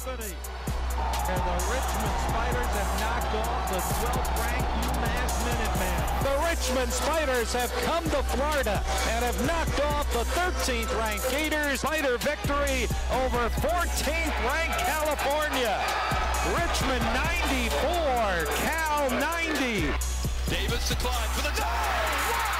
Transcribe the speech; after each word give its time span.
Anthony. 0.00 0.32
And 1.28 1.40
the 1.44 1.56
Richmond 1.68 2.16
Spiders 2.24 2.72
have 2.72 2.92
knocked 3.00 3.34
off 3.36 3.68
the 3.68 3.80
12th 4.00 4.32
ranked 4.40 4.72
UMass 4.88 5.34
Minutemen. 5.44 6.00
The 6.24 6.36
Richmond 6.48 6.92
Spiders 6.92 7.52
have 7.52 7.70
come 7.84 8.04
to 8.04 8.22
Florida 8.32 8.82
and 9.12 9.24
have 9.24 9.36
knocked 9.44 9.80
off 9.92 10.10
the 10.12 10.24
13th 10.32 10.88
ranked 10.98 11.30
Gators. 11.30 11.80
Spider 11.80 12.16
victory 12.16 12.88
over 13.12 13.50
14th 13.60 14.32
ranked 14.48 14.78
California. 14.88 15.76
Richmond 16.56 17.04
94, 17.12 18.48
Cal 18.56 19.10
90. 19.10 19.92
Davis 20.48 20.88
to 20.88 20.96
Cline 20.96 21.28
for 21.36 21.42
the 21.44 21.52
goal. 21.60 21.68
Wow! 21.68 22.56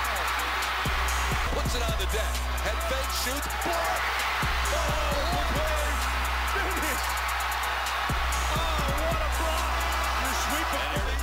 Puts 1.56 1.74
it 1.74 1.82
on 1.88 1.96
the 1.96 2.08
deck. 2.12 2.34
Head 2.68 2.76
fake, 2.92 3.12
shoots, 3.24 3.48
block. 3.64 4.00
Oh, 4.76 5.56
Wade. 5.56 6.04
Finish. 6.52 7.19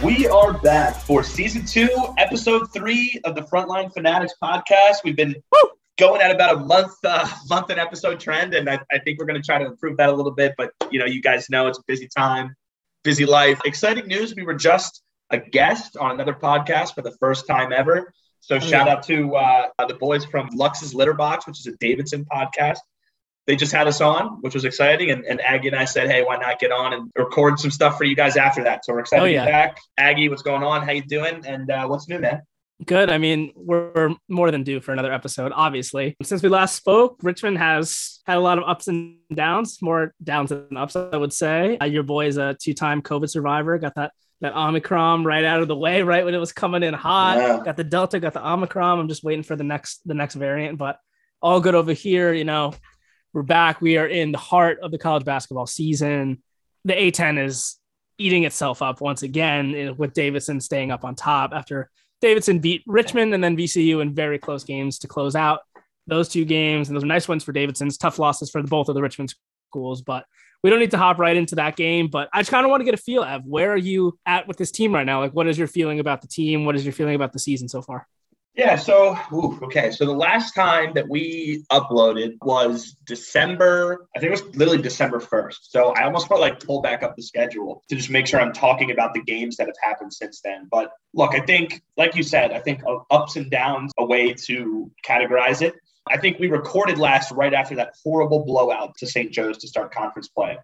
We 0.04 0.28
are 0.28 0.54
back 0.54 0.96
for 0.96 1.24
season 1.24 1.66
two, 1.66 1.90
episode 2.18 2.72
three 2.72 3.20
of 3.24 3.34
the 3.36 3.42
Frontline 3.42 3.92
Fanatics 3.92 4.34
podcast. 4.42 4.98
We've 5.04 5.16
been 5.16 5.36
going 5.98 6.22
at 6.22 6.30
about 6.30 6.56
a 6.56 6.60
month, 6.60 6.94
uh, 7.04 7.28
month 7.50 7.72
and 7.72 7.80
episode 7.80 8.20
trend, 8.20 8.54
and 8.54 8.70
I, 8.70 8.80
I 8.92 9.00
think 9.00 9.18
we're 9.18 9.26
going 9.26 9.42
to 9.42 9.46
try 9.46 9.58
to 9.58 9.66
improve 9.66 9.98
that 9.98 10.10
a 10.10 10.14
little 10.14 10.32
bit. 10.32 10.54
But 10.58 10.72
you 10.92 11.00
know, 11.00 11.06
you 11.06 11.22
guys 11.22 11.50
know 11.50 11.68
it's 11.68 11.80
a 11.80 11.84
busy 11.88 12.08
time, 12.16 12.56
busy 13.04 13.26
life. 13.26 13.60
Exciting 13.66 14.08
news: 14.08 14.36
we 14.36 14.44
were 14.44 14.54
just 14.54 15.02
a 15.32 15.40
guest 15.40 15.98
on 15.98 16.12
another 16.12 16.34
podcast 16.34 16.94
for 16.94 17.02
the 17.02 17.12
first 17.20 17.48
time 17.48 17.74
ever. 17.74 18.14
So 18.40 18.60
shout 18.60 18.88
out 18.88 19.04
to 19.04 19.36
uh, 19.36 19.68
the 19.88 19.96
boys 19.96 20.24
from 20.24 20.48
Lux's 20.54 20.94
Litter 20.94 21.14
Box, 21.14 21.48
which 21.48 21.60
is 21.60 21.68
a 21.68 21.76
Davidson 21.78 22.26
podcast. 22.26 22.78
They 23.48 23.56
just 23.56 23.72
had 23.72 23.88
us 23.88 24.02
on, 24.02 24.42
which 24.42 24.54
was 24.54 24.66
exciting. 24.66 25.10
And, 25.10 25.26
and 25.26 25.42
Aggie 25.42 25.70
and 25.70 25.78
I 25.78 25.86
said, 25.86 26.10
hey, 26.12 26.24
why 26.24 26.36
not 26.38 26.60
get 26.60 26.72
on 26.72 26.94
and 26.94 27.10
record 27.18 27.60
some 27.60 27.72
stuff 27.72 27.98
for 27.98 28.04
you 28.04 28.16
guys 28.16 28.36
after 28.38 28.64
that? 28.66 28.86
So 28.86 28.94
we're 28.94 29.00
excited 29.00 29.24
Oh, 29.24 29.26
to 29.28 29.46
be 29.46 29.52
back. 29.52 29.78
Aggie, 29.98 30.28
what's 30.30 30.42
going 30.42 30.64
on? 30.64 30.86
How 30.86 30.92
you 30.92 31.02
doing? 31.02 31.46
And 31.46 31.72
uh, 31.72 31.88
what's 31.88 32.08
new, 32.10 32.20
man? 32.20 32.42
Good. 32.86 33.10
I 33.10 33.18
mean, 33.18 33.54
we're 33.56 34.14
more 34.30 34.52
than 34.52 34.64
due 34.64 34.82
for 34.82 34.92
another 34.92 35.12
episode, 35.12 35.52
obviously. 35.56 36.16
Since 36.22 36.44
we 36.44 36.50
last 36.50 36.76
spoke, 36.76 37.18
Richmond 37.24 37.58
has 37.58 38.20
had 38.28 38.38
a 38.38 38.42
lot 38.42 38.60
of 38.60 38.66
ups 38.66 38.88
and 38.88 39.18
downs, 39.34 39.82
more 39.82 40.14
downs 40.24 40.50
than 40.50 40.78
ups, 40.78 40.96
I 40.96 41.18
would 41.18 41.34
say. 41.34 41.78
Uh, 41.82 41.86
your 41.86 42.04
boy 42.04 42.28
is 42.28 42.38
a 42.38 42.56
two 42.62 42.74
time 42.76 43.02
COVID 43.02 43.30
survivor, 43.30 43.78
got 43.80 43.96
that. 43.96 44.12
That 44.42 44.56
Omicron 44.56 45.24
right 45.24 45.44
out 45.44 45.64
of 45.64 45.68
the 45.68 45.76
way, 45.76 46.04
right 46.04 46.24
when 46.24 46.36
it 46.36 46.38
was 46.38 46.54
coming 46.54 46.84
in 46.84 46.94
hot. 46.94 47.38
Yeah. 47.38 47.60
Got 47.66 47.76
the 47.76 47.84
Delta, 47.84 48.20
got 48.20 48.34
the 48.34 48.48
Omicron. 48.48 49.00
I'm 49.00 49.08
just 49.08 49.24
waiting 49.24 49.42
for 49.42 49.56
the 49.56 49.64
next 49.64 50.02
the 50.06 50.14
next 50.14 50.36
variant, 50.36 50.78
but 50.78 51.00
all 51.42 51.60
good 51.60 51.74
over 51.74 51.92
here. 51.92 52.32
You 52.32 52.44
know, 52.44 52.76
we're 53.38 53.44
back. 53.44 53.82
We 53.82 54.00
are 54.00 54.08
in 54.08 54.32
the 54.32 54.40
heart 54.40 54.80
of 54.82 54.90
the 54.90 54.98
college 54.98 55.24
basketball 55.24 55.68
season. 55.68 56.42
The 56.86 56.94
A10 56.94 57.46
is 57.46 57.78
eating 58.18 58.46
itself 58.46 58.82
up 58.82 59.00
once 59.00 59.22
again 59.22 59.76
eh, 59.76 59.90
with 59.92 60.14
Davidson 60.14 60.60
staying 60.60 60.90
up 60.90 61.06
on 61.06 61.14
top 61.14 61.52
after 61.54 61.92
Davidson 62.20 62.58
beat 62.58 62.82
Richmond 62.88 63.36
and 63.36 63.44
then 63.44 63.56
VCU 63.56 64.02
in 64.02 64.16
very 64.16 64.40
close 64.40 64.64
games 64.64 64.98
to 65.00 65.08
close 65.08 65.36
out 65.36 65.60
those 66.08 66.30
two 66.30 66.46
games. 66.46 66.90
And 66.90 66.96
those 66.96 67.04
are 67.04 67.08
nice 67.08 67.28
wins 67.28 67.44
for 67.44 67.52
Davidson's, 67.52 68.00
tough 68.00 68.18
losses 68.18 68.50
for 68.50 68.64
both 68.64 68.90
of 68.90 68.96
the 68.96 69.04
Richmond 69.04 69.36
schools. 69.70 70.02
But 70.02 70.26
we 70.64 70.72
don't 70.72 70.80
need 70.80 70.90
to 70.92 70.98
hop 70.98 71.20
right 71.20 71.38
into 71.38 71.54
that 71.58 71.76
game. 71.76 72.08
But 72.08 72.30
I 72.34 72.40
just 72.40 72.50
kind 72.50 72.66
of 72.66 72.72
want 72.72 72.82
to 72.82 72.86
get 72.86 72.96
a 72.96 72.98
feel 72.98 73.22
of 73.22 73.46
where 73.46 73.72
are 73.72 73.78
you 73.78 74.18
at 74.26 74.48
with 74.48 74.58
this 74.58 74.72
team 74.72 74.96
right 74.96 75.06
now? 75.06 75.20
Like, 75.20 75.34
what 75.34 75.46
is 75.46 75.60
your 75.60 75.68
feeling 75.68 76.00
about 76.00 76.24
the 76.24 76.28
team? 76.28 76.66
What 76.66 76.76
is 76.76 76.84
your 76.84 76.94
feeling 76.94 77.14
about 77.14 77.34
the 77.34 77.40
season 77.40 77.70
so 77.70 77.84
far? 77.84 78.08
Yeah, 78.58 78.76
so 78.76 79.16
ooh, 79.32 79.60
okay. 79.66 79.92
So 79.92 80.08
the 80.08 80.14
last 80.14 80.56
time 80.56 80.94
that 80.96 81.08
we 81.08 81.64
uploaded 81.72 82.38
was 82.42 82.96
December, 83.06 84.08
I 84.16 84.20
think 84.20 84.30
it 84.30 84.44
was 84.44 84.56
literally 84.56 84.82
December 84.82 85.20
1st. 85.20 85.58
So 85.62 85.94
I 85.94 86.06
almost 86.06 86.28
felt 86.28 86.42
like 86.42 86.66
pull 86.66 86.82
back 86.82 87.04
up 87.04 87.16
the 87.16 87.22
schedule 87.22 87.84
to 87.88 87.96
just 87.96 88.10
make 88.10 88.26
sure 88.26 88.42
I'm 88.42 88.54
talking 88.54 88.90
about 88.90 89.14
the 89.14 89.22
games 89.22 89.58
that 89.58 89.68
have 89.68 89.76
happened 89.80 90.12
since 90.12 90.42
then. 90.42 90.68
But 90.72 90.92
look, 91.14 91.36
I 91.36 91.42
think, 91.42 91.84
like 91.98 92.16
you 92.16 92.24
said, 92.24 92.52
I 92.52 92.60
think 92.60 92.82
ups 93.12 93.36
and 93.36 93.52
downs 93.52 93.92
a 94.00 94.06
way 94.06 94.34
to 94.48 94.92
categorize 95.08 95.62
it. 95.62 95.76
I 96.10 96.18
think 96.18 96.40
we 96.40 96.48
recorded 96.48 96.98
last 96.98 97.32
right 97.32 97.54
after 97.54 97.76
that 97.76 97.94
horrible 98.04 98.44
blowout 98.44 98.98
to 98.98 99.06
St. 99.06 99.32
Joe's 99.32 99.60
to 99.60 99.68
start 99.68 99.94
conference 99.94 100.30
play. 100.30 100.58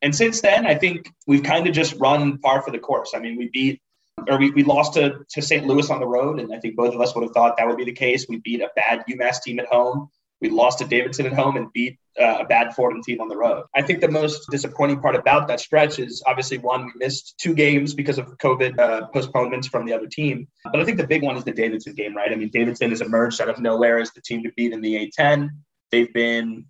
And 0.00 0.16
since 0.16 0.40
then, 0.40 0.66
I 0.66 0.74
think 0.74 1.12
we've 1.26 1.42
kind 1.42 1.66
of 1.66 1.74
just 1.74 1.96
run 2.00 2.38
par 2.38 2.62
for 2.62 2.70
the 2.70 2.78
course. 2.78 3.12
I 3.14 3.18
mean, 3.18 3.36
we 3.36 3.50
beat 3.52 3.82
or 4.28 4.38
we, 4.38 4.50
we 4.50 4.62
lost 4.62 4.94
to, 4.94 5.24
to 5.30 5.42
St. 5.42 5.66
Louis 5.66 5.90
on 5.90 6.00
the 6.00 6.06
road, 6.06 6.40
and 6.40 6.52
I 6.54 6.58
think 6.58 6.76
both 6.76 6.94
of 6.94 7.00
us 7.00 7.14
would 7.14 7.22
have 7.22 7.32
thought 7.32 7.56
that 7.56 7.66
would 7.66 7.76
be 7.76 7.84
the 7.84 7.92
case. 7.92 8.26
We 8.28 8.38
beat 8.38 8.60
a 8.60 8.70
bad 8.74 9.04
UMass 9.08 9.42
team 9.42 9.58
at 9.58 9.66
home. 9.66 10.08
We 10.40 10.50
lost 10.50 10.78
to 10.80 10.84
Davidson 10.84 11.26
at 11.26 11.32
home 11.32 11.56
and 11.56 11.72
beat 11.72 11.98
uh, 12.20 12.38
a 12.40 12.44
bad 12.44 12.74
Fordham 12.74 13.02
team 13.02 13.20
on 13.20 13.28
the 13.28 13.36
road. 13.36 13.64
I 13.74 13.80
think 13.82 14.00
the 14.00 14.08
most 14.08 14.50
disappointing 14.50 15.00
part 15.00 15.16
about 15.16 15.48
that 15.48 15.60
stretch 15.60 15.98
is 15.98 16.22
obviously 16.26 16.58
one, 16.58 16.86
we 16.86 16.92
missed 16.96 17.34
two 17.38 17.54
games 17.54 17.94
because 17.94 18.18
of 18.18 18.36
COVID 18.38 18.78
uh, 18.78 19.06
postponements 19.08 19.66
from 19.66 19.86
the 19.86 19.94
other 19.94 20.06
team. 20.06 20.46
But 20.64 20.80
I 20.80 20.84
think 20.84 20.98
the 20.98 21.06
big 21.06 21.22
one 21.22 21.36
is 21.36 21.44
the 21.44 21.52
Davidson 21.52 21.94
game, 21.94 22.14
right? 22.14 22.30
I 22.30 22.34
mean, 22.34 22.50
Davidson 22.50 22.90
has 22.90 23.00
emerged 23.00 23.40
out 23.40 23.48
of 23.48 23.60
nowhere 23.60 23.98
as 23.98 24.10
the 24.12 24.20
team 24.20 24.42
to 24.42 24.52
beat 24.56 24.72
in 24.72 24.82
the 24.82 25.10
A10. 25.18 25.48
They've 25.90 26.12
been 26.12 26.66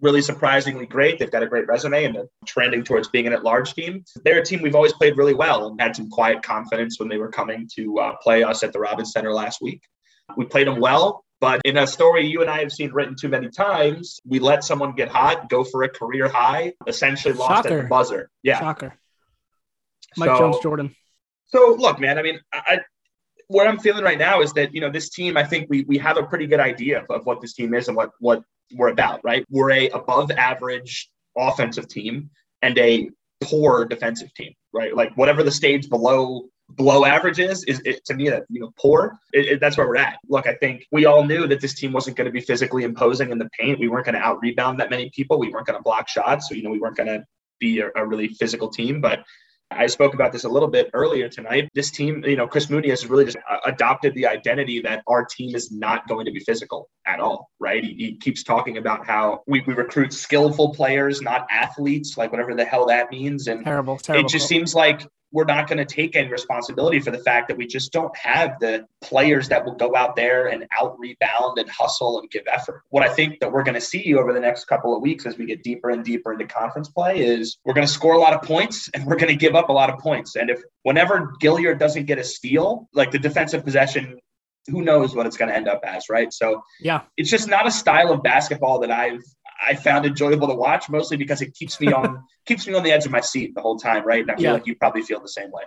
really 0.00 0.20
surprisingly 0.22 0.86
great. 0.86 1.18
They've 1.18 1.30
got 1.30 1.42
a 1.42 1.46
great 1.46 1.66
resume 1.66 2.04
and 2.04 2.14
they're 2.14 2.28
trending 2.46 2.84
towards 2.84 3.08
being 3.08 3.26
an 3.26 3.32
at-large 3.32 3.72
team. 3.74 4.04
They're 4.24 4.40
a 4.40 4.44
team 4.44 4.60
we've 4.62 4.74
always 4.74 4.92
played 4.92 5.16
really 5.16 5.34
well 5.34 5.68
and 5.68 5.80
had 5.80 5.96
some 5.96 6.10
quiet 6.10 6.42
confidence 6.42 6.98
when 6.98 7.08
they 7.08 7.16
were 7.16 7.30
coming 7.30 7.68
to 7.76 7.98
uh, 7.98 8.16
play 8.22 8.42
us 8.42 8.62
at 8.62 8.72
the 8.72 8.78
Robins 8.78 9.12
Center 9.12 9.32
last 9.32 9.60
week. 9.62 9.82
We 10.36 10.44
played 10.44 10.66
them 10.66 10.80
well, 10.80 11.24
but 11.40 11.60
in 11.64 11.76
a 11.78 11.86
story 11.86 12.26
you 12.26 12.42
and 12.42 12.50
I 12.50 12.58
have 12.60 12.72
seen 12.72 12.92
written 12.92 13.14
too 13.18 13.28
many 13.28 13.48
times, 13.48 14.20
we 14.26 14.38
let 14.38 14.64
someone 14.64 14.94
get 14.94 15.08
hot, 15.08 15.48
go 15.48 15.64
for 15.64 15.82
a 15.82 15.88
career 15.88 16.28
high, 16.28 16.74
essentially 16.86 17.32
lost 17.34 17.66
at 17.66 17.82
the 17.82 17.88
buzzer. 17.88 18.28
Yeah. 18.42 18.58
Shocker. 18.60 18.98
Mike 20.16 20.28
So- 20.30 20.38
Jones 20.38 20.56
Jordan. 20.62 20.94
so 21.46 21.76
look, 21.78 22.00
man. 22.00 22.18
I 22.18 22.22
mean, 22.22 22.40
I, 22.52 22.80
what 23.48 23.66
I'm 23.66 23.78
feeling 23.78 24.04
right 24.04 24.18
now 24.18 24.40
is 24.40 24.52
that 24.54 24.74
you 24.74 24.80
know 24.80 24.90
this 24.90 25.10
team. 25.10 25.36
I 25.36 25.44
think 25.44 25.68
we 25.70 25.84
we 25.84 25.98
have 25.98 26.16
a 26.16 26.22
pretty 26.24 26.46
good 26.46 26.60
idea 26.60 27.00
of, 27.02 27.10
of 27.10 27.26
what 27.26 27.40
this 27.40 27.54
team 27.54 27.74
is 27.74 27.88
and 27.88 27.96
what 27.96 28.10
what 28.20 28.42
we're 28.74 28.88
about. 28.88 29.20
Right? 29.22 29.44
We're 29.50 29.70
a 29.70 29.88
above 29.90 30.30
average 30.32 31.08
offensive 31.36 31.88
team 31.88 32.30
and 32.62 32.76
a 32.78 33.10
poor 33.42 33.84
defensive 33.84 34.32
team. 34.34 34.52
Right? 34.72 34.94
Like 34.94 35.16
whatever 35.16 35.42
the 35.42 35.52
stage 35.52 35.88
below 35.88 36.48
below 36.74 37.04
average 37.04 37.38
is 37.38 37.62
is 37.64 37.80
it, 37.84 38.04
to 38.06 38.14
me 38.14 38.28
that 38.30 38.44
you 38.48 38.60
know 38.60 38.72
poor. 38.78 39.16
It, 39.32 39.46
it- 39.46 39.60
that's 39.60 39.76
where 39.76 39.86
we're 39.86 39.96
at. 39.96 40.18
Look, 40.28 40.46
I 40.46 40.54
think 40.54 40.84
we 40.90 41.06
all 41.06 41.24
knew 41.24 41.46
that 41.46 41.60
this 41.60 41.74
team 41.74 41.92
wasn't 41.92 42.16
going 42.16 42.26
to 42.26 42.32
be 42.32 42.40
physically 42.40 42.82
imposing 42.82 43.30
in 43.30 43.38
the 43.38 43.48
paint. 43.58 43.78
We 43.78 43.88
weren't 43.88 44.06
going 44.06 44.16
to 44.16 44.20
out 44.20 44.40
rebound 44.42 44.80
that 44.80 44.90
many 44.90 45.10
people. 45.14 45.38
We 45.38 45.50
weren't 45.50 45.66
going 45.66 45.78
to 45.78 45.82
block 45.82 46.08
shots. 46.08 46.48
So 46.48 46.54
you 46.54 46.62
know 46.64 46.70
we 46.70 46.80
weren't 46.80 46.96
going 46.96 47.08
to 47.08 47.24
be 47.60 47.80
a, 47.80 47.90
a 47.94 48.04
really 48.06 48.28
physical 48.28 48.68
team, 48.68 49.00
but 49.00 49.20
I 49.70 49.86
spoke 49.86 50.14
about 50.14 50.32
this 50.32 50.44
a 50.44 50.48
little 50.48 50.68
bit 50.68 50.90
earlier 50.94 51.28
tonight. 51.28 51.68
This 51.74 51.90
team, 51.90 52.24
you 52.24 52.36
know, 52.36 52.46
Chris 52.46 52.70
Mooney 52.70 52.90
has 52.90 53.06
really 53.06 53.24
just 53.24 53.36
uh, 53.50 53.58
adopted 53.66 54.14
the 54.14 54.26
identity 54.26 54.80
that 54.82 55.02
our 55.08 55.24
team 55.24 55.54
is 55.56 55.72
not 55.72 56.06
going 56.08 56.24
to 56.26 56.32
be 56.32 56.40
physical 56.40 56.88
at 57.06 57.18
all, 57.20 57.50
right? 57.58 57.82
He, 57.82 57.94
he 57.94 58.16
keeps 58.16 58.44
talking 58.44 58.78
about 58.78 59.06
how 59.06 59.42
we, 59.46 59.62
we 59.66 59.74
recruit 59.74 60.12
skillful 60.12 60.72
players, 60.72 61.20
not 61.20 61.46
athletes, 61.50 62.16
like 62.16 62.30
whatever 62.30 62.54
the 62.54 62.64
hell 62.64 62.86
that 62.86 63.10
means. 63.10 63.48
And 63.48 63.64
Terrible, 63.64 63.98
terrible. 63.98 64.26
it 64.26 64.30
just 64.30 64.46
seems 64.46 64.74
like 64.74 65.06
we're 65.32 65.44
not 65.44 65.68
going 65.68 65.78
to 65.78 65.84
take 65.84 66.16
any 66.16 66.28
responsibility 66.28 67.00
for 67.00 67.10
the 67.10 67.18
fact 67.18 67.48
that 67.48 67.56
we 67.56 67.66
just 67.66 67.92
don't 67.92 68.16
have 68.16 68.58
the 68.60 68.86
players 69.02 69.48
that 69.48 69.64
will 69.64 69.74
go 69.74 69.94
out 69.96 70.16
there 70.16 70.46
and 70.46 70.66
out 70.78 70.98
rebound 70.98 71.58
and 71.58 71.68
hustle 71.68 72.20
and 72.20 72.30
give 72.30 72.42
effort. 72.52 72.82
What 72.90 73.02
I 73.02 73.08
think 73.08 73.40
that 73.40 73.52
we're 73.52 73.64
going 73.64 73.74
to 73.74 73.80
see 73.80 74.14
over 74.14 74.32
the 74.32 74.40
next 74.40 74.66
couple 74.66 74.94
of 74.94 75.02
weeks 75.02 75.26
as 75.26 75.36
we 75.36 75.46
get 75.46 75.62
deeper 75.62 75.90
and 75.90 76.04
deeper 76.04 76.32
into 76.32 76.46
conference 76.46 76.88
play 76.88 77.18
is 77.18 77.58
we're 77.64 77.74
going 77.74 77.86
to 77.86 77.92
score 77.92 78.14
a 78.14 78.18
lot 78.18 78.34
of 78.34 78.42
points 78.42 78.88
and 78.94 79.04
we're 79.04 79.16
going 79.16 79.28
to 79.28 79.36
give 79.36 79.54
up 79.54 79.68
a 79.68 79.72
lot 79.72 79.90
of 79.90 79.98
points. 79.98 80.36
And 80.36 80.48
if 80.48 80.60
whenever 80.82 81.32
Gilyard 81.42 81.78
doesn't 81.78 82.06
get 82.06 82.18
a 82.18 82.24
steal, 82.24 82.88
like 82.94 83.10
the 83.10 83.18
defensive 83.18 83.64
possession, 83.64 84.18
who 84.68 84.82
knows 84.82 85.14
what 85.14 85.26
it's 85.26 85.36
going 85.36 85.48
to 85.48 85.56
end 85.56 85.68
up 85.68 85.80
as, 85.84 86.04
right? 86.08 86.32
So 86.32 86.62
yeah. 86.80 87.02
it's 87.16 87.30
just 87.30 87.48
not 87.48 87.66
a 87.66 87.70
style 87.70 88.12
of 88.12 88.22
basketball 88.22 88.80
that 88.80 88.90
I've 88.90 89.22
I 89.64 89.74
found 89.74 90.06
enjoyable 90.06 90.48
to 90.48 90.54
watch, 90.54 90.88
mostly 90.88 91.16
because 91.16 91.40
it 91.42 91.54
keeps 91.54 91.80
me 91.80 91.92
on 91.92 92.22
keeps 92.46 92.66
me 92.66 92.74
on 92.74 92.82
the 92.82 92.92
edge 92.92 93.06
of 93.06 93.12
my 93.12 93.20
seat 93.20 93.54
the 93.54 93.60
whole 93.60 93.78
time, 93.78 94.04
right? 94.06 94.20
And 94.22 94.30
I 94.30 94.34
feel 94.36 94.44
Yeah. 94.44 94.52
like 94.52 94.66
you 94.66 94.76
probably 94.76 95.02
feel 95.02 95.20
the 95.20 95.28
same 95.28 95.50
way. 95.50 95.62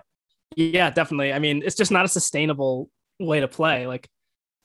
Yeah, 0.56 0.90
definitely. 0.90 1.32
I 1.34 1.40
mean, 1.40 1.62
it's 1.66 1.76
just 1.76 1.92
not 1.92 2.06
a 2.06 2.08
sustainable 2.08 2.90
way 3.20 3.40
to 3.40 3.48
play. 3.48 3.86
Like, 3.88 4.08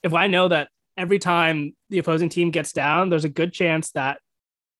if 0.02 0.14
I 0.14 0.26
know 0.26 0.48
that 0.48 0.68
every 0.96 1.18
time 1.18 1.74
the 1.90 1.98
opposing 1.98 2.28
team 2.28 2.50
gets 2.50 2.72
down, 2.72 3.10
there's 3.10 3.24
a 3.24 3.28
good 3.28 3.52
chance 3.52 3.90
that 3.92 4.18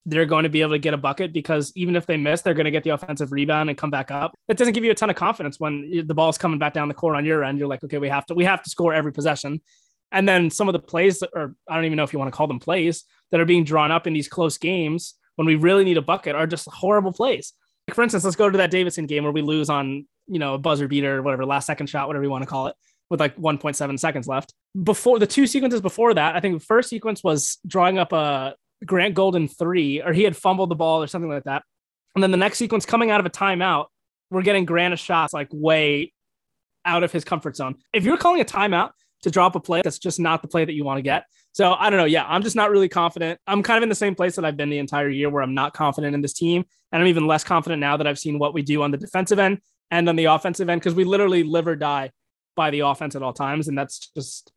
they're 0.07 0.25
going 0.25 0.43
to 0.43 0.49
be 0.49 0.61
able 0.61 0.71
to 0.73 0.79
get 0.79 0.93
a 0.93 0.97
bucket 0.97 1.33
because 1.33 1.71
even 1.75 1.95
if 1.95 2.05
they 2.05 2.15
miss, 2.15 2.41
they're 2.41 2.53
going 2.53 2.65
to 2.65 2.71
get 2.71 2.83
the 2.83 2.91
offensive 2.91 3.31
rebound 3.31 3.69
and 3.69 3.77
come 3.77 3.89
back 3.89 4.11
up. 4.11 4.35
It 4.47 4.55
doesn't 4.57 4.73
give 4.73 4.83
you 4.83 4.91
a 4.91 4.95
ton 4.95 5.09
of 5.09 5.15
confidence 5.15 5.59
when 5.59 6.03
the 6.05 6.13
ball's 6.13 6.37
coming 6.37 6.59
back 6.59 6.73
down 6.73 6.87
the 6.87 6.93
court 6.93 7.15
on 7.15 7.25
your 7.25 7.43
end. 7.43 7.57
You're 7.57 7.67
like, 7.67 7.83
okay, 7.83 7.97
we 7.97 8.09
have 8.09 8.25
to 8.27 8.35
we 8.35 8.45
have 8.45 8.61
to 8.63 8.69
score 8.69 8.93
every 8.93 9.11
possession. 9.11 9.61
And 10.15 10.27
then 10.27 10.49
some 10.49 10.69
of 10.69 10.73
the 10.73 10.79
plays, 10.79 11.21
or 11.33 11.55
I 11.69 11.75
don't 11.75 11.83
even 11.83 11.97
know 11.97 12.03
if 12.03 12.13
you 12.13 12.19
want 12.19 12.31
to 12.31 12.35
call 12.35 12.47
them 12.47 12.59
plays, 12.59 13.03
that 13.31 13.41
are 13.41 13.45
being 13.45 13.65
drawn 13.65 13.91
up 13.91 14.07
in 14.07 14.13
these 14.13 14.29
close 14.29 14.57
games 14.57 15.15
when 15.35 15.45
we 15.45 15.55
really 15.55 15.83
need 15.83 15.97
a 15.97 16.01
bucket 16.01 16.35
are 16.35 16.47
just 16.47 16.69
horrible 16.69 17.11
plays. 17.11 17.51
Like 17.87 17.95
for 17.95 18.01
instance, 18.01 18.23
let's 18.23 18.37
go 18.37 18.49
to 18.49 18.57
that 18.59 18.71
Davidson 18.71 19.07
game 19.07 19.23
where 19.23 19.33
we 19.33 19.41
lose 19.41 19.69
on, 19.69 20.07
you 20.27 20.39
know, 20.39 20.53
a 20.53 20.57
buzzer 20.57 20.87
beater, 20.87 21.17
or 21.17 21.21
whatever, 21.21 21.45
last 21.45 21.65
second 21.65 21.87
shot, 21.87 22.07
whatever 22.07 22.23
you 22.23 22.31
want 22.31 22.43
to 22.43 22.49
call 22.49 22.67
it, 22.67 22.75
with 23.09 23.19
like 23.19 23.35
1.7 23.35 23.99
seconds 23.99 24.25
left. 24.25 24.53
Before 24.81 25.19
the 25.19 25.27
two 25.27 25.47
sequences 25.47 25.81
before 25.81 26.13
that, 26.13 26.33
I 26.33 26.39
think 26.39 26.59
the 26.59 26.65
first 26.65 26.89
sequence 26.89 27.21
was 27.21 27.57
drawing 27.67 27.99
up 27.99 28.13
a 28.13 28.55
Grant 28.85 29.15
Golden 29.15 29.49
three, 29.49 30.01
or 30.01 30.13
he 30.13 30.23
had 30.23 30.37
fumbled 30.37 30.71
the 30.71 30.75
ball 30.75 31.03
or 31.03 31.07
something 31.07 31.29
like 31.29 31.43
that. 31.43 31.63
And 32.15 32.23
then 32.23 32.31
the 32.31 32.37
next 32.37 32.57
sequence 32.57 32.85
coming 32.85 33.11
out 33.11 33.19
of 33.19 33.25
a 33.25 33.29
timeout, 33.29 33.87
we're 34.29 34.43
getting 34.43 34.63
Grant 34.63 34.97
shots 34.97 35.33
like 35.33 35.49
way 35.51 36.13
out 36.85 37.03
of 37.03 37.11
his 37.11 37.25
comfort 37.25 37.57
zone. 37.57 37.75
If 37.91 38.05
you're 38.05 38.17
calling 38.17 38.39
a 38.39 38.45
timeout 38.45 38.91
to 39.25 39.31
drop 39.31 39.55
a 39.55 39.59
play, 39.59 39.81
that's 39.83 39.97
just 39.97 40.19
not 40.19 40.43
the 40.43 40.47
play 40.47 40.63
that 40.63 40.73
you 40.73 40.83
want 40.83 40.99
to 40.99 41.01
get. 41.01 41.25
So 41.51 41.73
I 41.73 41.89
don't 41.89 41.97
know. 41.97 42.05
Yeah, 42.05 42.25
I'm 42.27 42.43
just 42.43 42.55
not 42.55 42.69
really 42.69 42.87
confident. 42.87 43.39
I'm 43.47 43.63
kind 43.63 43.77
of 43.77 43.83
in 43.83 43.89
the 43.89 43.95
same 43.95 44.13
place 44.13 44.35
that 44.35 44.45
I've 44.45 44.55
been 44.55 44.69
the 44.69 44.77
entire 44.77 45.09
year 45.09 45.31
where 45.31 45.41
I'm 45.41 45.55
not 45.55 45.73
confident 45.73 46.13
in 46.13 46.21
this 46.21 46.33
team. 46.33 46.63
And 46.91 47.01
I'm 47.01 47.07
even 47.07 47.25
less 47.25 47.43
confident 47.43 47.79
now 47.79 47.97
that 47.97 48.05
I've 48.05 48.19
seen 48.19 48.37
what 48.37 48.53
we 48.53 48.61
do 48.61 48.83
on 48.83 48.91
the 48.91 48.97
defensive 48.97 49.39
end 49.39 49.61
and 49.89 50.07
on 50.07 50.15
the 50.15 50.25
offensive 50.25 50.69
end 50.69 50.79
because 50.79 50.93
we 50.93 51.05
literally 51.05 51.41
live 51.41 51.67
or 51.67 51.75
die 51.75 52.11
by 52.55 52.69
the 52.69 52.81
offense 52.81 53.15
at 53.15 53.23
all 53.23 53.33
times. 53.33 53.67
And 53.67 53.75
that's 53.75 54.11
just 54.13 54.51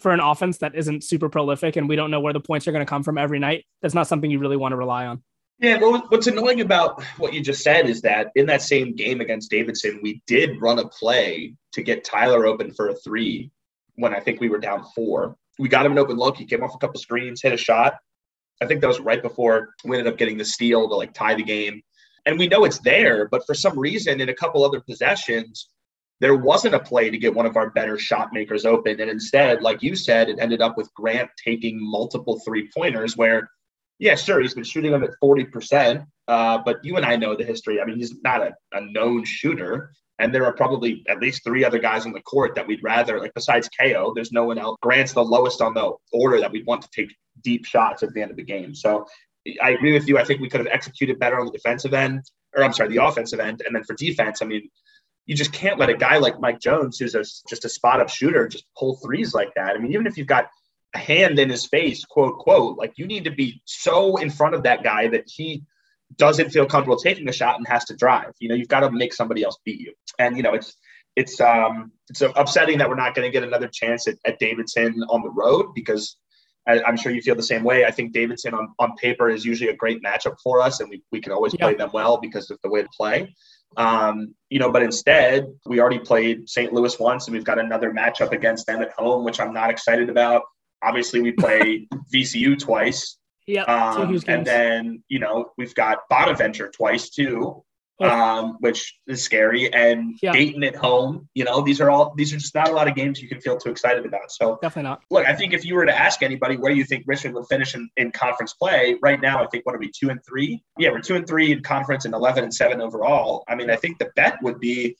for 0.00 0.10
an 0.10 0.18
offense 0.18 0.58
that 0.58 0.74
isn't 0.74 1.04
super 1.04 1.28
prolific 1.28 1.76
and 1.76 1.88
we 1.88 1.94
don't 1.94 2.10
know 2.10 2.20
where 2.20 2.32
the 2.32 2.40
points 2.40 2.66
are 2.66 2.72
going 2.72 2.84
to 2.84 2.90
come 2.90 3.04
from 3.04 3.18
every 3.18 3.38
night. 3.38 3.64
That's 3.80 3.94
not 3.94 4.08
something 4.08 4.28
you 4.28 4.40
really 4.40 4.56
want 4.56 4.72
to 4.72 4.76
rely 4.76 5.06
on. 5.06 5.22
Yeah, 5.60 5.78
what's 5.78 6.26
annoying 6.26 6.60
about 6.60 7.04
what 7.18 7.32
you 7.34 7.40
just 7.40 7.62
said 7.62 7.88
is 7.88 8.02
that 8.02 8.32
in 8.34 8.46
that 8.46 8.62
same 8.62 8.96
game 8.96 9.20
against 9.20 9.50
Davidson, 9.50 10.00
we 10.02 10.22
did 10.26 10.60
run 10.60 10.78
a 10.78 10.88
play 10.88 11.54
to 11.72 11.82
get 11.82 12.04
Tyler 12.04 12.46
open 12.46 12.72
for 12.72 12.88
a 12.88 12.94
three 12.94 13.50
when 13.98 14.14
I 14.14 14.20
think 14.20 14.40
we 14.40 14.48
were 14.48 14.58
down 14.58 14.84
four 14.94 15.36
we 15.58 15.68
got 15.68 15.84
him 15.84 15.92
an 15.92 15.98
open 15.98 16.16
look. 16.16 16.36
He 16.36 16.46
came 16.46 16.62
off 16.62 16.74
a 16.74 16.78
couple 16.78 17.00
screens, 17.00 17.42
hit 17.42 17.52
a 17.52 17.56
shot. 17.56 17.94
I 18.62 18.66
think 18.66 18.80
that 18.80 18.86
was 18.86 19.00
right 19.00 19.22
before 19.22 19.74
we 19.84 19.98
ended 19.98 20.12
up 20.12 20.18
getting 20.18 20.38
the 20.38 20.44
steal 20.44 20.88
to 20.88 20.94
like 20.94 21.14
tie 21.14 21.34
the 21.34 21.42
game. 21.42 21.82
And 22.26 22.38
we 22.38 22.48
know 22.48 22.64
it's 22.64 22.80
there, 22.80 23.28
but 23.28 23.46
for 23.46 23.54
some 23.54 23.78
reason, 23.78 24.20
in 24.20 24.28
a 24.28 24.34
couple 24.34 24.64
other 24.64 24.80
possessions, 24.80 25.68
there 26.20 26.34
wasn't 26.34 26.74
a 26.74 26.80
play 26.80 27.10
to 27.10 27.18
get 27.18 27.34
one 27.34 27.46
of 27.46 27.56
our 27.56 27.70
better 27.70 27.96
shot 27.96 28.32
makers 28.32 28.64
open. 28.64 29.00
And 29.00 29.10
instead, 29.10 29.62
like 29.62 29.82
you 29.82 29.94
said, 29.94 30.28
it 30.28 30.38
ended 30.40 30.60
up 30.60 30.76
with 30.76 30.92
Grant 30.94 31.30
taking 31.42 31.78
multiple 31.80 32.40
three 32.44 32.68
pointers 32.76 33.16
where, 33.16 33.48
yeah, 33.98 34.16
sure, 34.16 34.40
he's 34.40 34.54
been 34.54 34.64
shooting 34.64 34.90
them 34.90 35.04
at 35.04 35.10
40%. 35.22 36.04
Uh, 36.26 36.58
but 36.64 36.84
you 36.84 36.96
and 36.96 37.06
I 37.06 37.16
know 37.16 37.36
the 37.36 37.44
history. 37.44 37.80
I 37.80 37.84
mean, 37.84 37.96
he's 37.96 38.14
not 38.22 38.42
a, 38.42 38.52
a 38.72 38.80
known 38.80 39.24
shooter. 39.24 39.92
And 40.18 40.34
there 40.34 40.44
are 40.44 40.52
probably 40.52 41.04
at 41.08 41.20
least 41.20 41.44
three 41.44 41.64
other 41.64 41.78
guys 41.78 42.04
on 42.04 42.12
the 42.12 42.20
court 42.20 42.56
that 42.56 42.66
we'd 42.66 42.82
rather, 42.82 43.20
like 43.20 43.34
besides 43.34 43.68
KO, 43.68 44.12
there's 44.14 44.32
no 44.32 44.44
one 44.44 44.58
else. 44.58 44.76
Grant's 44.82 45.12
the 45.12 45.24
lowest 45.24 45.60
on 45.60 45.74
the 45.74 45.92
order 46.12 46.40
that 46.40 46.50
we'd 46.50 46.66
want 46.66 46.82
to 46.82 46.88
take 46.90 47.14
deep 47.42 47.64
shots 47.64 48.02
at 48.02 48.12
the 48.12 48.22
end 48.22 48.30
of 48.30 48.36
the 48.36 48.42
game. 48.42 48.74
So 48.74 49.06
I 49.62 49.70
agree 49.70 49.92
with 49.92 50.08
you. 50.08 50.18
I 50.18 50.24
think 50.24 50.40
we 50.40 50.48
could 50.48 50.60
have 50.60 50.68
executed 50.68 51.18
better 51.18 51.38
on 51.38 51.46
the 51.46 51.52
defensive 51.52 51.94
end, 51.94 52.24
or 52.56 52.64
I'm 52.64 52.72
sorry, 52.72 52.88
the 52.88 53.04
offensive 53.04 53.40
end. 53.40 53.62
And 53.64 53.74
then 53.74 53.84
for 53.84 53.94
defense, 53.94 54.42
I 54.42 54.46
mean, 54.46 54.68
you 55.26 55.36
just 55.36 55.52
can't 55.52 55.78
let 55.78 55.90
a 55.90 55.96
guy 55.96 56.18
like 56.18 56.40
Mike 56.40 56.58
Jones, 56.58 56.98
who's 56.98 57.14
a, 57.14 57.22
just 57.48 57.64
a 57.64 57.68
spot 57.68 58.00
up 58.00 58.08
shooter, 58.08 58.48
just 58.48 58.64
pull 58.76 58.96
threes 58.96 59.34
like 59.34 59.54
that. 59.54 59.76
I 59.76 59.78
mean, 59.78 59.92
even 59.92 60.06
if 60.06 60.16
you've 60.16 60.26
got 60.26 60.48
a 60.94 60.98
hand 60.98 61.38
in 61.38 61.50
his 61.50 61.66
face, 61.66 62.04
quote, 62.04 62.38
quote, 62.38 62.78
like 62.78 62.94
you 62.96 63.06
need 63.06 63.24
to 63.24 63.30
be 63.30 63.60
so 63.66 64.16
in 64.16 64.30
front 64.30 64.54
of 64.54 64.62
that 64.64 64.82
guy 64.82 65.08
that 65.08 65.24
he 65.28 65.62
doesn't 66.16 66.50
feel 66.50 66.66
comfortable 66.66 66.96
taking 66.96 67.28
a 67.28 67.32
shot 67.32 67.56
and 67.56 67.66
has 67.68 67.84
to 67.86 67.96
drive. 67.96 68.32
You 68.38 68.48
know, 68.48 68.54
you've 68.54 68.68
got 68.68 68.80
to 68.80 68.90
make 68.90 69.12
somebody 69.12 69.44
else 69.44 69.58
beat 69.64 69.80
you. 69.80 69.92
And 70.18 70.36
you 70.36 70.42
know, 70.42 70.54
it's 70.54 70.76
it's 71.16 71.40
um 71.40 71.92
it's 72.08 72.22
upsetting 72.22 72.78
that 72.78 72.88
we're 72.88 72.96
not 72.96 73.14
going 73.14 73.26
to 73.26 73.32
get 73.32 73.42
another 73.42 73.68
chance 73.68 74.06
at, 74.06 74.16
at 74.24 74.38
Davidson 74.38 75.02
on 75.10 75.22
the 75.22 75.30
road 75.30 75.72
because 75.74 76.16
I, 76.68 76.82
am 76.86 76.96
sure 76.96 77.10
you 77.10 77.22
feel 77.22 77.34
the 77.34 77.42
same 77.42 77.64
way. 77.64 77.84
I 77.86 77.90
think 77.90 78.12
Davidson 78.12 78.54
on, 78.54 78.68
on 78.78 78.94
paper 78.96 79.30
is 79.30 79.44
usually 79.44 79.70
a 79.70 79.76
great 79.76 80.02
matchup 80.02 80.36
for 80.42 80.60
us, 80.60 80.80
and 80.80 80.90
we, 80.90 81.02
we 81.10 81.20
can 81.20 81.32
always 81.32 81.54
yeah. 81.54 81.64
play 81.64 81.74
them 81.74 81.90
well 81.92 82.18
because 82.18 82.50
of 82.50 82.58
the 82.62 82.68
way 82.68 82.82
to 82.82 82.88
play. 82.96 83.34
Um, 83.76 84.34
you 84.50 84.58
know, 84.58 84.70
but 84.70 84.82
instead, 84.82 85.46
we 85.66 85.80
already 85.80 85.98
played 85.98 86.48
St. 86.48 86.72
Louis 86.72 86.98
once, 86.98 87.26
and 87.26 87.34
we've 87.34 87.44
got 87.44 87.58
another 87.58 87.92
matchup 87.92 88.32
against 88.32 88.66
them 88.66 88.82
at 88.82 88.92
home, 88.92 89.24
which 89.24 89.40
I'm 89.40 89.52
not 89.52 89.70
excited 89.70 90.10
about. 90.10 90.42
Obviously, 90.82 91.20
we 91.20 91.32
play 91.32 91.88
VCU 92.14 92.58
twice, 92.58 93.16
yeah. 93.48 93.62
Um, 93.62 94.20
and 94.28 94.46
then, 94.46 95.02
you 95.08 95.18
know, 95.18 95.52
we've 95.56 95.74
got 95.74 96.00
Bonaventure 96.10 96.70
twice 96.70 97.08
too, 97.08 97.64
um, 97.98 98.58
which 98.60 98.98
is 99.06 99.22
scary. 99.22 99.72
And 99.72 100.18
yeah. 100.22 100.32
Dayton 100.32 100.62
at 100.64 100.76
home, 100.76 101.28
you 101.32 101.44
know, 101.44 101.62
these 101.62 101.80
are 101.80 101.90
all, 101.90 102.12
these 102.14 102.32
are 102.34 102.36
just 102.36 102.54
not 102.54 102.68
a 102.68 102.72
lot 102.72 102.88
of 102.88 102.94
games 102.94 103.22
you 103.22 103.28
can 103.28 103.40
feel 103.40 103.56
too 103.56 103.70
excited 103.70 104.04
about. 104.04 104.30
So 104.30 104.58
definitely 104.60 104.90
not. 104.90 105.00
Look, 105.10 105.26
I 105.26 105.34
think 105.34 105.54
if 105.54 105.64
you 105.64 105.76
were 105.76 105.86
to 105.86 105.98
ask 105.98 106.22
anybody 106.22 106.58
where 106.58 106.70
you 106.70 106.84
think 106.84 107.04
Richmond 107.06 107.36
would 107.36 107.46
finish 107.48 107.74
in, 107.74 107.88
in 107.96 108.12
conference 108.12 108.52
play 108.52 108.96
right 109.00 109.20
now, 109.20 109.42
I 109.42 109.46
think 109.46 109.64
what 109.64 109.74
are 109.74 109.78
we 109.78 109.90
two 109.90 110.10
and 110.10 110.20
three? 110.28 110.62
Yeah, 110.76 110.90
we're 110.90 111.00
two 111.00 111.16
and 111.16 111.26
three 111.26 111.50
in 111.50 111.62
conference 111.62 112.04
and 112.04 112.12
11 112.12 112.44
and 112.44 112.54
seven 112.54 112.82
overall. 112.82 113.44
I 113.48 113.54
mean, 113.54 113.70
I 113.70 113.76
think 113.76 113.98
the 113.98 114.10
bet 114.14 114.36
would 114.42 114.60
be 114.60 114.94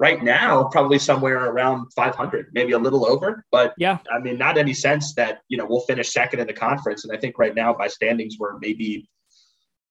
right 0.00 0.24
now 0.24 0.64
probably 0.64 0.98
somewhere 0.98 1.50
around 1.50 1.86
500 1.94 2.48
maybe 2.52 2.72
a 2.72 2.78
little 2.78 3.06
over 3.06 3.44
but 3.52 3.74
yeah. 3.76 3.98
I 4.10 4.18
mean 4.18 4.38
not 4.38 4.56
any 4.56 4.72
sense 4.72 5.14
that 5.14 5.42
you 5.48 5.58
know 5.58 5.66
we'll 5.68 5.82
finish 5.82 6.10
second 6.10 6.40
in 6.40 6.46
the 6.46 6.54
conference. 6.54 7.04
And 7.04 7.16
i 7.16 7.20
think 7.20 7.38
right 7.38 7.54
now 7.54 7.72
by 7.74 7.86
standings 7.86 8.36
we're 8.40 8.58
maybe 8.58 9.08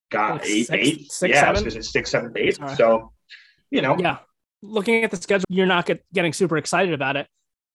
got 0.10 0.34
like 0.34 0.46
eight 0.46 0.68
six, 0.68 0.88
eight? 0.88 1.12
six, 1.12 1.36
yeah 1.36 1.54
because 1.54 1.76
it's 1.76 1.92
six 1.92 2.10
seven 2.10 2.34
eight. 2.36 2.56
Sorry. 2.56 2.76
so 2.76 3.12
you 3.72 3.82
know. 3.82 3.98
Yeah. 3.98 4.18
Looking 4.62 5.04
at 5.04 5.12
the 5.12 5.18
schedule 5.18 5.46
you're 5.48 5.68
not 5.68 5.86
get, 5.86 6.04
getting 6.12 6.34
super 6.34 6.58
excited 6.58 6.94
about 6.94 7.16
it. 7.16 7.28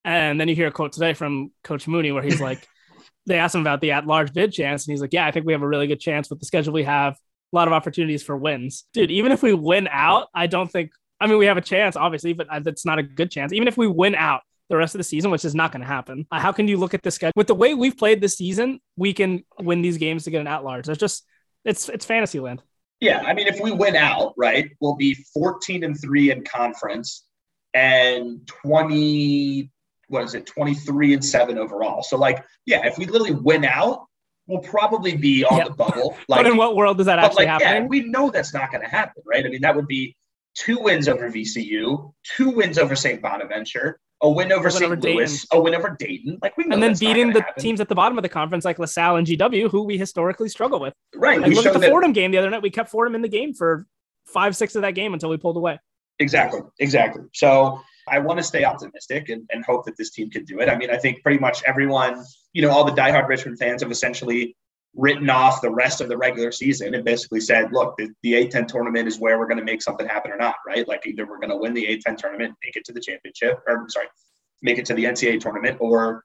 And 0.04 0.38
then 0.38 0.48
you 0.48 0.54
hear 0.54 0.66
a 0.66 0.72
quote 0.72 0.92
today 0.92 1.14
from 1.14 1.52
coach 1.62 1.88
mooney 1.88 2.12
where 2.12 2.22
he's 2.22 2.40
like 2.40 2.68
they 3.26 3.38
asked 3.38 3.54
him 3.54 3.62
about 3.62 3.80
the 3.80 3.92
at-large 3.92 4.34
bid 4.34 4.52
chance. 4.52 4.86
And 4.86 4.92
he's 4.92 5.00
like 5.00 5.12
yeah 5.12 5.26
i 5.26 5.30
think 5.30 5.46
we 5.46 5.52
have 5.52 5.62
a 5.62 5.68
really 5.68 5.86
good 5.86 6.00
chance 6.00 6.28
with 6.28 6.40
the 6.40 6.46
schedule 6.46 6.72
we 6.72 6.82
have. 6.84 7.14
A 7.52 7.56
lot 7.56 7.68
of 7.68 7.72
opportunities 7.72 8.24
for 8.24 8.36
wins. 8.36 8.84
Dude 8.92 9.12
even 9.12 9.30
if 9.30 9.42
we 9.42 9.54
win 9.54 9.88
out 9.88 10.26
i 10.34 10.48
don't 10.48 10.70
think 10.70 10.90
I 11.24 11.26
mean, 11.26 11.38
we 11.38 11.46
have 11.46 11.56
a 11.56 11.62
chance, 11.62 11.96
obviously, 11.96 12.34
but 12.34 12.48
that's 12.62 12.84
not 12.84 12.98
a 12.98 13.02
good 13.02 13.30
chance. 13.30 13.54
Even 13.54 13.66
if 13.66 13.78
we 13.78 13.86
win 13.86 14.14
out 14.14 14.42
the 14.68 14.76
rest 14.76 14.94
of 14.94 14.98
the 14.98 15.04
season, 15.04 15.30
which 15.30 15.46
is 15.46 15.54
not 15.54 15.72
going 15.72 15.80
to 15.80 15.86
happen, 15.86 16.26
uh, 16.30 16.38
how 16.38 16.52
can 16.52 16.68
you 16.68 16.76
look 16.76 16.92
at 16.92 17.02
the 17.02 17.10
schedule 17.10 17.32
with 17.34 17.46
the 17.46 17.54
way 17.54 17.72
we've 17.72 17.96
played 17.96 18.20
this 18.20 18.36
season? 18.36 18.78
We 18.98 19.14
can 19.14 19.42
win 19.58 19.80
these 19.80 19.96
games 19.96 20.24
to 20.24 20.30
get 20.30 20.42
an 20.42 20.46
at 20.46 20.64
large. 20.64 20.86
It's 20.86 21.00
just 21.00 21.24
it's 21.64 21.88
it's 21.88 22.04
fantasy 22.04 22.40
land. 22.40 22.62
Yeah, 23.00 23.22
I 23.22 23.32
mean, 23.32 23.46
if 23.46 23.58
we 23.58 23.72
win 23.72 23.96
out, 23.96 24.34
right, 24.36 24.70
we'll 24.80 24.96
be 24.96 25.14
14 25.32 25.82
and 25.82 25.98
three 25.98 26.30
in 26.30 26.44
conference 26.44 27.24
and 27.72 28.46
20. 28.46 29.70
What 30.08 30.24
is 30.24 30.34
it? 30.34 30.44
23 30.44 31.14
and 31.14 31.24
seven 31.24 31.56
overall. 31.56 32.02
So, 32.02 32.18
like, 32.18 32.44
yeah, 32.66 32.86
if 32.86 32.98
we 32.98 33.06
literally 33.06 33.32
win 33.32 33.64
out, 33.64 34.04
we'll 34.46 34.60
probably 34.60 35.16
be 35.16 35.42
on 35.42 35.56
yep. 35.56 35.68
the 35.68 35.72
bubble. 35.72 36.18
Like, 36.28 36.42
but 36.42 36.46
in 36.46 36.58
what 36.58 36.76
world 36.76 36.98
does 36.98 37.06
that 37.06 37.18
actually 37.18 37.46
like, 37.46 37.62
happen? 37.62 37.84
Yeah, 37.84 37.88
we 37.88 38.02
know 38.02 38.28
that's 38.28 38.52
not 38.52 38.70
going 38.70 38.82
to 38.82 38.90
happen, 38.90 39.22
right? 39.24 39.44
I 39.44 39.48
mean, 39.48 39.62
that 39.62 39.74
would 39.74 39.88
be 39.88 40.14
two 40.54 40.78
wins 40.78 41.08
over 41.08 41.30
VCU, 41.30 42.12
two 42.36 42.50
wins 42.50 42.78
over 42.78 42.96
St. 42.96 43.20
Bonaventure, 43.20 44.00
a 44.22 44.30
win 44.30 44.52
over 44.52 44.70
St. 44.70 45.00
Louis, 45.02 45.46
a 45.52 45.60
win 45.60 45.74
over 45.74 45.96
Dayton. 45.98 46.38
Like 46.42 46.56
we 46.56 46.64
and 46.64 46.82
then 46.82 46.94
beating 46.94 47.32
the 47.32 47.40
happen. 47.40 47.62
teams 47.62 47.80
at 47.80 47.88
the 47.88 47.94
bottom 47.94 48.16
of 48.16 48.22
the 48.22 48.28
conference 48.28 48.64
like 48.64 48.78
LaSalle 48.78 49.16
and 49.16 49.26
GW, 49.26 49.70
who 49.70 49.82
we 49.82 49.98
historically 49.98 50.48
struggle 50.48 50.80
with. 50.80 50.94
Right. 51.14 51.40
Like, 51.40 51.52
look 51.52 51.66
at 51.66 51.72
the 51.72 51.78
that... 51.80 51.90
Fordham 51.90 52.12
game 52.12 52.30
the 52.30 52.38
other 52.38 52.50
night. 52.50 52.62
We 52.62 52.70
kept 52.70 52.90
Fordham 52.90 53.14
in 53.14 53.22
the 53.22 53.28
game 53.28 53.52
for 53.54 53.86
five, 54.26 54.56
six 54.56 54.74
of 54.74 54.82
that 54.82 54.94
game 54.94 55.12
until 55.12 55.28
we 55.28 55.36
pulled 55.36 55.56
away. 55.56 55.78
Exactly. 56.18 56.60
Exactly. 56.78 57.22
So 57.32 57.80
I 58.08 58.18
want 58.18 58.38
to 58.38 58.42
stay 58.42 58.64
optimistic 58.64 59.28
and, 59.28 59.48
and 59.50 59.64
hope 59.64 59.84
that 59.86 59.96
this 59.96 60.10
team 60.10 60.30
can 60.30 60.44
do 60.44 60.60
it. 60.60 60.68
I 60.68 60.76
mean, 60.76 60.90
I 60.90 60.96
think 60.96 61.22
pretty 61.22 61.38
much 61.38 61.62
everyone, 61.66 62.24
you 62.52 62.62
know, 62.62 62.70
all 62.70 62.84
the 62.84 62.92
diehard 62.92 63.28
Richmond 63.28 63.58
fans 63.58 63.82
have 63.82 63.90
essentially 63.90 64.56
written 64.96 65.28
off 65.28 65.60
the 65.60 65.70
rest 65.70 66.00
of 66.00 66.08
the 66.08 66.16
regular 66.16 66.52
season 66.52 66.94
and 66.94 67.04
basically 67.04 67.40
said, 67.40 67.72
look, 67.72 67.96
the, 67.96 68.10
the 68.22 68.32
A10 68.32 68.68
tournament 68.68 69.08
is 69.08 69.18
where 69.18 69.38
we're 69.38 69.48
going 69.48 69.58
to 69.58 69.64
make 69.64 69.82
something 69.82 70.06
happen 70.06 70.30
or 70.30 70.36
not, 70.36 70.56
right? 70.66 70.86
Like 70.86 71.06
either 71.06 71.26
we're 71.26 71.38
going 71.38 71.50
to 71.50 71.56
win 71.56 71.74
the 71.74 71.84
A10 71.84 72.16
tournament, 72.16 72.54
make 72.64 72.76
it 72.76 72.84
to 72.84 72.92
the 72.92 73.00
championship, 73.00 73.60
or 73.66 73.86
sorry, 73.88 74.06
make 74.62 74.78
it 74.78 74.84
to 74.86 74.94
the 74.94 75.04
NCAA 75.04 75.40
tournament, 75.40 75.78
or 75.80 76.24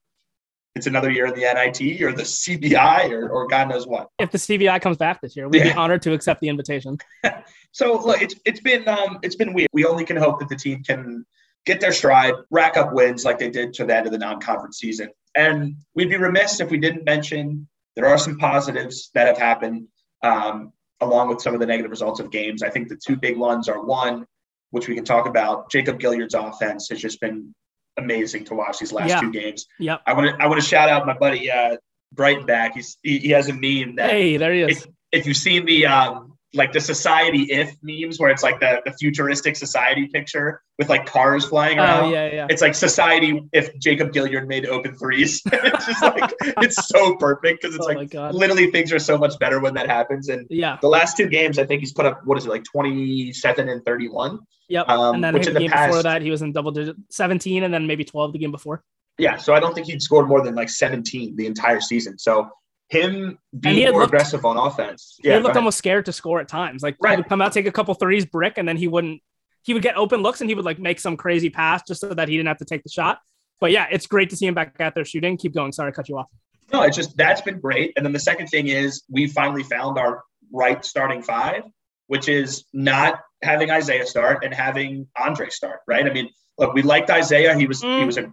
it's 0.75 0.87
another 0.87 1.09
year 1.09 1.25
in 1.25 1.33
the 1.33 1.41
NIT 1.41 2.01
or 2.01 2.11
the 2.11 2.23
CBI 2.23 3.09
or, 3.11 3.29
or 3.29 3.47
God 3.47 3.69
knows 3.69 3.87
what. 3.87 4.07
If 4.19 4.31
the 4.31 4.37
CBI 4.37 4.81
comes 4.81 4.97
back 4.97 5.19
this 5.19 5.35
year, 5.35 5.49
we'd 5.49 5.59
yeah. 5.59 5.73
be 5.73 5.73
honored 5.73 6.01
to 6.03 6.13
accept 6.13 6.41
the 6.41 6.49
invitation. 6.49 6.97
so 7.71 7.99
look, 8.05 8.21
it's 8.21 8.35
it's 8.45 8.61
been 8.61 8.87
um 8.87 9.19
it's 9.23 9.35
been 9.35 9.53
weird. 9.53 9.69
We 9.73 9.85
only 9.85 10.05
can 10.05 10.15
hope 10.15 10.39
that 10.39 10.47
the 10.47 10.55
team 10.55 10.83
can 10.83 11.25
get 11.65 11.81
their 11.81 11.91
stride, 11.91 12.33
rack 12.49 12.77
up 12.77 12.93
wins 12.93 13.25
like 13.25 13.39
they 13.39 13.49
did 13.49 13.73
to 13.73 13.85
the 13.85 13.95
end 13.95 14.05
of 14.05 14.11
the 14.11 14.17
non-conference 14.17 14.77
season. 14.77 15.09
And 15.35 15.75
we'd 15.95 16.09
be 16.09 16.17
remiss 16.17 16.59
if 16.59 16.69
we 16.69 16.77
didn't 16.77 17.03
mention 17.03 17.67
there 17.99 18.07
are 18.07 18.17
some 18.17 18.37
positives 18.37 19.11
that 19.13 19.27
have 19.27 19.37
happened 19.37 19.87
um, 20.23 20.71
along 21.01 21.27
with 21.27 21.41
some 21.41 21.53
of 21.53 21.59
the 21.59 21.65
negative 21.65 21.91
results 21.91 22.21
of 22.21 22.31
games. 22.31 22.63
I 22.63 22.69
think 22.69 22.87
the 22.87 22.95
two 22.95 23.17
big 23.17 23.37
ones 23.37 23.67
are 23.67 23.83
one, 23.83 24.25
which 24.71 24.87
we 24.87 24.95
can 24.95 25.03
talk 25.03 25.27
about. 25.27 25.69
Jacob 25.69 25.99
Gilyard's 25.99 26.33
offense 26.33 26.87
has 26.89 27.01
just 27.01 27.19
been 27.19 27.53
amazing 27.97 28.45
to 28.45 28.55
watch 28.55 28.79
these 28.79 28.93
last 28.93 29.09
yeah. 29.09 29.19
two 29.19 29.31
games. 29.31 29.65
Yeah, 29.79 29.97
I 30.05 30.13
want 30.13 30.29
to 30.29 30.41
I 30.41 30.47
want 30.47 30.61
to 30.61 30.65
shout 30.65 30.87
out 30.87 31.05
my 31.05 31.17
buddy 31.17 31.51
uh, 31.51 31.75
Brighton 32.13 32.71
He's 32.73 32.97
he, 33.03 33.19
he, 33.19 33.29
has 33.31 33.49
a 33.49 33.53
meme 33.53 33.97
that 33.97 34.11
hey 34.11 34.37
there 34.37 34.53
he 34.53 34.61
is. 34.61 34.77
If, 34.77 34.87
if 35.11 35.27
you've 35.27 35.37
seen 35.37 35.65
the 35.65 35.87
um, 35.87 36.37
like 36.55 36.73
the 36.73 36.81
society 36.81 37.43
if 37.43 37.75
memes 37.83 38.19
where 38.19 38.31
it's 38.31 38.41
like 38.41 38.59
the, 38.59 38.81
the 38.83 38.91
futuristic 38.93 39.55
society 39.55 40.07
picture 40.07 40.61
with 40.79 40.89
like 40.89 41.05
cars 41.05 41.45
flying 41.45 41.79
oh, 41.79 41.83
around. 41.83 42.03
Oh, 42.05 42.09
yeah, 42.11 42.33
yeah. 42.33 42.47
It's 42.49 42.61
like 42.61 42.73
society 42.73 43.47
if 43.53 43.77
Jacob 43.77 44.11
Gilyard 44.11 44.47
made 44.47 44.65
open 44.65 44.95
threes. 44.95 45.41
it's 45.51 45.85
just 45.85 46.01
like 46.01 46.33
it's 46.41 46.87
so 46.87 47.15
perfect 47.17 47.61
because 47.61 47.75
it's 47.75 47.85
oh 47.85 47.93
like 47.93 48.13
literally 48.33 48.71
things 48.71 48.91
are 48.91 48.99
so 48.99 49.17
much 49.17 49.37
better 49.39 49.59
when 49.59 49.75
that 49.75 49.87
happens. 49.87 50.29
And 50.29 50.47
yeah, 50.49 50.77
the 50.81 50.87
last 50.87 51.17
two 51.17 51.27
games 51.27 51.59
I 51.59 51.65
think 51.65 51.81
he's 51.81 51.93
put 51.93 52.05
up 52.05 52.21
what 52.25 52.37
is 52.37 52.45
it 52.45 52.49
like 52.49 52.63
27 52.63 53.69
and 53.69 53.85
31. 53.85 54.39
Yep. 54.69 54.89
Um, 54.89 55.15
and 55.15 55.23
then 55.23 55.33
which 55.33 55.47
in 55.47 55.53
the, 55.53 55.59
game 55.59 55.69
past, 55.69 55.89
before 55.89 56.03
that 56.03 56.21
he 56.21 56.31
was 56.31 56.41
in 56.41 56.51
double 56.51 56.71
digit 56.71 56.95
17 57.09 57.63
and 57.63 57.73
then 57.73 57.85
maybe 57.85 58.03
12 58.03 58.33
the 58.33 58.39
game 58.39 58.51
before. 58.51 58.83
Yeah, 59.19 59.35
so 59.35 59.53
I 59.53 59.59
don't 59.59 59.75
think 59.75 59.87
he'd 59.87 60.01
scored 60.01 60.29
more 60.29 60.41
than 60.41 60.55
like 60.55 60.69
17 60.69 61.35
the 61.35 61.45
entire 61.45 61.81
season. 61.81 62.17
So 62.17 62.49
him 62.89 63.37
he 63.51 63.57
being 63.59 63.91
more 63.91 64.01
looked- 64.01 64.13
aggressive 64.13 64.45
on 64.45 64.57
offense. 64.57 65.17
he 65.21 65.33
looked 65.37 65.55
almost 65.55 65.77
scared 65.77 66.05
to 66.05 66.11
score 66.11 66.39
at 66.39 66.47
times. 66.47 66.81
Like 66.83 66.97
Right. 66.99 67.11
he 67.11 67.17
would 67.17 67.29
come 67.29 67.41
out, 67.41 67.53
take 67.53 67.67
a 67.67 67.71
couple 67.71 67.93
threes, 67.93 68.25
brick, 68.25 68.57
and 68.57 68.67
then 68.67 68.77
he 68.77 68.87
wouldn't. 68.87 69.21
He 69.63 69.73
would 69.73 69.83
get 69.83 69.95
open 69.97 70.21
looks 70.21 70.41
and 70.41 70.49
he 70.49 70.55
would 70.55 70.65
like 70.65 70.79
make 70.79 70.99
some 70.99 71.15
crazy 71.17 71.49
pass 71.49 71.83
just 71.87 72.01
so 72.01 72.13
that 72.13 72.27
he 72.27 72.35
didn't 72.37 72.47
have 72.47 72.57
to 72.57 72.65
take 72.65 72.81
the 72.83 72.89
shot. 72.89 73.19
But 73.59 73.71
yeah, 73.71 73.87
it's 73.91 74.07
great 74.07 74.29
to 74.31 74.35
see 74.37 74.47
him 74.47 74.53
back 74.53 74.79
out 74.79 74.95
there 74.95 75.05
shooting. 75.05 75.37
Keep 75.37 75.53
going. 75.53 75.71
Sorry, 75.71 75.89
I 75.89 75.91
cut 75.91 76.09
you 76.09 76.17
off. 76.17 76.27
No, 76.71 76.81
it's 76.83 76.95
just 76.95 77.15
that's 77.17 77.41
been 77.41 77.59
great. 77.59 77.93
And 77.95 78.05
then 78.05 78.13
the 78.13 78.19
second 78.19 78.47
thing 78.47 78.67
is 78.67 79.03
we 79.09 79.27
finally 79.27 79.63
found 79.63 79.97
our 79.99 80.23
right 80.51 80.83
starting 80.83 81.21
five, 81.21 81.63
which 82.07 82.29
is 82.29 82.65
not 82.73 83.19
having 83.43 83.69
Isaiah 83.69 84.05
start 84.05 84.43
and 84.43 84.53
having 84.53 85.07
Andre 85.17 85.49
start. 85.49 85.81
Right? 85.87 86.05
I 86.05 86.13
mean, 86.13 86.29
look, 86.57 86.73
we 86.73 86.81
liked 86.81 87.09
Isaiah. 87.11 87.53
He 87.55 87.67
was 87.67 87.81
he 87.81 87.87
Mm. 87.87 88.05
was 88.07 88.17
a 88.17 88.31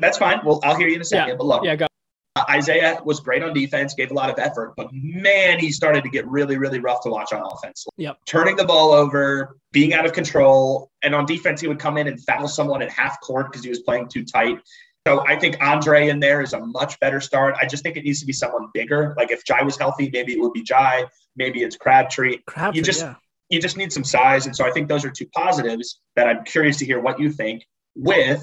that's 0.00 0.16
fine. 0.16 0.40
Well, 0.44 0.60
I'll 0.62 0.76
hear 0.76 0.86
you 0.88 0.94
in 0.94 1.00
a 1.00 1.04
second. 1.04 1.28
Yeah. 1.30 1.34
But 1.34 1.46
look, 1.46 1.64
Yeah, 1.64 1.74
go. 1.76 1.86
Uh, 2.34 2.44
Isaiah 2.48 2.98
was 3.04 3.20
great 3.20 3.42
on 3.42 3.52
defense, 3.52 3.92
gave 3.94 4.10
a 4.10 4.14
lot 4.14 4.30
of 4.30 4.38
effort, 4.38 4.72
but 4.76 4.88
man, 4.92 5.58
he 5.58 5.70
started 5.70 6.02
to 6.04 6.08
get 6.10 6.26
really, 6.26 6.56
really 6.56 6.78
rough 6.78 7.02
to 7.02 7.10
watch 7.10 7.32
on 7.32 7.42
offense. 7.42 7.84
Yep. 7.98 8.16
Turning 8.26 8.56
the 8.56 8.64
ball 8.64 8.92
over, 8.92 9.56
being 9.70 9.92
out 9.92 10.06
of 10.06 10.14
control. 10.14 10.90
And 11.02 11.14
on 11.14 11.26
defense, 11.26 11.60
he 11.60 11.68
would 11.68 11.78
come 11.78 11.98
in 11.98 12.06
and 12.08 12.18
foul 12.24 12.48
someone 12.48 12.80
at 12.80 12.90
half 12.90 13.20
court 13.20 13.50
because 13.50 13.62
he 13.62 13.68
was 13.68 13.80
playing 13.80 14.08
too 14.08 14.24
tight. 14.24 14.58
So 15.06 15.26
I 15.26 15.38
think 15.38 15.56
Andre 15.60 16.08
in 16.08 16.20
there 16.20 16.40
is 16.40 16.54
a 16.54 16.60
much 16.60 16.98
better 17.00 17.20
start. 17.20 17.54
I 17.60 17.66
just 17.66 17.82
think 17.82 17.96
it 17.98 18.04
needs 18.04 18.20
to 18.20 18.26
be 18.26 18.32
someone 18.32 18.68
bigger. 18.72 19.14
Like 19.18 19.30
if 19.30 19.44
Jai 19.44 19.62
was 19.62 19.76
healthy, 19.76 20.08
maybe 20.10 20.32
it 20.32 20.40
would 20.40 20.52
be 20.54 20.62
Jai. 20.62 21.04
Maybe 21.36 21.62
it's 21.62 21.76
Crabtree. 21.76 22.38
Crabtree, 22.46 22.78
You 22.78 22.84
just- 22.84 23.00
yeah. 23.00 23.14
You 23.50 23.60
just 23.60 23.76
need 23.76 23.92
some 23.92 24.04
size. 24.04 24.46
And 24.46 24.56
so 24.56 24.64
I 24.64 24.70
think 24.70 24.88
those 24.88 25.04
are 25.04 25.10
two 25.10 25.26
positives 25.26 26.00
that 26.16 26.26
I'm 26.26 26.42
curious 26.44 26.78
to 26.78 26.86
hear 26.86 26.98
what 26.98 27.20
you 27.20 27.30
think 27.30 27.66
with 27.94 28.42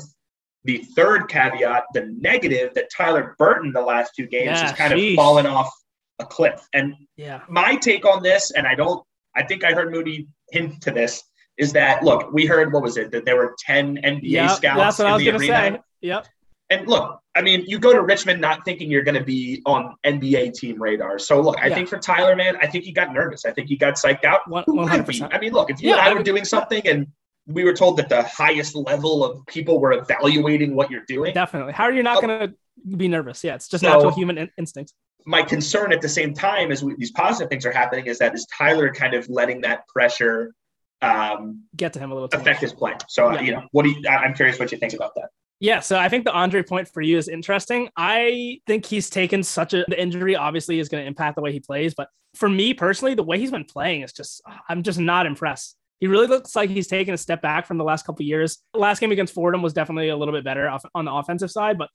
the 0.66 0.80
third 0.96 1.28
caveat, 1.30 1.84
the 1.94 2.14
negative 2.20 2.74
that 2.76 2.90
Tyler 2.96 3.36
Burton 3.38 3.72
the 3.74 3.82
last 3.82 4.14
two 4.16 4.28
games 4.28 4.46
Yeah, 4.46 4.68
has 4.68 4.72
kind 4.74 4.94
sheesh. 4.94 5.12
of 5.12 5.16
fallen 5.16 5.46
off 5.46 5.72
a 6.20 6.26
cliff. 6.26 6.62
And 6.74 6.94
Yeah. 7.16 7.42
my 7.50 7.76
take 7.76 8.06
on 8.06 8.22
this, 8.24 8.52
and 8.52 8.68
I 8.68 8.76
don't, 8.76 9.04
I 9.36 9.44
think 9.44 9.64
I 9.64 9.72
heard 9.72 9.92
Mooney 9.92 10.28
hint 10.52 10.82
to 10.82 10.92
this, 10.92 11.24
is 11.58 11.72
that 11.74 12.04
look, 12.04 12.32
we 12.34 12.46
heard 12.46 12.74
what 12.74 12.84
was 12.84 12.98
it 12.98 13.12
that 13.12 13.26
there 13.26 13.38
were 13.38 13.56
ten 13.66 13.98
NBA 14.04 14.20
Yeah, 14.24 14.48
scouts 14.48 14.80
that's 14.80 15.00
what 15.00 15.06
in 15.06 15.12
I 15.12 15.14
was 15.16 15.20
the 15.24 15.32
gonna 15.32 15.38
arena. 15.40 15.78
say. 15.78 15.82
Yep. 16.02 16.28
And 16.72 16.88
look, 16.88 17.20
I 17.36 17.42
mean, 17.42 17.64
you 17.66 17.80
go 17.80 17.92
to 17.94 18.02
Richmond 18.02 18.40
not 18.42 18.64
thinking 18.64 18.92
you're 18.92 19.02
going 19.02 19.18
to 19.18 19.24
be 19.24 19.62
on 19.66 19.96
NBA 20.06 20.54
team 20.54 20.80
radar. 20.80 21.18
So 21.18 21.42
look, 21.42 21.58
I 21.60 21.68
Yeah. 21.68 21.76
think 21.76 21.90
for 21.90 21.98
Tyler, 21.98 22.36
man, 22.36 22.58
I 22.62 22.68
think 22.68 22.84
he 22.84 22.92
got 22.92 23.12
nervous. 23.12 23.44
I 23.44 23.52
think 23.52 23.70
he 23.70 23.76
got 23.76 23.96
psyched 23.96 24.24
out. 24.24 24.42
One- 24.48 24.66
be? 24.68 24.74
100%. 24.74 25.34
I 25.34 25.40
mean, 25.40 25.52
look, 25.52 25.72
if 25.72 25.82
you 25.82 25.90
Yeah, 25.90 25.96
and 25.98 26.10
I 26.10 26.14
were 26.14 26.22
doing 26.22 26.46
something 26.46 26.88
and 26.88 27.08
we 27.50 27.64
were 27.64 27.74
told 27.74 27.98
that 27.98 28.10
the 28.10 28.22
highest 28.24 28.76
level 28.76 29.24
of 29.26 29.46
people 29.48 29.80
were 29.80 29.94
evaluating 29.94 30.76
what 30.76 30.90
you're 30.92 31.06
doing, 31.08 31.34
Definitely. 31.34 31.74
How 31.74 31.86
are 31.86 31.92
you 31.94 32.04
not 32.04 32.18
Oh. 32.18 32.22
going 32.28 32.40
to 32.50 32.54
be 32.98 33.08
nervous? 33.08 33.44
Yeah, 33.44 33.56
it's 33.56 33.68
just 33.68 33.84
So- 33.84 33.90
natural 33.92 34.12
human 34.14 34.38
in- 34.38 34.52
instinct. 34.58 34.94
my 35.26 35.42
concern 35.44 35.92
at 35.92 36.02
the 36.02 36.08
same 36.10 36.34
time 36.34 36.72
as 36.72 36.84
we, 36.84 36.96
these 36.96 37.12
positive 37.12 37.50
things 37.50 37.66
are 37.66 37.72
happening 37.72 38.06
is 38.06 38.18
that 38.20 38.34
is 38.34 38.48
Tyler 38.58 38.92
kind 38.94 39.14
of 39.14 39.28
letting 39.30 39.62
that 39.62 39.88
pressure 39.88 40.54
um, 41.02 41.64
Get 41.76 41.94
to 41.94 42.00
him 42.00 42.12
a 42.12 42.14
little 42.14 42.30
much. 42.32 42.40
affect 42.42 42.62
his 42.62 42.74
play. 42.74 42.94
So 43.08 43.32
Yeah. 43.34 43.42
you 43.42 43.52
know, 43.54 43.64
what 43.72 43.84
do 43.84 43.90
you? 43.90 44.02
I- 44.10 44.18
I'm 44.18 44.34
curious 44.34 44.60
what 44.60 44.72
you 44.72 44.78
think 44.78 44.94
about 44.94 45.14
that. 45.16 45.30
Yeah, 45.62 45.80
so 45.82 45.98
I 45.98 46.08
think 46.10 46.24
the 46.26 46.32
Andre 46.34 46.62
point 46.64 46.88
for 46.88 47.02
you 47.02 47.18
is 47.18 47.28
interesting. 47.28 47.90
I 47.98 48.60
think 48.68 48.86
he's 48.86 49.10
taken 49.10 49.44
such 49.44 49.74
a 49.74 49.84
the 49.88 50.02
injury 50.02 50.36
obviously 50.36 50.80
is 50.80 50.88
going 50.90 51.04
to 51.04 51.08
impact 51.08 51.36
the 51.36 51.42
way 51.42 51.52
he 51.52 51.60
plays, 51.60 51.94
but 51.94 52.10
for 52.36 52.48
me 52.50 52.74
personally, 52.74 53.14
the 53.16 53.24
way 53.24 53.40
he's 53.40 53.52
been 53.52 53.66
playing 53.66 54.02
is 54.02 54.14
just 54.14 54.42
I'm 54.70 54.84
just 54.84 55.00
not 55.00 55.26
impressed. 55.26 55.76
He 56.00 56.08
really 56.08 56.28
looks 56.28 56.56
like 56.56 56.70
he's 56.70 56.88
taken 56.88 57.14
a 57.14 57.18
step 57.18 57.42
back 57.42 57.66
from 57.66 57.78
the 57.78 57.84
last 57.84 58.06
couple 58.06 58.26
years. 58.26 58.60
Last 58.74 59.00
game 59.00 59.12
against 59.12 59.34
Fordham 59.34 59.62
was 59.62 59.74
definitely 59.74 60.10
a 60.10 60.18
little 60.18 60.34
bit 60.34 60.46
better 60.46 60.70
off, 60.70 60.86
on 60.96 61.06
the 61.06 61.14
offensive 61.14 61.52
side, 61.52 61.78
but 61.78 61.90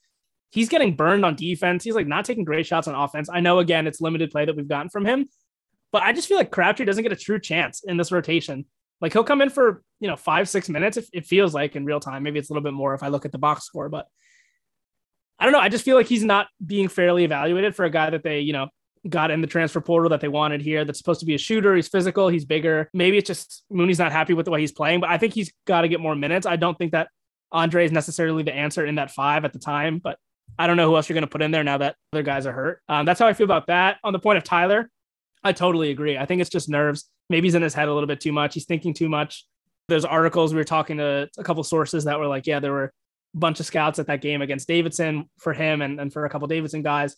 he's 0.50 0.68
getting 0.68 0.94
burned 0.94 1.25
on 1.25 1.34
defense. 1.34 1.84
He's 1.84 1.94
like 1.94 2.06
not 2.06 2.25
taking 2.25 2.44
great 2.44 2.66
shots 2.66 2.87
on 2.87 2.94
offense. 2.94 3.28
I 3.32 3.40
know 3.40 3.58
again 3.61 3.87
it's 3.87 4.00
limited 4.00 4.30
play 4.30 4.44
that 4.44 4.54
we've 4.54 4.68
gotten 4.68 4.90
from 4.90 5.06
him, 5.06 5.26
but 5.90 6.02
I 6.02 6.12
just 6.12 6.28
feel 6.28 6.37
like 6.37 6.50
Crabtree 6.50 6.84
doesn't 6.84 7.02
get 7.02 7.12
a 7.12 7.16
true 7.16 7.40
chance 7.40 7.82
in 7.84 7.96
this 7.96 8.12
rotation. 8.12 8.66
Like 9.00 9.12
he'll 9.12 9.25
come 9.25 9.40
in 9.40 9.50
for 9.50 9.82
you 10.00 10.08
know 10.08 10.16
five 10.16 10.49
six 10.49 10.68
minutes. 10.68 10.96
If 10.96 11.08
it 11.12 11.26
feels 11.26 11.54
like 11.54 11.75
in 11.75 11.84
real 11.84 12.00
time, 12.00 12.23
maybe 12.23 12.38
it's 12.38 12.50
a 12.50 12.52
little 12.52 12.62
bit 12.62 12.75
more 12.75 12.94
if 12.94 13.02
I 13.02 13.08
look 13.08 13.25
at 13.25 13.32
the 13.32 13.38
box 13.38 13.64
score, 13.64 13.88
but 13.88 14.06
I 15.38 15.44
don't 15.44 15.52
know. 15.52 15.61
I 15.61 15.68
just 15.68 15.84
feel 15.84 15.96
like 15.96 16.06
he's 16.06 16.25
not 16.25 16.46
being 16.64 16.88
fairly 16.88 17.25
evaluated 17.25 17.75
for 17.75 17.84
a 17.84 17.90
guy 17.90 18.11
that 18.11 18.23
they 18.23 18.40
you 18.40 18.52
know 18.52 18.68
got 19.08 19.30
in 19.30 19.40
the 19.40 19.46
transfer 19.46 19.80
portal 19.80 20.08
that 20.11 20.20
they 20.20 20.28
wanted 20.28 20.62
here. 20.62 20.84
That's 20.84 20.99
supposed 20.99 21.20
to 21.20 21.26
be 21.26 21.34
a 21.34 21.38
shooter. 21.38 21.75
He's 21.75 21.88
physical. 21.88 22.28
He's 22.28 22.44
bigger. 22.44 22.88
Maybe 22.94 23.18
it's 23.18 23.26
just 23.26 23.64
Mooney's 23.70 23.99
not 23.99 24.12
happy 24.12 24.34
with 24.34 24.44
the 24.44 24.50
way 24.50 24.61
he's 24.61 24.73
playing, 24.73 25.00
but 25.00 25.11
I 25.11 25.18
think 25.18 25.34
he's 25.34 25.52
got 25.66 25.82
to 25.82 25.88
get 25.88 26.00
more 26.00 26.14
minutes. 26.14 26.46
I 26.46 26.56
don't 26.56 26.76
think 26.76 26.92
that 26.92 27.08
Andre 27.52 27.84
is 27.84 27.92
necessarily 27.92 28.42
the 28.42 28.54
answer 28.54 28.84
in 28.84 28.96
that 28.96 29.11
five 29.11 29.44
at 29.44 29.52
the 29.52 29.58
time, 29.58 29.99
but 29.99 30.18
I 30.58 30.66
don't 30.66 30.76
know 30.76 30.88
who 30.88 30.96
else 30.96 31.08
you're 31.08 31.14
going 31.14 31.23
to 31.23 31.30
put 31.30 31.42
in 31.42 31.50
there 31.50 31.64
now 31.64 31.78
that 31.78 31.96
other 32.12 32.23
guys 32.23 32.46
are 32.46 32.52
hurt. 32.52 32.80
Um, 32.88 33.06
that's 33.06 33.20
how 33.20 33.26
I 33.26 33.32
feel 33.32 33.44
about 33.44 33.66
that. 33.68 33.99
On 34.04 34.12
the 34.12 34.18
point 34.18 34.38
of 34.38 34.44
Tyler, 34.44 34.90
I 35.42 35.52
totally 35.52 35.90
agree. 35.90 36.16
I 36.16 36.26
think 36.26 36.40
it's 36.40 36.50
just 36.50 36.68
nerves. 36.68 37.11
Maybe 37.28 37.46
he's 37.46 37.54
in 37.54 37.62
his 37.62 37.75
head 37.75 37.88
a 37.88 37.94
little 37.94 38.06
bit 38.06 38.20
too 38.20 38.32
much. 38.32 38.54
He's 38.54 38.64
thinking 38.64 38.94
too 38.94 39.08
much. 39.08 39.46
There's 39.88 40.04
articles 40.04 40.54
we 40.54 40.58
were 40.58 40.64
talking 40.64 40.96
to 40.99 41.28
a 41.37 41.44
couple 41.44 41.62
sources 41.64 42.04
that 42.04 42.18
were 42.18 42.26
like, 42.26 42.46
yeah, 42.46 42.61
there 42.61 42.73
were 42.73 42.92
a 43.34 43.38
bunch 43.38 43.61
of 43.61 43.66
scouts 43.66 43.99
at 43.99 44.06
that 44.06 44.23
game 44.23 44.40
against 44.40 44.68
Davidson 44.68 45.28
for 45.38 45.52
him 45.52 45.82
and, 45.82 46.00
and 46.00 46.12
for 46.12 46.25
a 46.25 46.30
couple 46.30 46.49
Davidson 46.49 46.82
guys. 46.82 47.16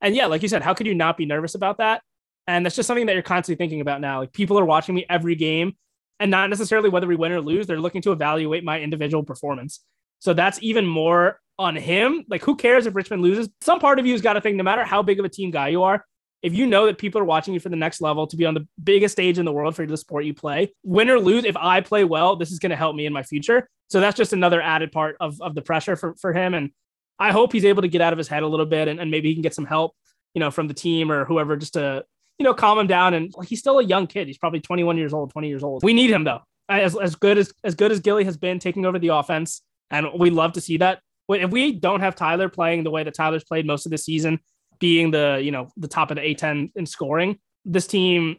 And 0.00 0.14
yeah, 0.14 0.26
like 0.26 0.42
you 0.42 0.48
said, 0.48 0.62
how 0.62 0.74
could 0.74 0.86
you 0.86 0.94
not 0.94 1.16
be 1.16 1.26
nervous 1.26 1.54
about 1.54 1.78
that? 1.78 2.02
And 2.46 2.64
that's 2.64 2.76
just 2.76 2.86
something 2.86 3.06
that 3.06 3.14
you're 3.14 3.22
constantly 3.22 3.62
thinking 3.62 3.80
about 3.80 4.00
now. 4.00 4.20
Like 4.20 4.32
people 4.32 4.58
are 4.58 4.64
watching 4.64 4.94
me 4.94 5.04
every 5.08 5.34
game 5.34 5.76
and 6.20 6.30
not 6.30 6.50
necessarily 6.50 6.88
whether 6.88 7.06
we 7.06 7.16
win 7.16 7.32
or 7.32 7.40
lose. 7.40 7.66
They're 7.66 7.80
looking 7.80 8.02
to 8.02 8.12
evaluate 8.12 8.64
my 8.64 8.80
individual 8.80 9.24
performance. 9.24 9.80
So 10.20 10.32
that's 10.32 10.58
even 10.62 10.86
more 10.86 11.40
on 11.58 11.76
him. 11.76 12.24
Like, 12.28 12.42
who 12.42 12.56
cares 12.56 12.86
if 12.86 12.94
Richmond 12.94 13.22
loses? 13.22 13.48
Some 13.60 13.80
part 13.80 13.98
of 13.98 14.06
you 14.06 14.12
has 14.12 14.22
got 14.22 14.34
to 14.34 14.40
think 14.40 14.56
no 14.56 14.62
matter 14.62 14.84
how 14.84 15.02
big 15.02 15.18
of 15.18 15.24
a 15.24 15.28
team 15.28 15.50
guy 15.50 15.68
you 15.68 15.82
are, 15.82 16.04
if 16.42 16.54
you 16.54 16.66
know 16.66 16.86
that 16.86 16.98
people 16.98 17.20
are 17.20 17.24
watching 17.24 17.54
you 17.54 17.60
for 17.60 17.70
the 17.70 17.76
next 17.76 18.00
level 18.00 18.26
to 18.26 18.36
be 18.36 18.44
on 18.44 18.54
the 18.54 18.66
biggest 18.82 19.12
stage 19.12 19.38
in 19.38 19.44
the 19.44 19.52
world 19.52 19.74
for 19.74 19.86
the 19.86 19.96
sport 19.96 20.24
you 20.24 20.34
play, 20.34 20.72
win 20.84 21.10
or 21.10 21.18
lose, 21.18 21.44
if 21.44 21.56
I 21.56 21.80
play 21.80 22.04
well, 22.04 22.36
this 22.36 22.52
is 22.52 22.58
going 22.58 22.70
to 22.70 22.76
help 22.76 22.94
me 22.94 23.06
in 23.06 23.12
my 23.12 23.22
future. 23.22 23.68
So 23.88 24.00
that's 24.00 24.16
just 24.16 24.32
another 24.32 24.60
added 24.60 24.92
part 24.92 25.16
of, 25.18 25.40
of 25.40 25.54
the 25.54 25.62
pressure 25.62 25.96
for, 25.96 26.14
for 26.16 26.32
him. 26.32 26.54
And 26.54 26.70
I 27.18 27.32
hope 27.32 27.52
he's 27.52 27.64
able 27.64 27.82
to 27.82 27.88
get 27.88 28.00
out 28.00 28.12
of 28.12 28.18
his 28.18 28.28
head 28.28 28.42
a 28.42 28.46
little 28.46 28.66
bit 28.66 28.88
and, 28.88 29.00
and 29.00 29.10
maybe 29.10 29.28
he 29.28 29.34
can 29.34 29.42
get 29.42 29.54
some 29.54 29.66
help, 29.66 29.94
you 30.34 30.40
know, 30.40 30.50
from 30.50 30.68
the 30.68 30.74
team 30.74 31.10
or 31.10 31.24
whoever 31.24 31.56
just 31.56 31.74
to, 31.74 32.04
you 32.38 32.44
know, 32.44 32.54
calm 32.54 32.78
him 32.78 32.86
down. 32.86 33.14
And 33.14 33.34
he's 33.46 33.58
still 33.58 33.78
a 33.78 33.84
young 33.84 34.06
kid. 34.06 34.26
He's 34.26 34.38
probably 34.38 34.60
21 34.60 34.96
years 34.98 35.12
old, 35.12 35.32
20 35.32 35.48
years 35.48 35.62
old. 35.62 35.82
We 35.82 35.94
need 35.94 36.10
him 36.10 36.24
though. 36.24 36.40
As, 36.68 36.96
as 36.96 37.14
good 37.14 37.38
as, 37.38 37.52
as 37.64 37.74
good 37.74 37.92
as 37.92 38.00
Gilly 38.00 38.24
has 38.24 38.36
been 38.36 38.58
taking 38.58 38.84
over 38.84 38.98
the 38.98 39.08
offense. 39.08 39.62
And 39.90 40.08
we 40.18 40.30
love 40.30 40.52
to 40.54 40.60
see 40.60 40.78
that. 40.78 41.00
If 41.28 41.50
we 41.50 41.72
don't 41.72 42.00
have 42.00 42.14
Tyler 42.14 42.48
playing 42.48 42.84
the 42.84 42.90
way 42.90 43.02
that 43.02 43.14
Tyler's 43.14 43.44
played 43.44 43.66
most 43.66 43.86
of 43.86 43.90
the 43.90 43.98
season, 43.98 44.40
being 44.78 45.10
the, 45.10 45.40
you 45.42 45.50
know, 45.50 45.68
the 45.76 45.88
top 45.88 46.10
of 46.10 46.16
the 46.16 46.22
A10 46.22 46.72
in 46.76 46.86
scoring, 46.86 47.38
this 47.64 47.86
team, 47.86 48.36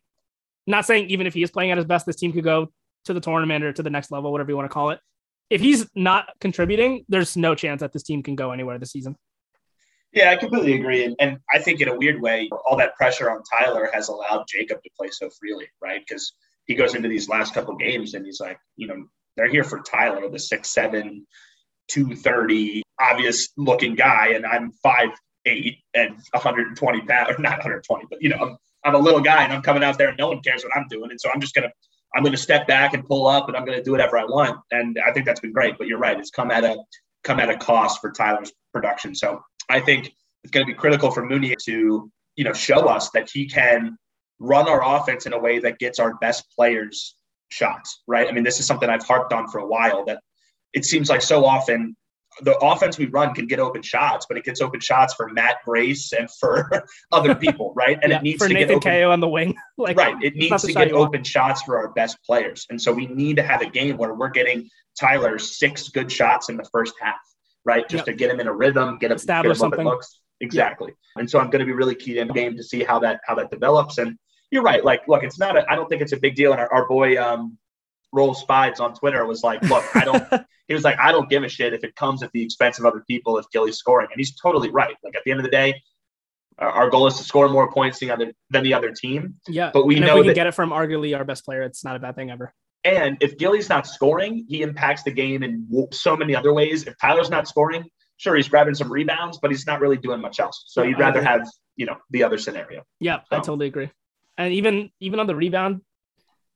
not 0.68 0.86
saying 0.86 1.10
even 1.10 1.28
if 1.28 1.34
he 1.34 1.44
is 1.44 1.52
playing 1.52 1.72
at 1.72 1.78
his 1.78 1.86
best, 1.86 2.06
this 2.06 2.16
team 2.16 2.32
could 2.32 2.44
go 2.44 2.72
to 3.06 3.14
the 3.14 3.20
tournament 3.20 3.64
or 3.64 3.74
to 3.74 3.84
the 3.84 3.90
next 3.90 4.12
level, 4.12 4.32
whatever 4.32 4.52
you 4.52 4.56
want 4.56 4.70
to 4.70 4.74
call 4.74 4.92
it. 4.92 5.00
If 5.50 5.62
he's 5.62 5.88
not 5.96 6.30
contributing, 6.42 7.06
there's 7.08 7.38
no 7.38 7.56
chance 7.56 7.82
that 7.82 7.94
this 7.94 8.04
team 8.04 8.22
can 8.24 8.36
go 8.36 8.52
anywhere 8.52 8.78
this 8.80 8.92
season. 8.92 9.16
Yeah, 10.14 10.32
I 10.32 10.36
completely 10.36 10.74
agree. 10.74 11.06
And, 11.06 11.16
and 11.20 11.38
I 11.54 11.60
think 11.60 11.82
in 11.82 11.90
a 11.90 11.96
weird 11.96 12.22
way, 12.22 12.50
all 12.66 12.78
that 12.78 12.96
pressure 12.96 13.30
on 13.30 13.42
Tyler 13.44 13.90
has 13.94 14.10
allowed 14.10 14.46
Jacob 14.48 14.82
to 14.84 14.90
play 14.98 15.10
so 15.12 15.30
freely, 15.40 15.68
right? 15.82 16.02
Because 16.06 16.34
he 16.66 16.76
goes 16.76 16.96
into 16.96 17.08
these 17.08 17.30
last 17.30 17.54
couple 17.54 17.76
games 17.76 18.14
and 18.14 18.26
he's 18.26 18.40
like, 18.40 18.58
you 18.76 18.88
know, 18.88 19.06
they're 19.36 19.50
here 19.50 19.64
for 19.64 19.82
Tyler, 19.82 20.30
the 20.30 20.40
six 20.40 20.72
seven, 20.72 21.26
two 21.88 22.16
thirty, 22.16 22.84
obvious 23.00 23.50
looking 23.58 23.96
guy, 23.96 24.30
and 24.30 24.46
I'm 24.46 24.72
five 24.84 25.10
eight 25.46 25.78
and 25.94 26.18
120 26.32 27.02
pounds, 27.02 27.30
not 27.40 27.60
120, 27.60 28.06
but 28.10 28.22
you 28.22 28.30
know, 28.30 28.38
I'm 28.38 28.58
I'm 28.84 28.96
a 28.96 29.00
little 29.00 29.22
guy 29.22 29.44
and 29.44 29.54
I'm 29.54 29.62
coming 29.62 29.84
out 29.84 29.98
there 29.98 30.10
and 30.10 30.18
no 30.18 30.30
one 30.30 30.42
cares 30.42 30.64
what 30.64 30.76
I'm 30.76 30.88
doing, 30.90 31.12
and 31.12 31.20
so 31.20 31.30
I'm 31.34 31.40
just 31.40 31.54
gonna 31.54 31.72
I'm 32.16 32.24
gonna 32.24 32.38
step 32.38 32.68
back 32.68 32.94
and 32.94 33.06
pull 33.06 33.28
up 33.28 33.48
and 33.48 33.58
I'm 33.58 33.66
gonna 33.66 33.84
do 33.84 33.92
whatever 33.92 34.18
I 34.18 34.26
want, 34.26 34.60
and 34.72 34.98
I 35.06 35.12
think 35.12 35.26
that's 35.26 35.40
been 35.40 35.54
great. 35.54 35.78
But 35.78 35.88
you're 35.88 36.00
right, 36.00 36.20
it's 36.20 36.32
come 36.32 36.52
at 36.52 36.64
a 36.64 36.78
come 37.24 37.40
at 37.40 37.50
a 37.50 37.58
cost 37.58 38.02
for 38.02 38.12
Tyler's 38.12 38.52
production. 38.74 39.14
So 39.14 39.42
I 39.70 39.80
think 39.80 40.14
it's 40.44 40.52
going 40.52 40.66
to 40.66 40.72
be 40.72 40.78
critical 40.78 41.12
for 41.12 41.26
Mooney 41.26 41.56
to 41.66 42.12
you 42.36 42.44
know 42.44 42.54
show 42.54 42.88
us 42.88 43.10
that 43.12 43.30
he 43.30 43.48
can 43.48 43.98
run 44.40 44.68
our 44.68 44.98
offense 44.98 45.26
in 45.26 45.34
a 45.34 45.40
way 45.40 45.60
that 45.60 45.80
gets 45.80 46.00
our 46.00 46.16
best 46.16 46.46
players 46.56 47.16
shots, 47.50 48.04
right? 48.08 48.28
I 48.28 48.32
mean, 48.32 48.44
this 48.44 48.60
is 48.60 48.66
something 48.66 48.90
I've 48.90 49.04
harped 49.04 49.34
on 49.34 49.48
for 49.48 49.60
a 49.60 49.68
while 49.68 50.06
that 50.06 50.20
it 50.74 50.86
seems 50.86 51.10
like 51.10 51.22
so 51.22 51.46
often 51.46 51.96
the 52.42 52.58
offense 52.60 52.98
we 52.98 53.06
run 53.08 53.34
can 53.34 53.48
get 53.48 53.60
open 53.60 53.82
shots, 53.82 54.26
but 54.28 54.38
it 54.38 54.44
gets 54.44 54.62
open 54.62 54.80
shots 54.80 55.14
for 55.14 55.30
Matt 55.30 55.58
Grace 55.66 56.14
and 56.14 56.30
for 56.40 56.70
other 57.12 57.36
people, 57.36 57.74
right? 57.76 57.98
And 58.02 58.12
Yeah, 58.12 58.18
it 58.18 58.24
needs 58.24 58.42
for 58.42 58.48
to 58.48 58.54
Nathan 58.54 58.80
get 58.80 58.88
open, 58.88 58.92
KO 59.02 59.12
on 59.12 59.20
the 59.20 59.30
wing. 59.30 59.56
like 59.78 59.98
right. 59.98 60.16
It 60.22 60.36
needs 60.36 60.62
to 60.64 60.74
get 60.74 60.90
you 60.90 60.96
want. 60.96 61.10
open 61.10 61.24
shots 61.24 61.62
for 61.64 61.78
our 61.78 61.90
best 61.90 62.18
players. 62.24 62.66
And 62.70 62.82
so 62.82 62.92
we 62.92 63.08
need 63.08 63.38
to 63.38 63.44
have 63.44 63.62
a 63.62 63.70
game 63.70 63.98
where 63.98 64.14
we're 64.14 64.30
getting 64.30 64.70
Tyler 65.00 65.38
six 65.40 65.90
good 65.90 66.12
shots 66.12 66.50
in 66.50 66.58
the 66.58 66.66
first 66.72 66.94
half, 67.02 67.16
right? 67.66 67.88
Just 67.88 68.06
Yep. 68.06 68.06
to 68.06 68.14
get 68.14 68.32
him 68.32 68.40
in 68.40 68.48
a 68.48 68.54
rhythm, 68.54 68.98
get 68.98 69.12
him, 69.12 69.18
get 69.18 69.46
him 69.46 69.56
something. 69.56 69.86
looks. 69.86 70.20
Exactly. 70.40 70.94
And 71.16 71.30
so 71.30 71.40
I'm 71.40 71.50
going 71.50 71.60
to 71.62 71.66
be 71.66 71.72
really 71.74 71.96
keyed 71.96 72.18
in 72.18 72.28
the 72.28 72.34
game 72.34 72.56
to 72.58 72.64
see 72.64 72.84
how 72.84 73.00
that 73.00 73.22
how 73.26 73.36
that 73.36 73.50
develops. 73.50 73.98
And 73.98 74.18
you're 74.52 74.64
right. 74.64 74.84
Like, 74.86 75.08
look, 75.08 75.24
it's 75.24 75.40
not. 75.40 75.58
A, 75.58 75.70
I 75.72 75.76
don't 75.76 75.90
think 75.90 76.02
it's 76.02 76.14
a 76.14 76.18
big 76.18 76.36
deal. 76.36 76.52
And 76.52 76.62
our, 76.62 76.72
our 76.72 76.88
boy 76.88 77.22
um, 77.22 77.58
Roll 78.14 78.34
Spides 78.34 78.80
on 78.80 78.94
Twitter 78.94 79.26
was 79.26 79.44
like, 79.44 79.62
"Look, 79.64 79.84
I 79.96 80.06
don't." 80.06 80.24
he 80.68 80.74
was 80.74 80.84
like, 80.84 81.00
"I 81.00 81.12
don't 81.12 81.30
give 81.30 81.44
a 81.44 81.50
shit 81.50 81.74
if 81.74 81.84
it 81.84 81.96
comes 81.96 82.24
at 82.24 82.32
the 82.34 82.42
expense 82.44 82.80
of 82.80 82.86
other 82.86 83.04
people 83.10 83.38
if 83.38 83.46
Gilly's 83.52 83.78
scoring," 83.78 84.08
and 84.12 84.20
he's 84.20 84.36
totally 84.36 84.70
right. 84.70 84.96
Like 85.04 85.16
at 85.16 85.24
the 85.26 85.32
end 85.32 85.40
of 85.40 85.44
the 85.46 85.52
day, 85.52 85.82
Our- 86.60 86.72
Our 86.72 86.90
goal 86.90 87.06
is 87.06 87.16
to 87.18 87.24
score 87.24 87.48
more 87.50 87.72
points 87.72 88.00
than 88.00 88.08
the 88.10 88.14
other 88.16 88.34
than 88.50 88.64
the 88.64 88.74
other 88.74 88.92
team. 88.92 89.36
Yeah. 89.48 89.70
But 89.72 89.86
we 89.86 89.96
and 89.98 90.06
if 90.06 90.14
we 90.16 90.22
can 90.22 90.28
that- 90.30 90.34
get 90.34 90.48
it 90.48 90.54
from 90.56 90.72
arguably 90.72 91.16
our 91.16 91.24
best 91.24 91.46
player, 91.46 91.62
it's 91.62 91.84
not 91.84 91.96
a 91.96 92.00
bad 92.00 92.16
thing 92.16 92.32
ever. 92.32 92.52
And 92.84 93.18
if 93.22 93.38
Gilly's 93.38 93.70
not 93.70 93.86
scoring, 93.86 94.46
he 94.50 94.62
impacts 94.64 95.04
the 95.04 95.12
game 95.12 95.44
in 95.44 95.68
so 95.92 96.18
many 96.18 96.36
other 96.36 96.54
ways. 96.54 96.88
If 96.88 96.96
Tyler's 97.00 97.30
not 97.30 97.48
scoring, 97.48 97.84
sure 98.18 98.36
he's 98.36 98.48
grabbing 98.50 98.74
some 98.74 98.92
rebounds, 98.92 99.38
but 99.40 99.52
he's 99.52 99.68
not 99.68 99.82
really 99.82 99.98
doing 99.98 100.20
much 100.20 100.40
else. 100.40 100.64
So 100.68 100.82
Yeah, 100.82 100.90
you'd 100.90 101.00
rather 101.00 101.22
have 101.22 101.48
you 101.76 101.86
know 101.86 101.98
the 102.10 102.24
other 102.24 102.40
scenario. 102.40 102.82
Yeah, 103.00 103.20
I 103.32 103.36
totally 103.38 103.68
agree. 103.68 103.92
And 104.40 104.52
even 104.54 104.90
even 105.00 105.20
on 105.20 105.28
the 105.28 105.36
rebound 105.36 105.82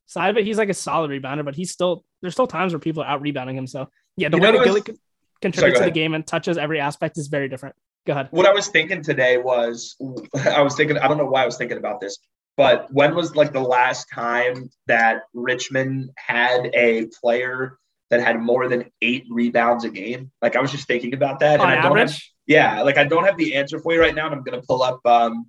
side 0.07 0.29
of 0.31 0.37
it, 0.37 0.45
he's 0.45 0.57
like 0.57 0.69
a 0.69 0.73
solid 0.73 1.11
rebounder, 1.11 1.45
but 1.45 1.53
he's 1.55 1.69
still 1.71 2.03
there's 2.21 2.33
still 2.33 2.47
times 2.47 2.73
where 2.73 2.79
people 2.79 3.03
are 3.03 3.07
out 3.09 3.21
rebounding 3.21 3.55
him. 3.55 3.67
So 3.67 3.87
yeah, 4.21 4.29
the 4.29 4.37
You 4.37 4.43
way 4.43 4.51
that 4.51 4.63
Gilly 4.63 4.81
was- 4.87 4.97
contributes 5.41 5.79
go 5.79 5.85
to 5.85 5.89
the 5.91 5.93
game 5.93 6.13
and 6.13 6.25
touches 6.25 6.57
every 6.57 6.79
aspect 6.79 7.17
is 7.17 7.27
very 7.27 7.49
different. 7.49 7.75
Go 8.05 8.13
ahead. 8.13 8.27
What 8.31 8.45
I 8.45 8.53
was 8.53 8.67
thinking 8.67 9.01
today 9.03 9.37
was 9.37 9.95
I 10.45 10.61
was 10.61 10.75
thinking 10.75 10.97
I 10.97 11.07
don't 11.07 11.17
know 11.17 11.25
why 11.25 11.43
I 11.43 11.45
was 11.45 11.57
thinking 11.57 11.77
about 11.77 11.99
this, 11.99 12.17
but 12.57 12.91
when 12.93 13.15
was 13.15 13.35
like 13.35 13.51
the 13.53 13.59
last 13.61 14.07
time 14.13 14.69
that 14.87 15.23
Richmond 15.33 16.11
had 16.17 16.69
a 16.73 17.07
player 17.21 17.77
that 18.09 18.21
had 18.21 18.39
more 18.39 18.67
than 18.67 18.91
eight 19.01 19.25
rebounds 19.29 19.83
a 19.85 19.89
game? 19.89 20.31
Like 20.41 20.55
I 20.55 20.61
was 20.61 20.71
just 20.71 20.87
thinking 20.87 21.13
about 21.13 21.39
that, 21.39 21.59
On 21.59 21.69
and 21.69 21.79
I 21.79 21.81
don't 21.81 21.97
have, 21.97 22.17
yeah, 22.47 22.81
like 22.81 22.97
I 22.97 23.03
don't 23.03 23.23
have 23.25 23.37
the 23.37 23.55
answer 23.55 23.79
for 23.79 23.93
you 23.93 23.99
right 24.01 24.13
now, 24.15 24.25
and 24.27 24.35
I'm 24.35 24.43
gonna 24.43 24.61
pull 24.61 24.81
up 24.83 24.99
um 25.05 25.47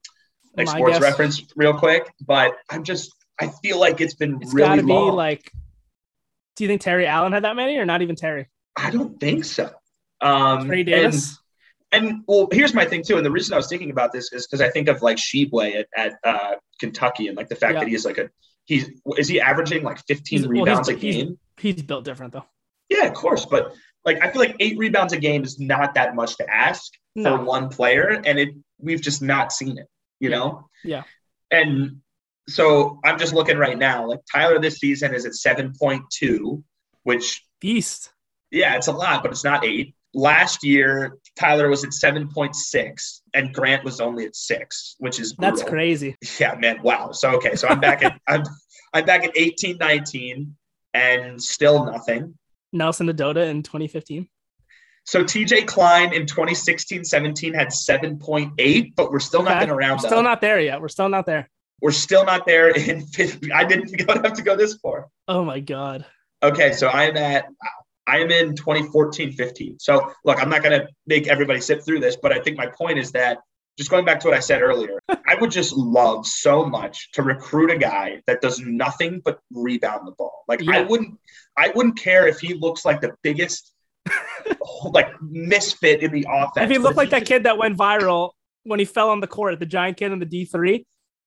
like 0.57 0.67
My 0.67 0.75
sports 0.75 0.95
guess- 0.99 1.03
reference 1.03 1.43
real 1.57 1.73
quick, 1.75 2.11
but 2.27 2.55
I'm 2.71 2.85
just 2.85 3.15
I 3.41 3.49
feel 3.63 3.81
like 3.81 4.01
it's 4.03 4.15
been 4.15 4.39
it's 4.43 4.53
really 4.53 4.69
got 4.69 4.77
to 4.77 4.83
be 4.83 4.93
long. 4.93 5.17
like. 5.17 5.51
Do 6.55 6.65
you 6.65 6.69
think 6.69 6.83
Terry 6.83 7.07
Allen 7.07 7.33
had 7.33 7.45
that 7.45 7.57
many, 7.57 7.79
or 7.79 7.87
not 7.87 8.03
even 8.03 8.15
Terry? 8.15 8.47
I 8.77 8.91
don't 8.91 9.19
think 9.21 9.45
so. 9.45 9.71
Um, 10.21 10.67
Trey 10.67 10.81
and- 10.81 10.87
Davis. 10.87 11.39
And 11.95 12.23
well, 12.27 12.49
here's 12.51 12.73
my 12.73 12.87
thing 12.87 13.03
too. 13.07 13.19
And 13.19 13.27
the 13.27 13.31
reason 13.31 13.53
I 13.53 13.59
was 13.59 13.69
thinking 13.69 13.91
about 13.91 14.13
this 14.13 14.33
is 14.33 14.47
because 14.47 14.63
I 14.63 14.71
think 14.71 14.89
of 14.89 15.03
like 15.03 15.19
Tshiebwe 15.19 15.77
at, 15.81 15.87
at 15.95 16.15
uh, 16.25 16.55
Kentucky 16.81 17.29
and 17.29 17.37
like 17.37 17.49
the 17.51 17.55
fact 17.55 17.75
Yeah. 17.75 17.81
that 17.81 17.89
he's 17.89 18.07
like 18.07 18.17
a 18.17 18.31
he's 18.65 18.89
is 19.19 19.29
he 19.29 19.43
averaging 19.43 19.83
like 19.83 19.99
15 20.07 20.39
He's- 20.39 20.49
well, 20.49 20.55
he's- 20.57 20.67
rebounds 20.67 20.89
a 20.89 20.95
he's- 20.95 21.17
game? 21.17 21.39
He's 21.59 21.83
built 21.83 22.05
different 22.07 22.33
though. 22.33 22.47
Yeah, 22.89 23.05
of 23.09 23.13
course. 23.15 23.45
But 23.45 23.75
like 24.07 24.23
I 24.25 24.31
feel 24.31 24.41
like 24.41 24.57
eight 24.59 24.79
rebounds 24.79 25.13
a 25.13 25.19
game 25.19 25.43
is 25.45 25.61
not 25.61 25.93
that 25.95 26.15
much 26.15 26.39
to 26.39 26.49
ask 26.51 26.91
No. 27.15 27.37
for 27.37 27.45
one 27.45 27.69
player, 27.69 28.23
and 28.25 28.39
it 28.39 28.55
we've 28.79 29.03
just 29.03 29.21
not 29.21 29.53
seen 29.53 29.77
it. 29.77 29.87
You 30.19 30.31
Yeah. 30.31 30.37
know? 30.39 30.69
Yeah. 30.85 31.03
And 31.51 32.01
so 32.49 33.01
I'm 33.05 33.19
just 33.19 33.35
looking 33.35 33.59
right 33.59 33.77
now. 33.77 34.07
Like 34.09 34.21
Tyler 34.33 34.59
this 34.59 34.79
season 34.79 35.15
is 35.15 35.27
at 35.27 35.33
7.2, 35.35 36.63
which 37.03 37.45
Beast. 37.61 38.12
Yeah, 38.53 38.77
it's 38.77 38.87
a 38.87 38.93
lot, 38.93 39.23
but 39.23 39.33
it's 39.33 39.43
not 39.45 39.65
eight. 39.65 39.95
Last 40.15 40.63
year, 40.63 41.17
Tyler 41.37 41.69
was 41.71 41.83
at 41.85 41.91
7.6 41.91 43.21
and 43.35 43.53
Grant 43.55 43.83
was 43.83 43.99
only 44.01 44.27
at 44.27 44.37
six, 44.37 44.95
which 44.99 45.19
is 45.19 45.35
That's 45.39 45.63
crazy. 45.63 46.17
Yeah, 46.39 46.55
man. 46.57 46.83
Wow. 46.83 47.13
So 47.13 47.31
okay. 47.37 47.57
So 47.57 47.67
I'm 47.69 47.81
back 47.81 48.03
at 48.05 48.21
I'm 48.29 48.43
I'm 48.93 49.07
back 49.07 49.25
at 49.25 49.33
18, 49.37 49.79
19 49.79 50.55
and 50.93 51.43
still 51.43 51.87
nothing. 51.87 52.35
Nelson-Ododa 52.75 53.49
in 53.49 53.63
2015. 53.63 54.29
So 55.05 55.25
TJ 55.25 55.67
Cline 55.67 56.13
in 56.13 56.27
2016, 56.27 57.05
17 57.05 57.55
had 57.55 57.69
7.8, 57.69 58.93
but 58.95 59.11
we're 59.11 59.19
still 59.19 59.43
not 59.43 59.53
Okay. 59.53 59.59
going 59.61 59.69
to 59.71 59.75
round 59.75 60.01
We're 60.03 60.09
still 60.09 60.19
up. 60.19 60.25
not 60.25 60.41
there 60.43 60.61
yet. 60.61 60.81
We're 60.81 60.89
still 60.89 61.09
not 61.09 61.25
there. 61.27 61.49
we're 61.81 61.91
still 61.91 62.25
not 62.25 62.47
there 62.47 62.69
in 62.69 63.01
50. 63.07 63.51
I 63.55 63.65
didn't 63.65 63.97
go- 64.07 64.15
have 64.23 64.35
to 64.35 64.43
go 64.43 64.57
this 64.57 64.75
far. 64.77 65.09
Oh 65.27 65.43
my 65.45 65.59
god. 65.61 66.05
Okay, 66.43 66.73
so 66.73 66.89
I'm 66.89 67.17
at 67.17 67.47
I 68.07 68.19
am 68.19 68.31
in 68.31 68.55
2014 68.57 69.33
15. 69.33 69.79
So 69.79 70.13
look, 70.25 70.41
I'm 70.41 70.49
not 70.49 70.63
going 70.63 70.81
to 70.81 70.89
make 71.07 71.29
everybody 71.29 71.61
sit 71.61 71.85
through 71.85 72.01
this, 72.01 72.17
but 72.17 72.33
I 72.33 72.41
think 72.41 72.57
my 72.57 72.67
point 72.67 72.99
is 72.99 73.13
that 73.13 73.39
just 73.79 73.91
going 73.91 74.05
back 74.05 74.21
to 74.21 74.29
what 74.29 74.37
I 74.37 74.41
said 74.41 74.61
earlier, 74.61 74.99
I 75.09 75.37
would 75.41 75.51
just 75.51 75.73
love 75.73 76.27
so 76.27 76.65
much 76.65 77.11
to 77.13 77.23
recruit 77.23 77.71
a 77.71 77.79
guy 77.79 78.21
that 78.27 78.41
does 78.41 78.61
nothing 78.61 79.23
but 79.25 79.39
rebound 79.53 80.07
the 80.07 80.13
ball. 80.13 80.45
Like 80.49 80.67
I 80.69 80.83
wouldn't 80.83 81.19
I 81.57 81.73
wouldn't 81.75 81.99
care 81.99 82.27
if 82.27 82.41
he 82.41 82.55
looks 82.55 82.85
like 82.85 83.01
the 83.01 83.13
biggest 83.23 83.73
like 84.85 85.11
misfit 85.23 86.03
in 86.03 86.13
the 86.13 86.27
offense. 86.29 86.65
If 86.65 86.71
he 86.71 86.79
looked 86.79 86.97
like 86.97 87.11
that 87.11 87.21
just- 87.21 87.29
kid 87.29 87.45
that 87.45 87.59
went 87.59 87.79
viral 87.79 88.33
when 88.65 88.79
he 88.79 88.85
fell 88.85 89.11
on 89.11 89.21
the 89.21 89.27
court, 89.27 89.59
the 89.59 89.67
giant 89.67 89.97
kid 89.97 90.13
in 90.13 90.19
the 90.19 90.27
D3, 90.27 90.85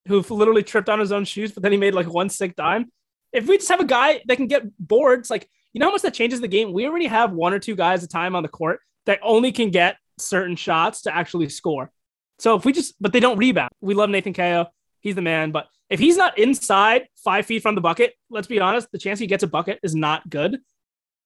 who 0.07 0.21
literally 0.21 0.63
tripped 0.63 0.89
on 0.89 0.99
his 0.99 1.11
own 1.11 1.25
shoes, 1.25 1.51
but 1.51 1.63
then 1.63 1.71
he 1.71 1.77
made 1.77 1.93
like 1.93 2.07
one 2.07 2.29
sick 2.29 2.55
dime. 2.55 2.91
If 3.33 3.47
we 3.47 3.57
just 3.57 3.69
have 3.69 3.81
a 3.81 3.85
guy 3.85 4.21
that 4.27 4.37
can 4.37 4.47
get 4.47 4.63
boards, 4.79 5.29
like 5.29 5.49
you 5.75 5.79
know 5.79 5.87
how 5.87 5.91
much 5.91 6.03
that 6.03 6.13
changes 6.13 6.39
the 6.39 6.47
game. 6.47 6.71
We 6.71 6.87
already 6.87 7.07
have 7.07 7.33
one 7.33 7.53
or 7.53 7.59
two 7.59 7.75
guys 7.75 8.01
a 8.01 8.07
time 8.07 8.33
on 8.33 8.43
the 8.43 8.49
court 8.49 8.79
that 9.07 9.19
only 9.21 9.51
can 9.51 9.71
get 9.71 9.97
certain 10.17 10.55
shots 10.55 11.01
to 11.01 11.13
actually 11.13 11.49
score. 11.49 11.91
So 12.39 12.55
if 12.55 12.63
we 12.63 12.71
just, 12.71 12.95
but 13.01 13.11
they 13.11 13.19
don't 13.19 13.37
rebound. 13.37 13.71
We 13.81 13.93
love 13.93 14.09
Nathan 14.09 14.31
Cayo. 14.31 14.67
He's 15.01 15.15
the 15.15 15.21
man. 15.21 15.51
But 15.51 15.67
if 15.89 15.99
he's 15.99 16.15
not 16.15 16.39
inside 16.39 17.09
five 17.25 17.45
feet 17.45 17.61
from 17.61 17.75
the 17.75 17.81
bucket, 17.81 18.13
let's 18.29 18.47
be 18.47 18.61
honest, 18.61 18.89
the 18.93 18.97
chance 18.97 19.19
he 19.19 19.27
gets 19.27 19.43
a 19.43 19.47
bucket 19.47 19.79
is 19.83 19.93
not 19.93 20.29
good. 20.29 20.59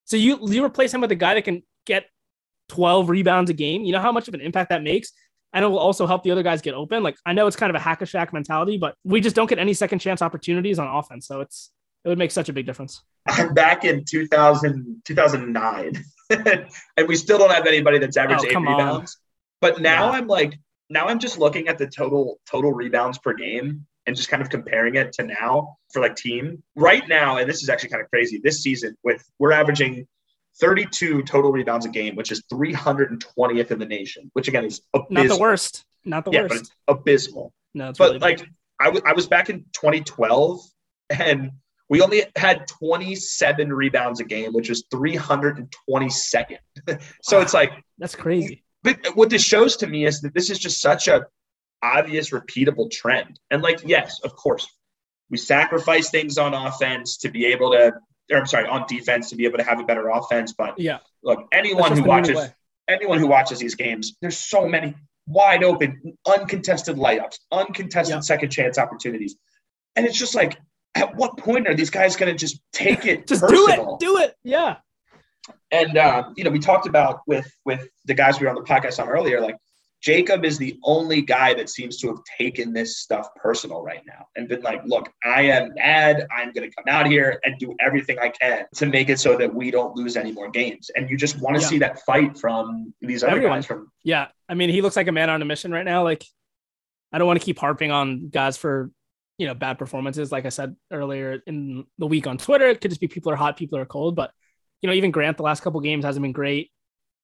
So 0.05 0.17
you 0.17 0.39
you 0.49 0.65
replace 0.65 0.91
him 0.91 1.01
with 1.01 1.11
a 1.11 1.15
guy 1.15 1.35
that 1.35 1.43
can 1.43 1.61
get 1.85 2.07
12 2.69 3.07
rebounds 3.07 3.51
a 3.51 3.53
game. 3.53 3.83
You 3.83 3.93
know 3.93 4.01
how 4.01 4.11
much 4.11 4.27
of 4.27 4.33
an 4.33 4.41
impact 4.41 4.71
that 4.71 4.81
makes? 4.81 5.11
And 5.53 5.63
it 5.63 5.67
will 5.67 5.77
also 5.77 6.07
help 6.07 6.23
the 6.23 6.31
other 6.31 6.43
guys 6.43 6.63
get 6.63 6.73
open. 6.73 7.03
Like 7.03 7.17
I 7.23 7.33
know 7.33 7.45
it's 7.45 7.55
kind 7.55 7.69
of 7.69 7.75
a 7.75 7.79
hack 7.79 8.01
a 8.01 8.05
Shaq 8.05 8.33
mentality, 8.33 8.79
but 8.79 8.95
we 9.03 9.21
just 9.21 9.35
don't 9.35 9.47
get 9.47 9.59
any 9.59 9.75
second 9.75 9.99
chance 9.99 10.23
opportunities 10.23 10.79
on 10.79 10.87
offense. 10.87 11.27
So 11.27 11.41
it's 11.41 11.69
it 12.03 12.09
would 12.09 12.17
make 12.17 12.31
such 12.31 12.49
a 12.49 12.53
big 12.53 12.65
difference. 12.65 13.03
I'm 13.27 13.53
back 13.53 13.83
in 13.85 14.05
2000, 14.05 15.01
2009, 15.05 16.03
and 16.29 17.07
we 17.07 17.15
still 17.15 17.37
don't 17.37 17.51
have 17.51 17.67
anybody 17.67 17.99
that's 17.99 18.17
averaged 18.17 18.43
Oh, 18.45 18.47
eight 18.47 18.53
come 18.53 18.67
on. 18.67 18.77
rebounds. 18.77 19.17
But 19.61 19.81
now 19.81 20.05
Yeah. 20.11 20.17
I'm 20.17 20.27
like, 20.27 20.57
now 20.89 21.07
I'm 21.07 21.19
just 21.19 21.37
looking 21.37 21.67
at 21.67 21.77
the 21.77 21.87
total 21.87 22.39
total 22.49 22.71
rebounds 22.73 23.17
per 23.19 23.33
game 23.33 23.85
and 24.07 24.15
just 24.15 24.29
kind 24.29 24.41
of 24.41 24.49
comparing 24.49 24.95
it 24.95 25.11
to 25.13 25.23
now 25.23 25.77
for 25.93 26.01
like 26.01 26.15
team 26.15 26.63
right 26.75 27.07
now. 27.07 27.37
And 27.37 27.47
this 27.49 27.61
is 27.61 27.69
actually 27.69 27.89
kind 27.89 28.01
of 28.03 28.09
crazy. 28.09 28.39
This 28.43 28.63
season, 28.63 28.95
with 29.03 29.23
we're 29.37 29.51
averaging 29.51 30.07
32 30.61 31.23
total 31.23 31.51
rebounds 31.51 31.85
a 31.85 31.89
game, 31.89 32.15
which 32.15 32.31
is 32.31 32.41
320th 32.51 33.71
in 33.71 33.79
the 33.79 33.85
nation, 33.85 34.29
which 34.33 34.47
again 34.47 34.65
is 34.65 34.81
abysmal. 34.93 35.23
Not 35.23 35.35
the 35.35 35.39
worst. 35.39 35.85
Not 36.05 36.25
the 36.25 36.31
Yeah, 36.31 36.41
but 36.43 36.51
worst. 36.51 36.61
it's 36.61 36.71
abysmal. 36.87 37.53
No, 37.73 37.89
it's 37.89 37.99
But 37.99 38.07
really 38.13 38.19
like. 38.19 38.41
I 38.79 38.97
I 39.05 39.13
was 39.13 39.27
back 39.27 39.49
in 39.49 39.65
2012 39.73 40.61
and 41.09 41.51
we 41.89 42.01
only 42.01 42.23
had 42.35 42.67
27 42.67 43.73
rebounds 43.73 44.19
a 44.19 44.23
game, 44.23 44.53
which 44.53 44.69
was 44.69 44.83
322nd. 44.93 46.57
so 47.23 47.41
it's 47.41 47.53
like, 47.53 47.71
that's 47.97 48.15
crazy. 48.15 48.63
but 48.83 48.97
what 49.15 49.29
this 49.29 49.43
shows 49.43 49.77
to 49.77 49.87
me 49.87 50.05
is 50.05 50.21
that 50.21 50.33
this 50.33 50.49
is 50.49 50.59
just 50.59 50.81
such 50.81 51.07
a 51.07 51.25
obvious, 51.81 52.29
repeatable 52.29 52.91
trend. 52.91 53.39
And 53.49 53.61
like, 53.61 53.81
yes, 53.85 54.19
of 54.23 54.35
course, 54.35 54.67
we 55.29 55.37
sacrifice 55.37 56.09
things 56.09 56.37
on 56.37 56.53
offense 56.53 57.17
to 57.17 57.29
be 57.29 57.45
able 57.47 57.71
to, 57.71 57.93
or 58.31 58.37
I'm 58.37 58.45
sorry, 58.45 58.67
on 58.67 58.85
defense 58.87 59.29
to 59.31 59.35
be 59.35 59.45
able 59.45 59.57
to 59.57 59.63
have 59.63 59.79
a 59.79 59.83
better 59.83 60.09
offense. 60.09 60.53
But 60.53 60.79
Yeah. 60.79 60.99
look, 61.23 61.47
anyone 61.51 61.91
who 61.91 61.95
just 61.95 62.03
the 62.03 62.09
only 62.11 62.33
watches 62.33 62.53
anyone 62.87 63.19
who 63.19 63.27
watches 63.27 63.59
these 63.59 63.75
games, 63.75 64.17
there's 64.21 64.37
so 64.37 64.67
many 64.67 64.95
wide 65.27 65.63
open, 65.63 66.17
uncontested 66.27 66.95
layups, 66.97 67.37
uncontested 67.51 68.15
Yeah. 68.15 68.19
second 68.21 68.49
chance 68.49 68.79
opportunities. 68.79 69.35
And 69.95 70.07
it's 70.07 70.17
just 70.17 70.33
like, 70.33 70.57
at 70.99 71.15
what 71.15 71.37
point 71.37 71.67
are 71.67 71.73
these 71.73 71.89
guys 71.89 72.15
going 72.15 72.31
to 72.31 72.37
just 72.37 72.61
take 72.73 73.05
it 73.05 73.27
Just 73.31 73.47
do 73.47 73.67
it. 73.69 73.79
Do 73.99 74.17
it. 74.17 74.35
Yeah. 74.43 74.77
And 75.71 75.97
um, 75.97 76.33
you 76.37 76.43
know, 76.43 76.49
we 76.51 76.59
talked 76.59 76.87
about 76.87 77.21
with 77.27 77.49
with 77.65 77.87
the 78.05 78.13
guys 78.13 78.39
we 78.39 78.45
were 78.45 78.49
on 78.49 78.55
the 78.55 78.61
podcast 78.69 79.01
on 79.01 79.07
earlier, 79.09 79.39
like 79.41 79.55
Jacob 80.01 80.45
is 80.45 80.57
the 80.57 80.77
only 80.83 81.21
guy 81.21 81.53
that 81.53 81.69
seems 81.69 81.97
to 81.97 82.07
have 82.07 82.17
taken 82.37 82.71
this 82.71 82.99
stuff 82.99 83.27
personal 83.35 83.81
right 83.81 83.99
now 84.07 84.27
and 84.37 84.47
been 84.47 84.61
like, 84.61 84.81
look, 84.85 85.11
I 85.25 85.41
am 85.41 85.73
mad. 85.75 86.25
I'm 86.35 86.53
going 86.53 86.69
to 86.69 86.73
come 86.73 86.85
out 86.87 87.05
here 87.05 87.39
and 87.43 87.59
do 87.59 87.75
everything 87.81 88.17
I 88.17 88.29
can 88.29 88.65
to 88.75 88.85
make 88.85 89.09
it 89.09 89.19
so 89.19 89.35
that 89.37 89.53
we 89.53 89.71
don't 89.71 89.93
lose 89.97 90.15
any 90.15 90.31
more 90.31 90.49
games. 90.49 90.89
And 90.95 91.09
you 91.09 91.17
just 91.17 91.39
want 91.41 91.57
to 91.57 91.61
Yeah. 91.61 91.67
see 91.67 91.77
that 91.79 91.99
fight 92.05 92.37
from 92.37 92.93
these 93.01 93.23
other 93.23 93.33
Everyone. 93.33 93.57
guys 93.57 93.65
from 93.65 93.91
Yeah. 94.05 94.27
I 94.47 94.53
mean, 94.53 94.69
he 94.69 94.81
looks 94.81 94.95
like 94.95 95.07
a 95.07 95.11
man 95.11 95.29
on 95.29 95.41
a 95.41 95.45
mission 95.45 95.71
right 95.71 95.83
now. 95.85 96.03
Like, 96.03 96.23
I 97.11 97.17
don't 97.17 97.27
want 97.27 97.39
to 97.41 97.45
keep 97.45 97.59
harping 97.59 97.91
on 97.91 98.29
guys 98.29 98.55
for, 98.55 98.91
you 99.39 99.47
know, 99.47 99.55
bad 99.55 99.79
performances. 99.79 100.31
Like 100.31 100.45
I 100.45 100.49
said 100.49 100.75
earlier 100.91 101.41
in 101.47 101.85
the 101.97 102.05
week 102.05 102.27
on 102.27 102.37
Twitter, 102.37 102.67
it 102.67 102.81
could 102.81 102.91
just 102.91 103.01
be 103.01 103.07
people 103.07 103.31
are 103.31 103.37
hot, 103.37 103.57
people 103.57 103.79
are 103.79 103.85
cold. 103.85 104.15
But, 104.15 104.31
you 104.81 104.87
know, 104.87 104.93
even 104.93 105.11
Grant 105.11 105.37
the 105.37 105.43
last 105.43 105.63
couple 105.63 105.79
games 105.79 106.05
hasn't 106.05 106.21
been 106.21 106.33
great. 106.33 106.71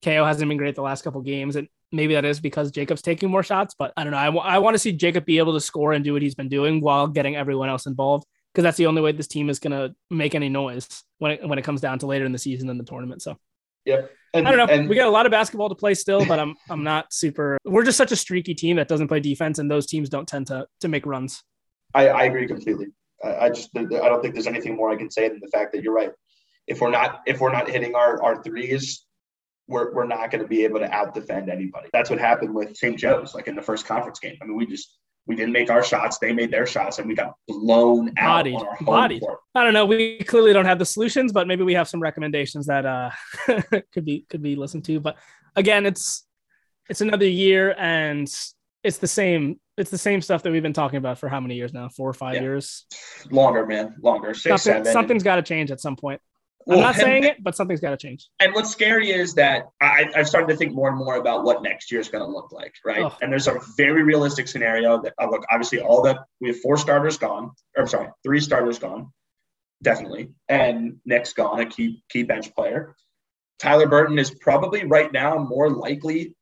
KO 0.02 0.24
hasn't 0.24 0.48
been 0.48 0.58
great 0.58 0.74
the 0.74 0.82
last 0.82 1.04
couple 1.04 1.20
games. 1.20 1.56
And 1.56 1.68
maybe 1.92 2.14
that 2.14 2.24
is 2.24 2.40
because 2.40 2.70
Jacob's 2.70 3.02
taking 3.02 3.30
more 3.30 3.42
shots. 3.42 3.74
But 3.78 3.92
I 3.96 4.02
don't 4.02 4.10
know. 4.10 4.18
I, 4.18 4.54
I 4.54 4.58
want 4.58 4.74
to 4.74 4.78
see 4.78 4.92
Jacob 4.92 5.26
be 5.26 5.38
able 5.38 5.52
to 5.52 5.60
score 5.60 5.92
and 5.92 6.02
do 6.02 6.14
what 6.14 6.22
he's 6.22 6.34
been 6.34 6.48
doing 6.48 6.80
while 6.80 7.06
getting 7.06 7.36
everyone 7.36 7.68
else 7.68 7.86
involved. 7.86 8.26
Because 8.52 8.64
that's 8.64 8.78
the 8.78 8.86
only 8.86 9.02
way 9.02 9.12
this 9.12 9.26
team 9.26 9.50
is 9.50 9.58
going 9.58 9.72
to 9.72 9.94
make 10.10 10.34
any 10.34 10.48
noise 10.48 11.04
when 11.18 11.32
it, 11.32 11.46
when 11.46 11.58
it 11.58 11.62
comes 11.62 11.82
down 11.82 11.98
to 11.98 12.06
later 12.06 12.24
in 12.24 12.32
the 12.32 12.38
season 12.38 12.70
in 12.70 12.78
the 12.78 12.84
tournament. 12.84 13.20
So 13.20 13.36
Yep. 13.86 14.10
And, 14.34 14.46
I 14.46 14.50
don't 14.50 14.66
know. 14.66 14.74
And 14.74 14.88
we 14.88 14.96
got 14.96 15.06
a 15.06 15.10
lot 15.10 15.24
of 15.24 15.32
basketball 15.32 15.70
to 15.70 15.74
play 15.74 15.94
still, 15.94 16.26
but 16.26 16.38
I'm 16.38 16.56
I'm 16.68 16.84
not 16.84 17.12
super. 17.12 17.56
We're 17.64 17.84
just 17.84 17.96
such 17.96 18.12
a 18.12 18.16
streaky 18.16 18.54
team 18.54 18.76
that 18.76 18.88
doesn't 18.88 19.08
play 19.08 19.20
defense, 19.20 19.58
and 19.58 19.70
those 19.70 19.86
teams 19.86 20.10
don't 20.10 20.28
tend 20.28 20.48
to 20.48 20.66
to 20.80 20.88
make 20.88 21.06
runs. 21.06 21.42
I, 21.96 22.08
I 22.08 22.24
agree 22.24 22.46
completely. 22.46 22.88
I, 23.24 23.46
I 23.46 23.48
just 23.48 23.70
I 23.76 23.84
don't 23.84 24.20
think 24.20 24.34
there's 24.34 24.46
anything 24.46 24.76
more 24.76 24.90
I 24.90 24.96
can 24.96 25.10
say 25.10 25.28
than 25.28 25.40
the 25.40 25.48
fact 25.48 25.72
that 25.72 25.82
you're 25.82 25.94
right. 25.94 26.12
If 26.66 26.80
we're 26.80 26.90
not 26.90 27.22
if 27.26 27.40
we're 27.40 27.52
not 27.52 27.70
hitting 27.70 27.94
our, 27.94 28.22
our 28.22 28.42
threes, 28.42 29.06
we're, 29.66 29.92
we're 29.94 30.06
not 30.06 30.30
going 30.30 30.42
to 30.42 30.48
be 30.48 30.64
able 30.64 30.78
to 30.80 30.92
out 30.92 31.14
defend 31.14 31.48
anybody. 31.48 31.88
That's 31.92 32.10
what 32.10 32.18
happened 32.18 32.54
with 32.54 32.76
St. 32.76 32.98
Joe's, 32.98 33.34
like 33.34 33.48
in 33.48 33.56
the 33.56 33.62
first 33.62 33.86
conference 33.86 34.20
game. 34.20 34.36
I 34.42 34.44
mean, 34.44 34.56
we 34.56 34.66
just 34.66 34.98
we 35.26 35.34
didn't 35.34 35.52
make 35.52 35.70
our 35.70 35.82
shots, 35.82 36.18
they 36.18 36.32
made 36.32 36.52
their 36.52 36.66
shots, 36.66 36.98
and 36.98 37.08
we 37.08 37.14
got 37.14 37.32
blown 37.48 38.10
out 38.18 38.44
Bodied. 38.44 38.54
on 38.54 38.66
our 38.66 38.76
home 38.76 38.86
Bodied. 38.86 39.22
court. 39.22 39.40
I 39.54 39.64
don't 39.64 39.72
know. 39.72 39.86
We 39.86 40.18
clearly 40.18 40.52
don't 40.52 40.66
have 40.66 40.78
the 40.78 40.84
solutions, 40.84 41.32
but 41.32 41.48
maybe 41.48 41.64
we 41.64 41.74
have 41.74 41.88
some 41.88 42.00
recommendations 42.00 42.66
that 42.66 42.84
uh 42.84 43.10
could 43.92 44.04
be 44.04 44.26
could 44.28 44.42
be 44.42 44.54
listened 44.54 44.84
to. 44.84 45.00
But 45.00 45.16
again, 45.56 45.86
it's 45.86 46.26
it's 46.90 47.00
another 47.00 47.26
year 47.26 47.74
and 47.78 48.28
it's 48.84 48.98
the 48.98 49.08
same 49.08 49.58
it's 49.76 49.90
the 49.90 49.98
same 49.98 50.22
stuff 50.22 50.42
that 50.42 50.52
we've 50.52 50.62
been 50.62 50.72
talking 50.72 50.96
about 50.96 51.18
for 51.18 51.28
how 51.28 51.40
many 51.40 51.54
years 51.54 51.72
now? 51.72 51.88
Four 51.88 52.08
or 52.08 52.14
five 52.14 52.34
Yeah. 52.36 52.42
years. 52.42 52.86
Longer, 53.30 53.66
man, 53.66 53.94
longer. 54.02 54.32
Six, 54.34 54.62
Something, 54.62 54.84
seven. 54.84 54.92
something's 54.92 55.22
got 55.22 55.36
to 55.36 55.42
change 55.42 55.70
at 55.70 55.80
some 55.80 55.96
point. 55.96 56.20
Well, 56.66 56.78
I'm 56.78 56.82
not 56.84 56.94
saying 56.96 57.22
it, 57.22 57.44
but 57.44 57.54
something's 57.54 57.80
got 57.80 57.90
to 57.90 57.96
change. 57.96 58.28
And 58.40 58.52
what's 58.52 58.70
scary 58.70 59.10
is 59.12 59.34
that 59.34 59.68
I, 59.80 60.10
I've 60.16 60.26
started 60.28 60.48
to 60.48 60.56
think 60.56 60.72
more 60.74 60.88
and 60.88 60.98
more 60.98 61.14
about 61.14 61.44
what 61.44 61.62
next 61.62 61.92
year 61.92 62.00
is 62.00 62.08
going 62.08 62.24
to 62.24 62.30
look 62.30 62.50
like, 62.50 62.74
right? 62.84 63.02
Oh. 63.04 63.16
And 63.22 63.30
there's 63.30 63.46
a 63.46 63.60
very 63.76 64.02
realistic 64.02 64.48
scenario 64.48 65.00
that, 65.02 65.12
uh, 65.22 65.28
look, 65.30 65.44
obviously, 65.52 65.80
all 65.80 66.02
the 66.02 66.18
we 66.40 66.48
have 66.48 66.58
four 66.60 66.76
starters 66.76 67.18
gone, 67.18 67.52
or 67.76 67.82
I'm 67.82 67.86
sorry, 67.88 68.08
three 68.24 68.40
starters 68.40 68.80
gone, 68.80 69.12
definitely, 69.82 70.30
and 70.48 70.96
Nick's 71.04 71.34
gone, 71.34 71.60
a 71.60 71.66
key 71.66 72.02
key 72.10 72.24
bench 72.24 72.52
player. 72.54 72.96
Tyler 73.60 73.86
Burton 73.86 74.18
is 74.18 74.30
probably 74.30 74.84
right 74.84 75.12
now 75.12 75.38
more 75.38 75.70
likely 75.70 76.34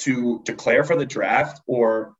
to 0.00 0.42
declare 0.44 0.84
for 0.84 0.96
the 0.96 1.06
draft 1.06 1.60
or 1.66 2.12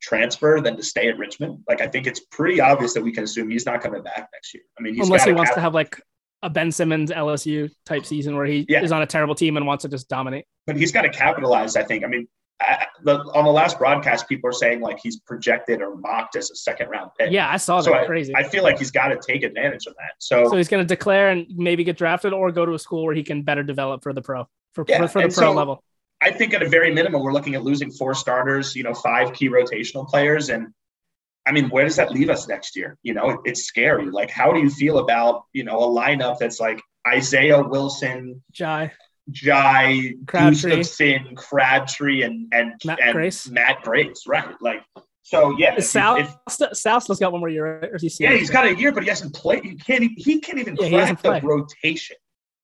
transfer 0.00 0.60
than 0.60 0.76
to 0.76 0.82
stay 0.82 1.08
at 1.08 1.18
Richmond. 1.18 1.58
Like, 1.68 1.80
I 1.80 1.86
think 1.88 2.06
it's 2.06 2.20
pretty 2.20 2.60
obvious 2.60 2.94
that 2.94 3.02
we 3.02 3.12
can 3.12 3.24
assume 3.24 3.50
he's 3.50 3.66
not 3.66 3.80
coming 3.80 4.02
back 4.02 4.28
next 4.32 4.54
year. 4.54 4.62
I 4.78 4.82
mean, 4.82 4.94
he's 4.94 5.06
Unless 5.06 5.24
he 5.24 5.32
wants 5.32 5.50
cap- 5.50 5.56
to 5.56 5.60
have 5.60 5.74
like 5.74 6.00
a 6.42 6.50
Ben 6.50 6.70
Simmons 6.70 7.10
LSU 7.10 7.70
type 7.84 8.06
season 8.06 8.36
where 8.36 8.46
he 8.46 8.64
Yeah. 8.68 8.82
is 8.82 8.92
on 8.92 9.02
a 9.02 9.06
terrible 9.06 9.34
team 9.34 9.56
and 9.56 9.66
wants 9.66 9.82
to 9.82 9.88
just 9.88 10.08
dominate. 10.08 10.44
but 10.66 10.76
he's 10.76 10.92
got 10.92 11.02
to 11.02 11.08
capitalize. 11.08 11.76
I 11.76 11.82
think. 11.82 12.04
I 12.04 12.06
mean, 12.08 12.28
I, 12.60 12.86
the, 13.04 13.18
on 13.34 13.44
the 13.44 13.50
last 13.50 13.78
broadcast, 13.78 14.28
people 14.28 14.50
are 14.50 14.52
saying 14.52 14.80
like 14.80 14.98
he's 15.02 15.18
projected 15.20 15.80
or 15.80 15.96
mocked 15.96 16.36
as 16.36 16.50
a 16.50 16.54
second 16.56 16.88
round 16.90 17.10
pick. 17.18 17.30
Yeah, 17.32 17.48
I 17.50 17.56
saw 17.56 17.78
that. 17.78 17.84
So 17.84 17.94
I, 17.94 18.04
Crazy. 18.04 18.34
I 18.36 18.42
feel 18.42 18.62
like 18.64 18.78
he's 18.78 18.90
got 18.90 19.08
to 19.08 19.16
take 19.18 19.42
advantage 19.44 19.86
of 19.86 19.94
that. 19.94 20.12
So, 20.18 20.48
so 20.50 20.56
he's 20.56 20.68
going 20.68 20.82
to 20.82 20.86
declare 20.86 21.30
and 21.30 21.46
maybe 21.56 21.84
get 21.84 21.96
drafted 21.96 22.32
or 22.32 22.50
go 22.52 22.66
to 22.66 22.74
a 22.74 22.78
school 22.78 23.04
where 23.04 23.14
he 23.14 23.22
can 23.22 23.42
better 23.42 23.62
develop 23.62 24.02
for 24.02 24.12
the 24.12 24.20
pro 24.22 24.46
for, 24.74 24.84
Yeah, 24.88 24.98
for, 24.98 25.08
for 25.08 25.18
the 25.20 25.24
and 25.26 25.34
pro 25.34 25.42
so- 25.44 25.52
level. 25.52 25.82
I 26.20 26.30
think 26.32 26.52
at 26.54 26.62
a 26.62 26.68
very 26.68 26.92
minimum, 26.92 27.22
we're 27.22 27.32
looking 27.32 27.54
at 27.54 27.62
losing 27.62 27.90
four 27.90 28.14
starters, 28.14 28.74
you 28.74 28.82
know, 28.82 28.94
five 28.94 29.32
key 29.32 29.48
rotational 29.48 30.06
players, 30.08 30.48
and 30.48 30.68
I 31.46 31.52
mean, 31.52 31.70
where 31.70 31.84
does 31.84 31.96
that 31.96 32.10
leave 32.10 32.28
us 32.28 32.48
next 32.48 32.76
year? 32.76 32.96
You 33.02 33.14
know, 33.14 33.30
it, 33.30 33.40
it's 33.44 33.62
scary. 33.64 34.10
Like, 34.10 34.30
how 34.30 34.52
do 34.52 34.60
you 34.60 34.68
feel 34.68 34.98
about 34.98 35.44
you 35.52 35.64
know 35.64 35.78
a 35.78 35.86
lineup 35.88 36.38
that's 36.38 36.60
like 36.60 36.80
Isaiah 37.06 37.62
Wilson, 37.62 38.42
Jai, 38.52 38.92
Jai, 39.30 40.14
Crabtree. 40.26 40.72
Gustavson, 40.72 41.36
Crabtree, 41.36 42.22
and 42.22 42.52
and 42.52 42.72
Matt 42.84 42.98
and 43.00 43.12
Grace. 43.12 43.48
Matt 43.48 43.82
Grace, 43.82 44.24
right? 44.26 44.54
Like, 44.60 44.82
so 45.22 45.54
yeah, 45.56 45.74
is 45.76 45.84
if- 45.84 45.90
Sal, 45.90 46.16
if- 46.16 46.76
Sal 46.76 47.00
still 47.00 47.14
got 47.14 47.30
one 47.32 47.40
more 47.40 47.48
year, 47.48 47.80
right? 47.80 47.90
Or 47.92 47.96
is 47.96 48.02
he 48.02 48.24
Yeah, 48.24 48.32
he's 48.32 48.50
got 48.50 48.66
a 48.66 48.76
year, 48.76 48.92
but 48.92 49.04
he 49.04 49.08
hasn't 49.08 49.34
played. 49.34 49.64
He 49.64 49.76
can't. 49.76 50.10
He 50.16 50.40
can't 50.40 50.58
even 50.58 50.76
Yeah, 50.80 50.88
crack 50.88 51.22
the 51.22 51.28
played. 51.28 51.44
rotation, 51.44 52.16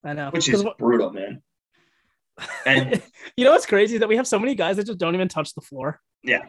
I 0.02 0.12
know. 0.12 0.30
which 0.30 0.48
is 0.48 0.64
brutal, 0.78 1.12
man. 1.12 1.40
And 2.66 3.02
you 3.36 3.44
know 3.44 3.52
what's 3.52 3.66
crazy 3.66 3.94
is 3.94 4.00
that 4.00 4.08
we 4.08 4.16
have 4.16 4.26
so 4.26 4.38
many 4.38 4.54
guys 4.54 4.76
that 4.76 4.86
just 4.86 4.98
don't 4.98 5.14
even 5.14 5.28
touch 5.28 5.54
the 5.54 5.60
floor. 5.60 6.00
Yeah. 6.22 6.42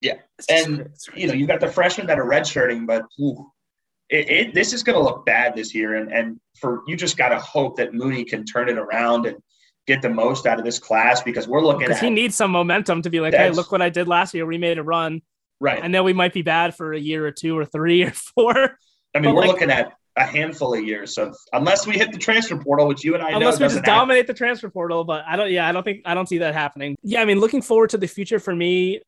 Yeah. 0.00 0.14
And, 0.50 0.90
you 1.14 1.28
know, 1.28 1.34
you've 1.34 1.48
got 1.48 1.60
the 1.60 1.68
freshmen 1.68 2.08
that 2.08 2.18
are 2.18 2.26
redshirting, 2.26 2.86
but 2.86 3.04
ooh, 3.20 3.50
it, 4.10 4.28
it, 4.28 4.54
this 4.54 4.72
is 4.72 4.82
going 4.82 4.98
to 4.98 5.02
look 5.02 5.24
bad 5.24 5.54
this 5.54 5.74
year. 5.74 5.94
And 5.94 6.12
and 6.12 6.40
for 6.58 6.82
you 6.88 6.96
just 6.96 7.16
got 7.16 7.28
to 7.28 7.38
hope 7.38 7.76
that 7.76 7.94
Mooney 7.94 8.24
can 8.24 8.44
turn 8.44 8.68
it 8.68 8.78
around 8.78 9.26
and 9.26 9.36
get 9.86 10.02
the 10.02 10.08
most 10.08 10.46
out 10.46 10.58
of 10.58 10.64
this 10.64 10.78
class 10.78 11.22
because 11.22 11.46
we're 11.48 11.62
looking 11.62 11.90
at 11.90 11.98
he 12.00 12.10
needs 12.10 12.34
some 12.34 12.50
momentum 12.50 13.02
to 13.02 13.10
be 13.10 13.20
like, 13.20 13.34
hey, 13.34 13.50
look 13.50 13.72
what 13.72 13.82
I 13.82 13.88
did 13.90 14.08
last 14.08 14.34
year. 14.34 14.44
We 14.46 14.58
made 14.58 14.78
a 14.78 14.82
run. 14.82 15.22
right. 15.60 15.82
I 15.82 15.88
know 15.88 16.02
we 16.02 16.12
might 16.12 16.32
be 16.32 16.42
bad 16.42 16.74
for 16.74 16.92
a 16.92 16.98
year 16.98 17.26
or 17.26 17.30
two 17.32 17.56
or 17.56 17.64
three 17.64 18.02
or 18.02 18.10
four, 18.34 18.76
I 19.14 19.18
mean, 19.20 19.30
but 19.30 19.34
we're 19.34 19.40
like- 19.42 19.48
looking 19.50 19.70
at 19.70 19.92
a 20.16 20.24
handful 20.24 20.74
of 20.74 20.84
years 20.84 21.16
of 21.16 21.34
unless 21.52 21.86
we 21.86 21.94
hit 21.94 22.12
the 22.12 22.18
transfer 22.18 22.56
portal, 22.56 22.86
which 22.86 23.04
you 23.04 23.14
and 23.14 23.22
I 23.22 23.30
know 23.30 23.36
unless 23.38 23.58
we 23.58 23.64
just 23.66 23.76
happen. 23.76 23.90
dominate 23.90 24.26
the 24.26 24.34
transfer 24.34 24.68
portal. 24.68 25.04
But 25.04 25.24
I 25.26 25.36
don't. 25.36 25.50
Yeah, 25.50 25.66
I 25.66 25.72
don't 25.72 25.82
think 25.82 26.02
I 26.04 26.14
don't 26.14 26.28
see 26.28 26.38
that 26.38 26.54
happening. 26.54 26.96
Yeah, 27.02 27.22
I 27.22 27.24
mean, 27.24 27.40
looking 27.40 27.62
forward 27.62 27.90
to 27.90 27.98
the 27.98 28.08
future 28.08 28.38
for 28.38 28.54
me, 28.54 29.00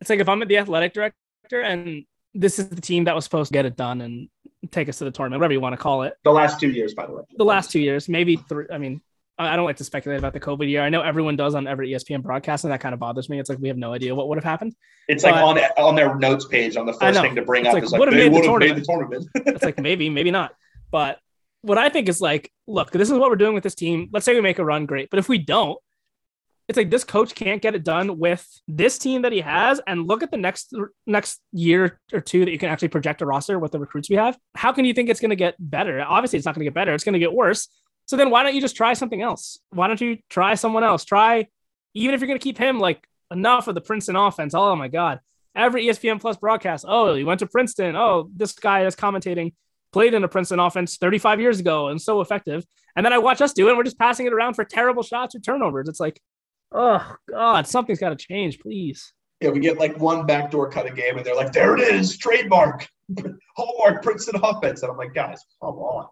it's 0.00 0.10
like 0.10 0.20
if 0.20 0.28
I'm 0.28 0.40
at 0.42 0.48
the 0.48 0.58
athletic 0.58 0.94
director 0.94 1.60
and 1.62 2.04
this 2.34 2.58
is 2.58 2.68
the 2.68 2.80
team 2.80 3.04
that 3.04 3.14
was 3.14 3.24
supposed 3.24 3.48
to 3.48 3.52
get 3.52 3.66
it 3.66 3.76
done 3.76 4.00
and 4.00 4.28
take 4.70 4.88
us 4.88 4.98
to 4.98 5.04
the 5.04 5.10
tournament, 5.10 5.40
whatever 5.40 5.52
you 5.52 5.60
want 5.60 5.72
to 5.74 5.78
call 5.78 6.02
it. 6.02 6.14
the 6.24 6.30
last 6.30 6.60
two 6.60 6.70
years, 6.70 6.94
by 6.94 7.06
the 7.06 7.12
way. 7.12 7.22
The 7.36 7.44
last 7.44 7.70
two 7.70 7.80
years, 7.80 8.08
maybe 8.08 8.36
three. 8.36 8.66
I 8.72 8.78
mean, 8.78 9.00
I 9.38 9.54
don't 9.54 9.64
like 9.64 9.76
to 9.76 9.84
speculate 9.84 10.18
about 10.18 10.32
the 10.32 10.40
COVID 10.40 10.68
year. 10.68 10.82
I 10.82 10.88
know 10.88 11.00
everyone 11.00 11.36
does 11.36 11.54
on 11.54 11.68
every 11.68 11.90
ESPN 11.90 12.22
broadcast, 12.22 12.64
and 12.64 12.72
that 12.72 12.80
kind 12.80 12.92
of 12.92 12.98
bothers 12.98 13.28
me. 13.28 13.38
It's 13.38 13.48
like 13.48 13.58
we 13.60 13.68
have 13.68 13.76
no 13.76 13.92
idea 13.92 14.14
what 14.14 14.28
would 14.28 14.36
have 14.36 14.44
happened. 14.44 14.74
It's 15.06 15.22
like 15.22 15.36
on 15.36 15.58
on 15.76 15.94
their 15.94 16.16
notes 16.16 16.46
page 16.46 16.76
on 16.76 16.86
the 16.86 16.92
first 16.92 17.20
thing 17.20 17.36
to 17.36 17.42
bring 17.42 17.64
It's 17.64 17.68
up 17.68 17.74
like, 17.74 17.84
is 17.84 17.92
like 17.92 18.00
would've 18.00 18.14
they 18.14 18.28
made 18.28 18.44
the 18.44 18.50
would 18.50 18.62
have 18.62 18.76
made 18.76 18.82
the 18.82 18.86
tournament. 18.86 19.28
It's 19.46 19.64
like 19.64 19.78
maybe, 19.78 20.10
maybe 20.10 20.30
not. 20.30 20.52
But 20.90 21.18
what 21.62 21.78
I 21.78 21.88
think 21.88 22.08
is 22.08 22.20
like, 22.20 22.52
look, 22.66 22.90
this 22.90 23.10
is 23.10 23.18
what 23.18 23.30
we're 23.30 23.36
doing 23.36 23.54
with 23.54 23.62
this 23.62 23.74
team. 23.74 24.08
Let's 24.12 24.24
say 24.26 24.34
we 24.34 24.40
make 24.40 24.58
a 24.58 24.64
run, 24.64 24.86
great. 24.86 25.08
But 25.10 25.18
if 25.18 25.28
we 25.28 25.38
don't, 25.38 25.78
it's 26.68 26.76
like 26.76 26.90
this 26.90 27.04
coach 27.04 27.34
can't 27.34 27.62
get 27.62 27.74
it 27.74 27.82
done 27.82 28.18
with 28.18 28.46
this 28.68 28.98
team 28.98 29.22
that 29.22 29.32
he 29.32 29.40
has. 29.40 29.80
And 29.86 30.06
look 30.06 30.22
at 30.22 30.30
the 30.30 30.36
next 30.36 30.74
next 31.06 31.40
year 31.52 31.98
or 32.12 32.20
two 32.20 32.44
that 32.44 32.50
you 32.50 32.58
can 32.58 32.68
actually 32.68 32.88
project 32.88 33.22
a 33.22 33.26
roster 33.26 33.58
with 33.58 33.72
the 33.72 33.78
recruits 33.78 34.10
we 34.10 34.16
have. 34.16 34.36
How 34.54 34.72
can 34.72 34.84
you 34.84 34.92
think 34.92 35.08
it's 35.08 35.20
going 35.20 35.30
to 35.30 35.36
get 35.36 35.54
better? 35.58 36.02
Obviously, 36.02 36.36
it's 36.36 36.46
not 36.46 36.54
going 36.54 36.64
to 36.64 36.66
get 36.66 36.74
better. 36.74 36.92
It's 36.92 37.04
going 37.04 37.14
to 37.14 37.18
get 37.18 37.32
worse. 37.32 37.68
So 38.08 38.16
then 38.16 38.30
why 38.30 38.42
don't 38.42 38.54
you 38.54 38.60
just 38.60 38.76
try 38.76 38.94
something 38.94 39.22
else? 39.22 39.58
Why 39.70 39.86
don't 39.86 40.00
you 40.00 40.18
try 40.30 40.54
someone 40.54 40.82
else? 40.82 41.04
Try, 41.04 41.46
even 41.94 42.14
if 42.14 42.20
you're 42.20 42.26
going 42.26 42.38
to 42.38 42.42
keep 42.42 42.58
him 42.58 42.78
like 42.78 43.06
enough 43.30 43.68
of 43.68 43.74
the 43.74 43.80
Princeton 43.80 44.16
offense. 44.16 44.54
Oh 44.54 44.74
my 44.74 44.88
God. 44.88 45.20
Every 45.54 45.86
ESPN 45.86 46.20
Plus 46.20 46.36
broadcast. 46.36 46.84
Oh, 46.88 47.14
he 47.14 47.24
went 47.24 47.40
to 47.40 47.46
Princeton. 47.46 47.96
Oh, 47.96 48.30
this 48.34 48.52
guy 48.52 48.86
is 48.86 48.96
commentating 48.96 49.52
played 49.92 50.14
in 50.14 50.24
a 50.24 50.28
Princeton 50.28 50.60
offense 50.60 50.96
35 50.96 51.40
years 51.40 51.60
ago 51.60 51.88
and 51.88 52.00
so 52.00 52.20
effective. 52.20 52.64
And 52.96 53.04
then 53.04 53.12
I 53.12 53.18
watch 53.18 53.40
us 53.40 53.52
do 53.52 53.66
it 53.66 53.70
and 53.70 53.78
we're 53.78 53.84
just 53.84 53.98
passing 53.98 54.26
it 54.26 54.32
around 54.32 54.54
for 54.54 54.64
terrible 54.64 55.02
shots 55.02 55.34
or 55.34 55.40
turnovers. 55.40 55.88
It's 55.88 56.00
like, 56.00 56.20
oh 56.72 57.16
God, 57.30 57.66
something's 57.66 57.98
got 57.98 58.10
to 58.10 58.16
change, 58.16 58.58
please. 58.58 59.12
Yeah, 59.40 59.50
we 59.50 59.60
get 59.60 59.78
like 59.78 59.98
one 59.98 60.26
backdoor 60.26 60.68
cut 60.70 60.86
a 60.86 60.90
game, 60.90 61.16
and 61.16 61.24
they're 61.24 61.36
like, 61.36 61.52
"There 61.52 61.76
it 61.76 61.94
is, 61.94 62.18
trademark, 62.18 62.88
hallmark 63.56 64.02
Princeton 64.02 64.40
offense." 64.42 64.82
And 64.82 64.90
I'm 64.90 64.98
like, 64.98 65.14
"Guys, 65.14 65.40
come 65.62 65.76
on." 65.76 66.08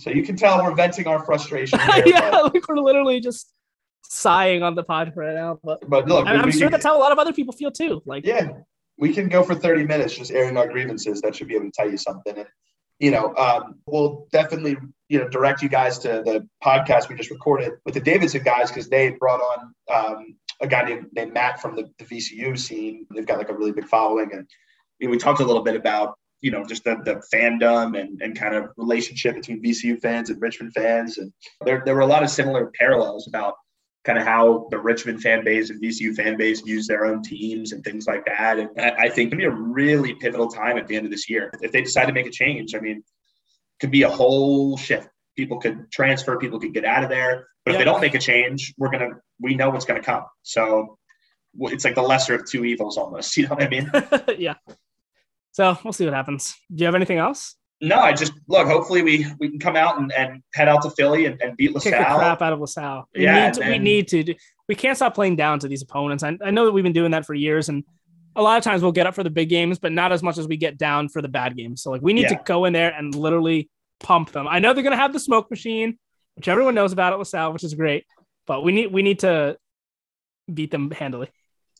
So 0.00 0.10
you 0.10 0.22
can 0.22 0.36
tell 0.36 0.62
we're 0.62 0.74
venting 0.74 1.06
our 1.06 1.24
frustration. 1.24 1.78
Here, 1.94 2.02
yeah, 2.06 2.30
but, 2.30 2.54
like 2.54 2.68
we're 2.68 2.76
literally 2.76 3.20
just 3.20 3.52
sighing 4.02 4.62
on 4.62 4.74
the 4.74 4.82
pod 4.82 5.12
right 5.14 5.34
now. 5.34 5.58
But 5.62 5.88
but 5.88 6.08
look, 6.08 6.24
we- 6.24 6.30
I'm 6.30 6.50
sure 6.50 6.62
can- 6.62 6.72
that's 6.72 6.84
how 6.84 6.96
a 6.96 7.00
lot 7.00 7.12
of 7.12 7.18
other 7.18 7.32
people 7.32 7.52
feel 7.52 7.70
too. 7.70 8.02
Like, 8.06 8.26
yeah, 8.26 8.50
we 8.98 9.12
can 9.12 9.28
go 9.28 9.42
for 9.42 9.54
30 9.54 9.84
minutes 9.86 10.16
just 10.16 10.30
airing 10.30 10.56
our 10.56 10.68
grievances. 10.68 11.20
That 11.20 11.34
should 11.36 11.48
be 11.48 11.54
able 11.54 11.66
to 11.66 11.72
tell 11.72 11.90
you 11.90 11.96
something. 11.96 12.36
And 12.36 12.46
you 12.98 13.10
know, 13.10 13.34
um, 13.36 13.76
we'll 13.86 14.26
definitely 14.32 14.76
you 15.08 15.18
know 15.18 15.28
direct 15.28 15.62
you 15.62 15.68
guys 15.68 15.98
to 16.00 16.22
the 16.24 16.46
podcast 16.62 17.08
we 17.08 17.16
just 17.16 17.30
recorded 17.30 17.72
with 17.84 17.94
the 17.94 18.00
Davidson 18.00 18.42
guys 18.42 18.70
because 18.70 18.88
they 18.88 19.10
brought 19.10 19.40
on 19.40 19.74
um, 19.92 20.36
a 20.60 20.66
guy 20.66 20.82
named, 20.84 21.06
named 21.12 21.32
Matt 21.32 21.60
from 21.60 21.76
the, 21.76 21.88
the 21.98 22.04
VCU 22.04 22.58
scene. 22.58 23.06
They've 23.14 23.26
got 23.26 23.38
like 23.38 23.48
a 23.48 23.54
really 23.54 23.72
big 23.72 23.88
following, 23.88 24.30
and 24.32 24.46
you 24.98 25.06
know, 25.08 25.10
we 25.10 25.18
talked 25.18 25.40
a 25.40 25.44
little 25.44 25.62
bit 25.62 25.76
about 25.76 26.18
you 26.40 26.50
know 26.50 26.64
just 26.64 26.84
the, 26.84 26.96
the 27.04 27.22
fandom 27.32 27.98
and, 27.98 28.20
and 28.22 28.38
kind 28.38 28.54
of 28.54 28.70
relationship 28.76 29.34
between 29.34 29.62
VCU 29.62 30.00
fans 30.00 30.30
and 30.30 30.40
Richmond 30.40 30.72
fans, 30.72 31.18
and 31.18 31.32
there 31.64 31.82
there 31.84 31.94
were 31.94 32.00
a 32.00 32.06
lot 32.06 32.22
of 32.22 32.30
similar 32.30 32.70
parallels 32.78 33.28
about 33.28 33.54
kind 34.04 34.18
of 34.18 34.24
how 34.24 34.66
the 34.70 34.78
Richmond 34.78 35.20
fan 35.20 35.44
base 35.44 35.70
and 35.70 35.82
VCU 35.82 36.14
fan 36.14 36.36
base 36.36 36.64
use 36.64 36.86
their 36.86 37.04
own 37.04 37.22
teams 37.22 37.72
and 37.72 37.84
things 37.84 38.06
like 38.06 38.24
that. 38.24 38.58
And 38.58 38.70
I, 38.78 38.90
I 38.90 39.08
think 39.10 39.26
it 39.26 39.30
could 39.30 39.38
be 39.38 39.44
a 39.44 39.50
really 39.50 40.14
pivotal 40.14 40.48
time 40.48 40.78
at 40.78 40.86
the 40.86 40.96
end 40.96 41.04
of 41.04 41.10
this 41.10 41.28
year. 41.28 41.50
If 41.60 41.72
they 41.72 41.82
decide 41.82 42.06
to 42.06 42.12
make 42.12 42.26
a 42.26 42.30
change, 42.30 42.74
I 42.74 42.80
mean, 42.80 42.98
it 42.98 43.04
could 43.80 43.90
be 43.90 44.02
a 44.02 44.08
whole 44.08 44.76
shift. 44.78 45.08
People 45.36 45.60
could 45.60 45.90
transfer, 45.90 46.38
people 46.38 46.58
could 46.58 46.72
get 46.72 46.84
out 46.84 47.04
of 47.04 47.10
there. 47.10 47.46
But 47.64 47.74
if 47.74 47.78
they 47.78 47.84
don't 47.84 48.00
make 48.00 48.14
a 48.14 48.18
change, 48.18 48.74
we're 48.78 48.90
going 48.90 49.10
to, 49.10 49.16
we 49.38 49.54
know 49.54 49.68
what's 49.68 49.84
going 49.84 50.00
to 50.00 50.04
come. 50.04 50.24
So 50.42 50.98
it's 51.60 51.84
like 51.84 51.94
the 51.94 52.02
lesser 52.02 52.34
of 52.34 52.46
two 52.48 52.64
evils 52.64 52.96
almost. 52.96 53.36
You 53.36 53.48
know 53.48 53.54
what 53.54 53.62
I 53.62 53.68
mean? 53.68 53.90
yeah. 54.38 54.54
So 55.52 55.76
we'll 55.84 55.92
see 55.92 56.04
what 56.04 56.14
happens. 56.14 56.54
Do 56.74 56.82
you 56.82 56.86
have 56.86 56.94
anything 56.94 57.18
else? 57.18 57.56
No, 57.82 57.96
I 57.96 58.12
just 58.12 58.32
look, 58.46 58.66
hopefully 58.66 59.02
we, 59.02 59.26
we 59.38 59.48
can 59.48 59.58
come 59.58 59.74
out 59.74 59.98
and, 59.98 60.12
and 60.12 60.42
head 60.54 60.68
out 60.68 60.82
to 60.82 60.90
Philly 60.90 61.24
and, 61.26 61.40
and 61.40 61.56
beat 61.56 61.72
Kick 61.74 61.84
the 61.84 61.90
LaSalle. 61.98 62.18
crap 62.18 62.42
out 62.42 62.52
of 62.52 62.60
LaSalle. 62.60 63.08
We 63.14 63.24
Yeah, 63.24 63.46
need 63.46 63.54
to, 63.54 63.68
we 63.68 63.78
need 63.78 64.08
to. 64.08 64.22
do- 64.22 64.34
We 64.68 64.74
can't 64.74 64.96
stop 64.96 65.14
playing 65.14 65.36
down 65.36 65.58
to 65.60 65.68
these 65.68 65.82
opponents. 65.82 66.22
I, 66.22 66.36
I 66.44 66.50
know 66.50 66.66
that 66.66 66.72
we've 66.72 66.84
been 66.84 66.92
doing 66.92 67.12
that 67.12 67.24
for 67.24 67.32
years, 67.34 67.68
and 67.70 67.82
a 68.36 68.42
lot 68.42 68.58
of 68.58 68.64
times 68.64 68.82
we'll 68.82 68.92
get 68.92 69.06
up 69.06 69.14
for 69.14 69.24
the 69.24 69.30
big 69.30 69.48
games, 69.48 69.78
but 69.78 69.92
not 69.92 70.12
as 70.12 70.22
much 70.22 70.36
as 70.36 70.46
we 70.46 70.56
get 70.58 70.76
down 70.76 71.08
for 71.08 71.22
the 71.22 71.28
bad 71.28 71.56
games. 71.56 71.82
So 71.82 71.90
like 71.90 72.02
we 72.02 72.12
need 72.12 72.28
to 72.28 72.38
go 72.44 72.66
in 72.66 72.72
there 72.74 72.90
and 72.92 73.14
literally 73.14 73.70
pump 73.98 74.30
them. 74.32 74.46
I 74.46 74.58
know 74.58 74.72
they're 74.74 74.84
gonna 74.84 74.96
have 74.96 75.12
the 75.14 75.18
smoke 75.18 75.50
machine, 75.50 75.98
which 76.36 76.48
everyone 76.48 76.74
knows 76.74 76.92
about 76.92 77.12
at 77.14 77.18
LaSalle, 77.18 77.52
which 77.54 77.64
is 77.64 77.72
great, 77.74 78.04
but 78.46 78.62
we 78.62 78.72
need 78.72 78.92
we 78.92 79.02
need 79.02 79.20
to 79.20 79.56
beat 80.52 80.70
them 80.70 80.90
handily. 80.90 81.28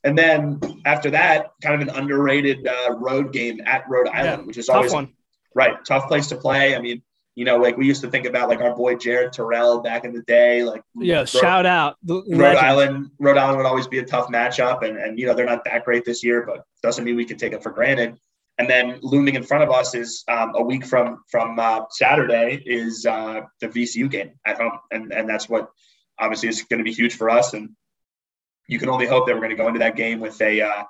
And 0.05 0.17
then 0.17 0.61
after 0.87 1.11
that, 1.11 1.51
kind 1.63 1.81
of 1.81 1.89
an 1.89 1.95
underrated 1.95 2.67
uh, 2.67 2.95
road 2.97 3.33
game 3.33 3.61
at 3.67 3.85
Rhode 3.89 4.09
Island, 4.09 4.47
which 4.47 4.57
is 4.57 4.67
Tough 4.67 4.77
always 4.77 4.93
one. 4.93 5.13
right 5.55 5.77
tough 5.87 6.09
place 6.09 6.29
to 6.29 6.37
play. 6.37 6.75
I 6.75 6.81
mean, 6.81 7.03
You 7.37 7.45
know, 7.45 7.59
like 7.59 7.77
we 7.77 7.87
used 7.87 8.01
to 8.03 8.11
think 8.11 8.27
about 8.27 8.49
like 8.49 8.61
our 8.61 8.75
boy 8.75 8.97
Jared 8.97 9.33
Terrell 9.33 9.81
back 9.81 10.05
in 10.05 10.13
the 10.13 10.23
day. 10.23 10.65
Like 10.65 10.83
Yeah, 10.97 11.19
Rhode, 11.19 11.29
shout 11.29 11.67
out. 11.67 11.97
Rhode 12.07 12.27
legend. 12.29 12.59
Island. 12.59 13.11
Rhode 13.19 13.37
Island 13.37 13.59
would 13.59 13.67
always 13.67 13.87
be 13.87 13.99
a 13.99 14.05
tough 14.05 14.29
matchup, 14.29 14.83
and 14.83 14.97
and 14.97 15.19
you 15.19 15.27
know 15.27 15.35
they're 15.35 15.47
not 15.47 15.65
that 15.65 15.85
great 15.85 16.05
this 16.05 16.25
year, 16.25 16.45
but 16.47 16.65
doesn't 16.83 17.05
mean 17.05 17.17
we 17.17 17.25
can 17.25 17.37
take 17.39 17.53
it 17.53 17.63
for 17.63 17.71
granted. 17.71 18.19
And 18.59 18.69
then 18.69 18.99
looming 19.03 19.37
in 19.37 19.43
front 19.43 19.65
of 19.65 19.71
us 19.71 19.95
is 19.95 20.23
um, 20.29 20.53
a 20.55 20.63
week 20.63 20.85
from 20.85 21.23
from 21.31 21.59
uh, 21.59 21.83
Saturday 21.91 22.63
is 22.67 23.07
uh, 23.07 23.41
the 23.61 23.69
VCU 23.69 24.11
game 24.11 24.33
at 24.45 24.59
home, 24.59 24.79
and 24.91 25.13
and 25.13 25.29
that's 25.29 25.49
what 25.49 25.71
obviously 26.19 26.49
is 26.51 26.63
going 26.65 26.79
to 26.79 26.85
be 26.85 26.93
huge 26.93 27.15
for 27.15 27.31
us. 27.31 27.55
And 27.55 27.71
you 28.71 28.79
can 28.79 28.89
only 28.89 29.07
hope 29.07 29.27
that 29.27 29.35
we're 29.35 29.41
going 29.41 29.51
to 29.51 29.57
go 29.57 29.67
into 29.67 29.81
that 29.81 29.97
game 29.97 30.21
with 30.21 30.41
a 30.41 30.63
uh, 30.63 30.85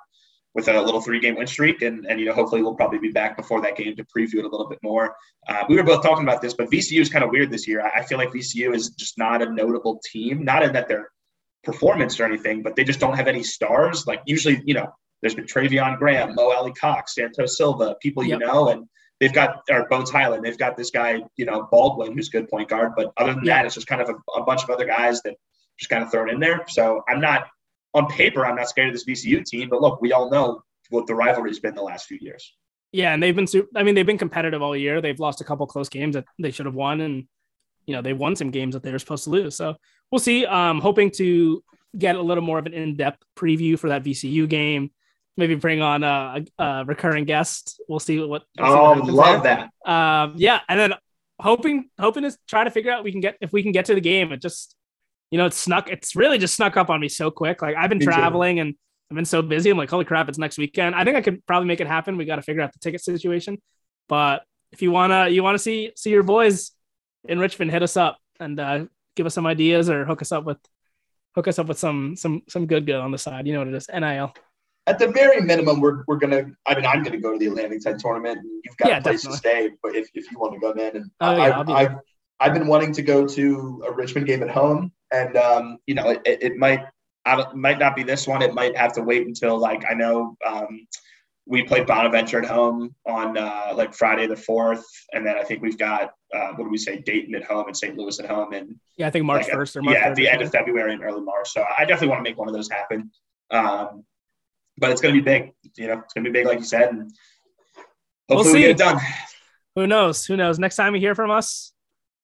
with 0.53 0.67
a 0.67 0.81
little 0.81 1.01
three 1.01 1.19
game 1.19 1.35
win 1.35 1.47
streak, 1.47 1.81
and 1.81 2.05
and 2.05 2.19
you 2.19 2.25
know 2.25 2.33
hopefully 2.33 2.61
we'll 2.61 2.75
probably 2.75 2.99
be 2.99 3.11
back 3.11 3.35
before 3.35 3.61
that 3.61 3.75
game 3.75 3.95
to 3.95 4.03
preview 4.05 4.35
it 4.35 4.45
a 4.45 4.49
little 4.49 4.67
bit 4.69 4.79
more. 4.83 5.15
Uh, 5.47 5.63
we 5.69 5.75
were 5.75 5.83
both 5.83 6.03
talking 6.03 6.23
about 6.23 6.41
this, 6.41 6.53
but 6.53 6.69
VCU 6.69 7.01
is 7.01 7.09
kind 7.09 7.23
of 7.25 7.31
weird 7.31 7.49
this 7.51 7.67
year. 7.67 7.81
I 7.81 7.99
I 7.99 8.03
feel 8.03 8.17
like 8.17 8.29
VCU 8.31 8.73
is 8.75 8.89
just 8.91 9.17
not 9.17 9.41
a 9.41 9.51
notable 9.51 9.99
team, 10.11 10.43
not 10.43 10.63
in 10.63 10.73
that 10.73 10.87
they're 10.87 11.09
performance 11.63 12.19
or 12.19 12.25
anything, 12.25 12.63
but 12.63 12.75
they 12.75 12.83
just 12.83 12.99
don't 12.99 13.15
have 13.15 13.27
any 13.27 13.43
stars. 13.43 14.07
Like 14.07 14.21
usually, 14.25 14.61
you 14.65 14.73
know, 14.73 14.87
there's 15.21 15.35
been 15.35 15.45
Treveon 15.45 15.97
Graham, 15.99 16.33
Mo 16.35 16.51
Alie-Cox, 16.51 17.13
Santos 17.15 17.57
Silva, 17.57 17.95
people 18.01 18.23
you 18.23 18.31
Yep. 18.31 18.39
know, 18.39 18.69
and 18.69 18.87
they've 19.19 19.33
got 19.33 19.61
or 19.69 19.87
Bones 19.87 20.09
Hyland. 20.09 20.43
They've 20.43 20.57
got 20.57 20.75
this 20.75 20.89
guy, 20.91 21.21
you 21.37 21.45
know, 21.45 21.67
Baldwin, 21.71 22.13
who's 22.13 22.27
a 22.29 22.31
good 22.31 22.49
point 22.49 22.67
guard. 22.69 22.93
But 22.97 23.11
other 23.17 23.33
than 23.35 23.43
that, 23.45 23.65
it's 23.65 23.75
just 23.75 23.87
kind 23.87 24.01
of 24.01 24.09
a, 24.09 24.39
a 24.39 24.43
bunch 24.43 24.63
of 24.63 24.69
other 24.71 24.85
guys 24.85 25.21
that 25.21 25.35
just 25.79 25.89
kind 25.89 26.03
of 26.03 26.11
thrown 26.11 26.29
in 26.29 26.39
there. 26.39 26.65
So 26.67 27.03
I'm 27.07 27.21
not 27.21 27.47
on 27.93 28.07
paper, 28.07 28.45
I'm 28.45 28.55
not 28.55 28.69
scared 28.69 28.89
of 28.89 28.93
this 28.93 29.05
VCU 29.05 29.43
team. 29.45 29.69
But 29.69 29.81
look, 29.81 30.01
we 30.01 30.13
all 30.13 30.29
know 30.29 30.63
what 30.89 31.07
the 31.07 31.15
rivalry's 31.15 31.59
been 31.59 31.75
the 31.75 31.81
last 31.81 32.07
few 32.07 32.17
years. 32.21 32.53
Yeah, 32.91 33.13
and 33.13 33.21
they've 33.23 33.35
been 33.35 33.47
super. 33.47 33.67
I 33.75 33.83
mean, 33.83 33.95
they've 33.95 34.05
been 34.05 34.17
competitive 34.17 34.61
all 34.61 34.75
year. 34.75 35.01
They've 35.01 35.19
lost 35.19 35.39
a 35.41 35.43
couple 35.43 35.65
close 35.67 35.89
games 35.89 36.15
that 36.15 36.25
they 36.39 36.51
should 36.51 36.65
have 36.65 36.75
won, 36.75 37.01
and 37.01 37.25
you 37.85 37.95
know 37.95 38.01
they 38.01 38.13
won 38.13 38.35
some 38.35 38.51
games 38.51 38.73
that 38.73 38.83
they 38.83 38.91
were 38.91 38.99
supposed 38.99 39.23
to 39.25 39.29
lose. 39.29 39.55
So 39.55 39.75
we'll 40.11 40.19
see. 40.19 40.45
Um, 40.45 40.81
hoping 40.81 41.11
to 41.11 41.63
get 41.97 42.15
a 42.15 42.21
little 42.21 42.43
more 42.43 42.59
of 42.59 42.65
an 42.65 42.73
in-depth 42.73 43.21
preview 43.37 43.77
for 43.79 43.89
that 43.89 44.03
VCU 44.03 44.47
game. 44.47 44.91
Maybe 45.37 45.55
bring 45.55 45.81
on 45.81 46.03
a, 46.03 46.43
a, 46.59 46.83
recurring 46.85 47.23
guest. 47.25 47.81
We'll 47.87 47.99
see 47.99 48.19
what. 48.19 48.29
we'll 48.29 48.39
see 48.39 48.45
Oh, 48.59 48.63
what 48.63 48.75
I 48.75 48.87
would 48.89 48.97
happens 48.97 49.13
love 49.13 49.43
there. 49.43 49.69
that. 49.85 49.89
Um, 49.89 50.33
yeah, 50.35 50.59
and 50.67 50.79
then 50.79 50.93
hoping 51.39 51.89
hoping 51.97 52.23
to 52.23 52.37
try 52.47 52.65
to 52.65 52.69
figure 52.71 52.91
out 52.91 53.05
we 53.05 53.11
can 53.13 53.21
get 53.21 53.37
if 53.39 53.53
we 53.53 53.63
can 53.63 53.71
get 53.71 53.85
to 53.85 53.95
the 53.95 54.01
game. 54.01 54.33
It 54.33 54.41
just 54.41 54.75
you 55.31 55.37
know 55.37 55.45
it's 55.45 55.57
snuck. 55.57 55.89
It's 55.89 56.15
really 56.15 56.37
just 56.37 56.55
snuck 56.55 56.77
up 56.77 56.89
on 56.89 56.99
me 56.99 57.09
so 57.09 57.31
quick. 57.31 57.61
Like 57.61 57.75
I've 57.75 57.89
been 57.89 57.99
Me 57.99 58.05
too. 58.05 58.11
traveling 58.11 58.59
and 58.59 58.75
I've 59.09 59.15
been 59.15 59.25
so 59.25 59.41
busy. 59.41 59.69
I'm 59.69 59.77
like, 59.77 59.89
holy 59.89 60.05
crap, 60.05 60.29
it's 60.29 60.37
next 60.37 60.57
weekend. 60.57 60.95
I 60.95 61.03
think 61.03 61.17
I 61.17 61.21
could 61.21 61.45
probably 61.45 61.67
make 61.67 61.81
it 61.81 61.87
happen. 61.87 62.17
We 62.17 62.25
got 62.25 62.37
to 62.37 62.41
figure 62.41 62.61
out 62.61 62.71
the 62.73 62.79
ticket 62.79 63.01
situation. 63.03 63.61
But 64.07 64.43
if 64.71 64.81
you 64.81 64.91
wanna 64.91 65.29
you 65.29 65.43
wanna 65.43 65.59
see 65.59 65.91
see 65.95 66.11
your 66.11 66.23
boys 66.23 66.71
in 67.27 67.39
Richmond, 67.39 67.71
hit 67.71 67.83
us 67.83 67.97
up 67.97 68.17
and 68.39 68.59
uh, 68.59 68.85
give 69.15 69.25
us 69.25 69.33
some 69.33 69.45
ideas 69.47 69.89
or 69.89 70.05
hook 70.05 70.21
us 70.21 70.31
up 70.31 70.43
with 70.45 70.57
hook 71.35 71.47
us 71.47 71.59
up 71.59 71.67
with 71.67 71.79
some 71.79 72.15
some 72.15 72.41
some 72.49 72.65
good 72.67 72.85
good 72.85 72.95
on 72.95 73.11
the 73.11 73.17
side. 73.17 73.47
You 73.47 73.53
know 73.53 73.59
what 73.59 73.67
it 73.69 73.73
is, 73.75 73.87
nil. 73.93 74.33
At 74.87 74.97
the 74.97 75.07
very 75.09 75.41
minimum, 75.41 75.79
we're, 75.79 76.03
we're 76.07 76.17
gonna. 76.17 76.45
I 76.67 76.75
mean, 76.75 76.85
I'm 76.85 77.03
gonna 77.03 77.19
go 77.19 77.33
to 77.33 77.37
the 77.39 77.45
Atlantic 77.47 77.81
Side 77.83 77.99
tournament. 77.99 78.39
And 78.39 78.49
you've 78.65 78.75
got 78.77 78.89
Yeah, 78.89 78.97
a 78.97 79.01
place 79.01 79.21
definitely. 79.23 79.31
to 79.31 79.37
stay, 79.37 79.69
but 79.83 79.95
if, 79.95 80.09
if 80.15 80.31
you 80.31 80.39
want 80.39 80.53
to 80.55 80.59
come 80.59 80.79
in, 80.79 80.95
and 80.97 81.11
Oh, 81.19 81.37
yeah, 81.37 81.49
I'll 81.51 81.61
I, 81.61 81.63
be 81.63 81.73
I've 81.73 81.95
I've 82.39 82.53
been 82.55 82.67
wanting 82.67 82.91
to 82.93 83.01
go 83.03 83.27
to 83.27 83.83
a 83.87 83.91
Richmond 83.93 84.25
game 84.25 84.41
at 84.41 84.49
home, 84.49 84.91
and 85.11 85.37
um, 85.37 85.77
you 85.87 85.95
know, 85.95 86.09
it, 86.09 86.21
it, 86.25 86.57
might 86.57 86.85
I 87.25 87.45
might 87.53 87.79
not 87.79 87.95
be 87.95 88.03
this 88.03 88.27
one. 88.27 88.41
It 88.41 88.53
might 88.53 88.75
have 88.77 88.93
to 88.93 89.01
wait 89.01 89.27
until 89.27 89.57
like 89.57 89.83
I 89.89 89.93
know 89.93 90.35
um, 90.45 90.87
we 91.45 91.63
play 91.63 91.83
Bonaventure 91.83 92.39
at 92.39 92.45
home 92.45 92.95
on 93.05 93.37
uh, 93.37 93.73
like 93.75 93.93
Friday 93.93 94.27
the 94.27 94.35
fourth, 94.35 94.85
and 95.13 95.25
then 95.25 95.37
I 95.37 95.43
think 95.43 95.61
we've 95.61 95.77
got 95.77 96.13
uh, 96.33 96.51
what 96.55 96.65
do 96.65 96.69
we 96.69 96.77
say 96.77 96.99
Dayton 96.99 97.35
at 97.35 97.43
home 97.43 97.67
and 97.67 97.75
St. 97.75 97.97
Louis 97.97 98.19
at 98.19 98.29
home, 98.29 98.53
and 98.53 98.75
Yeah, 98.97 99.07
I 99.07 99.09
think 99.09 99.25
March 99.25 99.43
like, 99.43 99.53
first 99.53 99.75
or 99.75 99.81
March 99.81 99.97
yeah, 99.97 100.07
at 100.07 100.15
the 100.15 100.29
end 100.29 100.41
of. 100.41 100.51
February 100.51 100.93
and 100.93 101.03
early 101.03 101.21
March. 101.21 101.51
So 101.51 101.63
I 101.77 101.85
definitely 101.85 102.09
want 102.09 102.19
to 102.23 102.29
make 102.29 102.37
one 102.37 102.47
of 102.47 102.53
those 102.53 102.69
happen. 102.69 103.11
Um, 103.49 104.05
but 104.77 104.91
it's 104.91 105.01
going 105.01 105.13
to 105.13 105.21
be 105.21 105.23
big. 105.23 105.51
You 105.75 105.87
know, 105.87 105.99
it's 105.99 106.13
going 106.13 106.23
to 106.23 106.31
be 106.31 106.39
big, 106.39 106.47
like 106.47 106.59
you 106.59 106.65
said, 106.65 106.89
and 106.89 107.11
hopefully 108.29 108.53
we 108.53 108.59
see. 108.59 108.61
get 108.61 108.71
it 108.71 108.77
done. 108.77 108.99
Who 109.75 109.87
knows? 109.87 110.25
Who 110.25 110.37
knows? 110.37 110.59
Next 110.59 110.75
time 110.75 110.95
you 110.95 111.01
hear 111.01 111.15
from 111.15 111.31
us, 111.31 111.73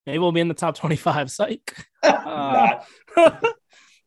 maybe 0.08 0.18
we'll 0.18 0.32
be 0.32 0.40
in 0.40 0.48
the 0.48 0.54
top 0.54 0.74
25. 0.74 1.30
Psych. 1.30 1.76
Uh, 2.02 2.80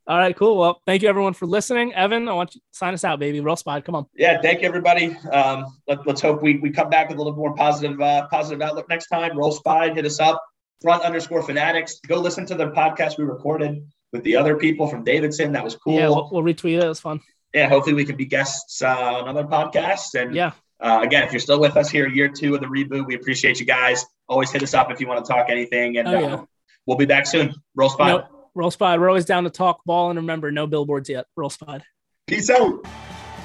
All 0.07 0.17
right, 0.17 0.35
cool. 0.35 0.57
Well, 0.57 0.81
thank 0.87 1.03
you 1.03 1.09
everyone 1.09 1.33
for 1.33 1.45
listening. 1.45 1.93
Evan, 1.93 2.27
I 2.27 2.33
want 2.33 2.55
you 2.55 2.59
to 2.61 2.65
sign 2.71 2.93
us 2.93 3.03
out, 3.03 3.19
baby. 3.19 3.39
Roll 3.39 3.55
spot. 3.55 3.85
Come 3.85 3.95
on. 3.95 4.05
yeah, 4.15 4.41
thank 4.41 4.61
you, 4.61 4.67
everybody. 4.67 5.15
Um, 5.31 5.65
let, 5.87 6.05
let's 6.07 6.21
hope 6.21 6.41
we, 6.41 6.57
we 6.57 6.71
come 6.71 6.89
back 6.89 7.09
with 7.09 7.17
a 7.17 7.21
little 7.21 7.37
more 7.37 7.53
positive 7.53 8.01
uh, 8.01 8.27
positive 8.27 8.61
outlook 8.61 8.89
next 8.89 9.07
time. 9.07 9.37
Roll 9.37 9.51
Spy, 9.51 9.93
hit 9.93 10.05
us 10.05 10.19
up. 10.19 10.41
Front 10.81 11.03
underscore 11.03 11.43
fanatics. 11.43 11.99
Go 12.07 12.19
listen 12.19 12.45
to 12.47 12.55
the 12.55 12.71
podcast 12.71 13.17
we 13.19 13.25
recorded 13.25 13.83
with 14.11 14.23
the 14.23 14.35
other 14.35 14.57
people 14.57 14.87
from 14.87 15.03
Davidson. 15.03 15.51
That 15.51 15.63
was 15.63 15.75
cool. 15.75 15.93
Yeah, 15.93 16.09
we'll, 16.09 16.29
we'll 16.31 16.43
retweet 16.43 16.77
it. 16.77 16.83
It 16.83 16.87
was 16.89 16.99
fun. 16.99 17.21
yeah, 17.53 17.69
hopefully 17.69 17.93
we 17.93 18.03
can 18.05 18.15
be 18.15 18.25
guests 18.25 18.81
uh, 18.81 18.87
on 18.87 19.27
other 19.27 19.43
podcasts. 19.43 20.19
And 20.19 20.33
Yeah. 20.35 20.51
uh, 20.79 21.01
again, 21.03 21.23
if 21.23 21.31
you're 21.31 21.39
still 21.39 21.59
with 21.59 21.77
us 21.77 21.89
here, 21.91 22.07
year 22.09 22.27
two 22.27 22.55
of 22.55 22.61
the 22.61 22.67
reboot, 22.67 23.05
we 23.05 23.13
appreciate 23.15 23.59
you 23.59 23.65
guys. 23.67 24.03
Always 24.31 24.49
hit 24.49 24.63
us 24.63 24.73
up 24.73 24.89
if 24.89 25.01
you 25.01 25.07
want 25.07 25.25
to 25.25 25.29
talk 25.29 25.47
anything, 25.49 25.97
and 25.97 26.07
Oh, 26.07 26.11
yeah. 26.19 26.33
uh, 26.35 26.45
we'll 26.85 26.95
be 26.95 27.05
back 27.05 27.25
soon. 27.27 27.53
Roll 27.75 27.89
spot. 27.89 28.07
No, 28.31 28.47
roll 28.55 28.71
spot. 28.71 28.97
We're 28.97 29.09
always 29.09 29.25
down 29.25 29.43
to 29.43 29.49
talk 29.49 29.83
ball, 29.83 30.09
and 30.09 30.15
remember, 30.15 30.53
no 30.53 30.65
billboards 30.67 31.09
yet. 31.09 31.25
Roll 31.35 31.49
spot. 31.49 31.81
Peace 32.27 32.49
out. 32.49 32.79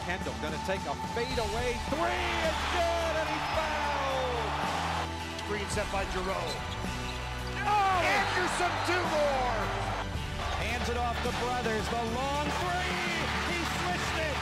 Kendall 0.07 0.35
gonna 0.41 0.63
take 0.63 0.79
a 0.87 0.95
fadeaway 1.11 1.75
three. 1.91 2.23
It's 2.47 2.63
good, 2.71 3.15
and 3.19 3.29
he 3.35 3.39
fouled. 3.59 5.43
Screen 5.43 5.69
set 5.75 5.91
by 5.91 6.05
Jerome. 6.15 6.55
Oh, 7.67 7.99
Anderson 8.07 8.71
two 8.87 9.03
more. 9.11 9.59
Hands 10.63 10.87
it 10.89 10.99
off 11.03 11.19
to 11.27 11.35
Brothers. 11.43 11.83
The 11.91 12.03
long 12.15 12.47
three. 12.63 12.95
He 13.51 13.59
switched 13.75 14.17
it. 14.23 14.39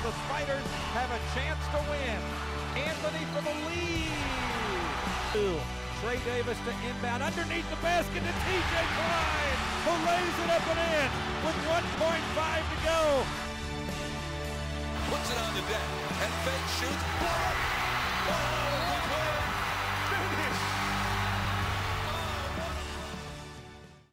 The 0.00 0.12
Spiders 0.24 0.64
have 0.96 1.12
a 1.12 1.20
chance 1.36 1.60
to 1.76 1.80
win. 1.92 2.20
Anthony 2.88 3.24
for 3.36 3.42
the 3.44 3.52
lead. 3.68 4.53
Trey 5.34 6.14
Davis 6.24 6.56
to 6.62 6.70
inbound 6.86 7.20
underneath 7.20 7.68
the 7.68 7.74
basket 7.82 8.22
to 8.22 8.34
TJ 8.46 8.72
Cline, 8.94 9.58
who 9.82 9.92
lays 10.06 10.36
it 10.38 10.50
up 10.54 10.62
and 10.70 10.78
in 10.78 11.10
with 11.42 11.58
1.5 11.66 11.82
to 12.70 12.78
go. 12.86 13.26
Puts 15.10 15.30
it 15.32 15.38
on 15.42 15.54
the 15.54 15.60
deck 15.66 15.90
and 16.22 16.32
fake 16.46 16.68
shoots. 16.78 17.04
Block! 17.18 17.56
Oh, 18.30 18.94
look 18.94 19.10
at 19.10 20.38
Finish! 20.38 20.73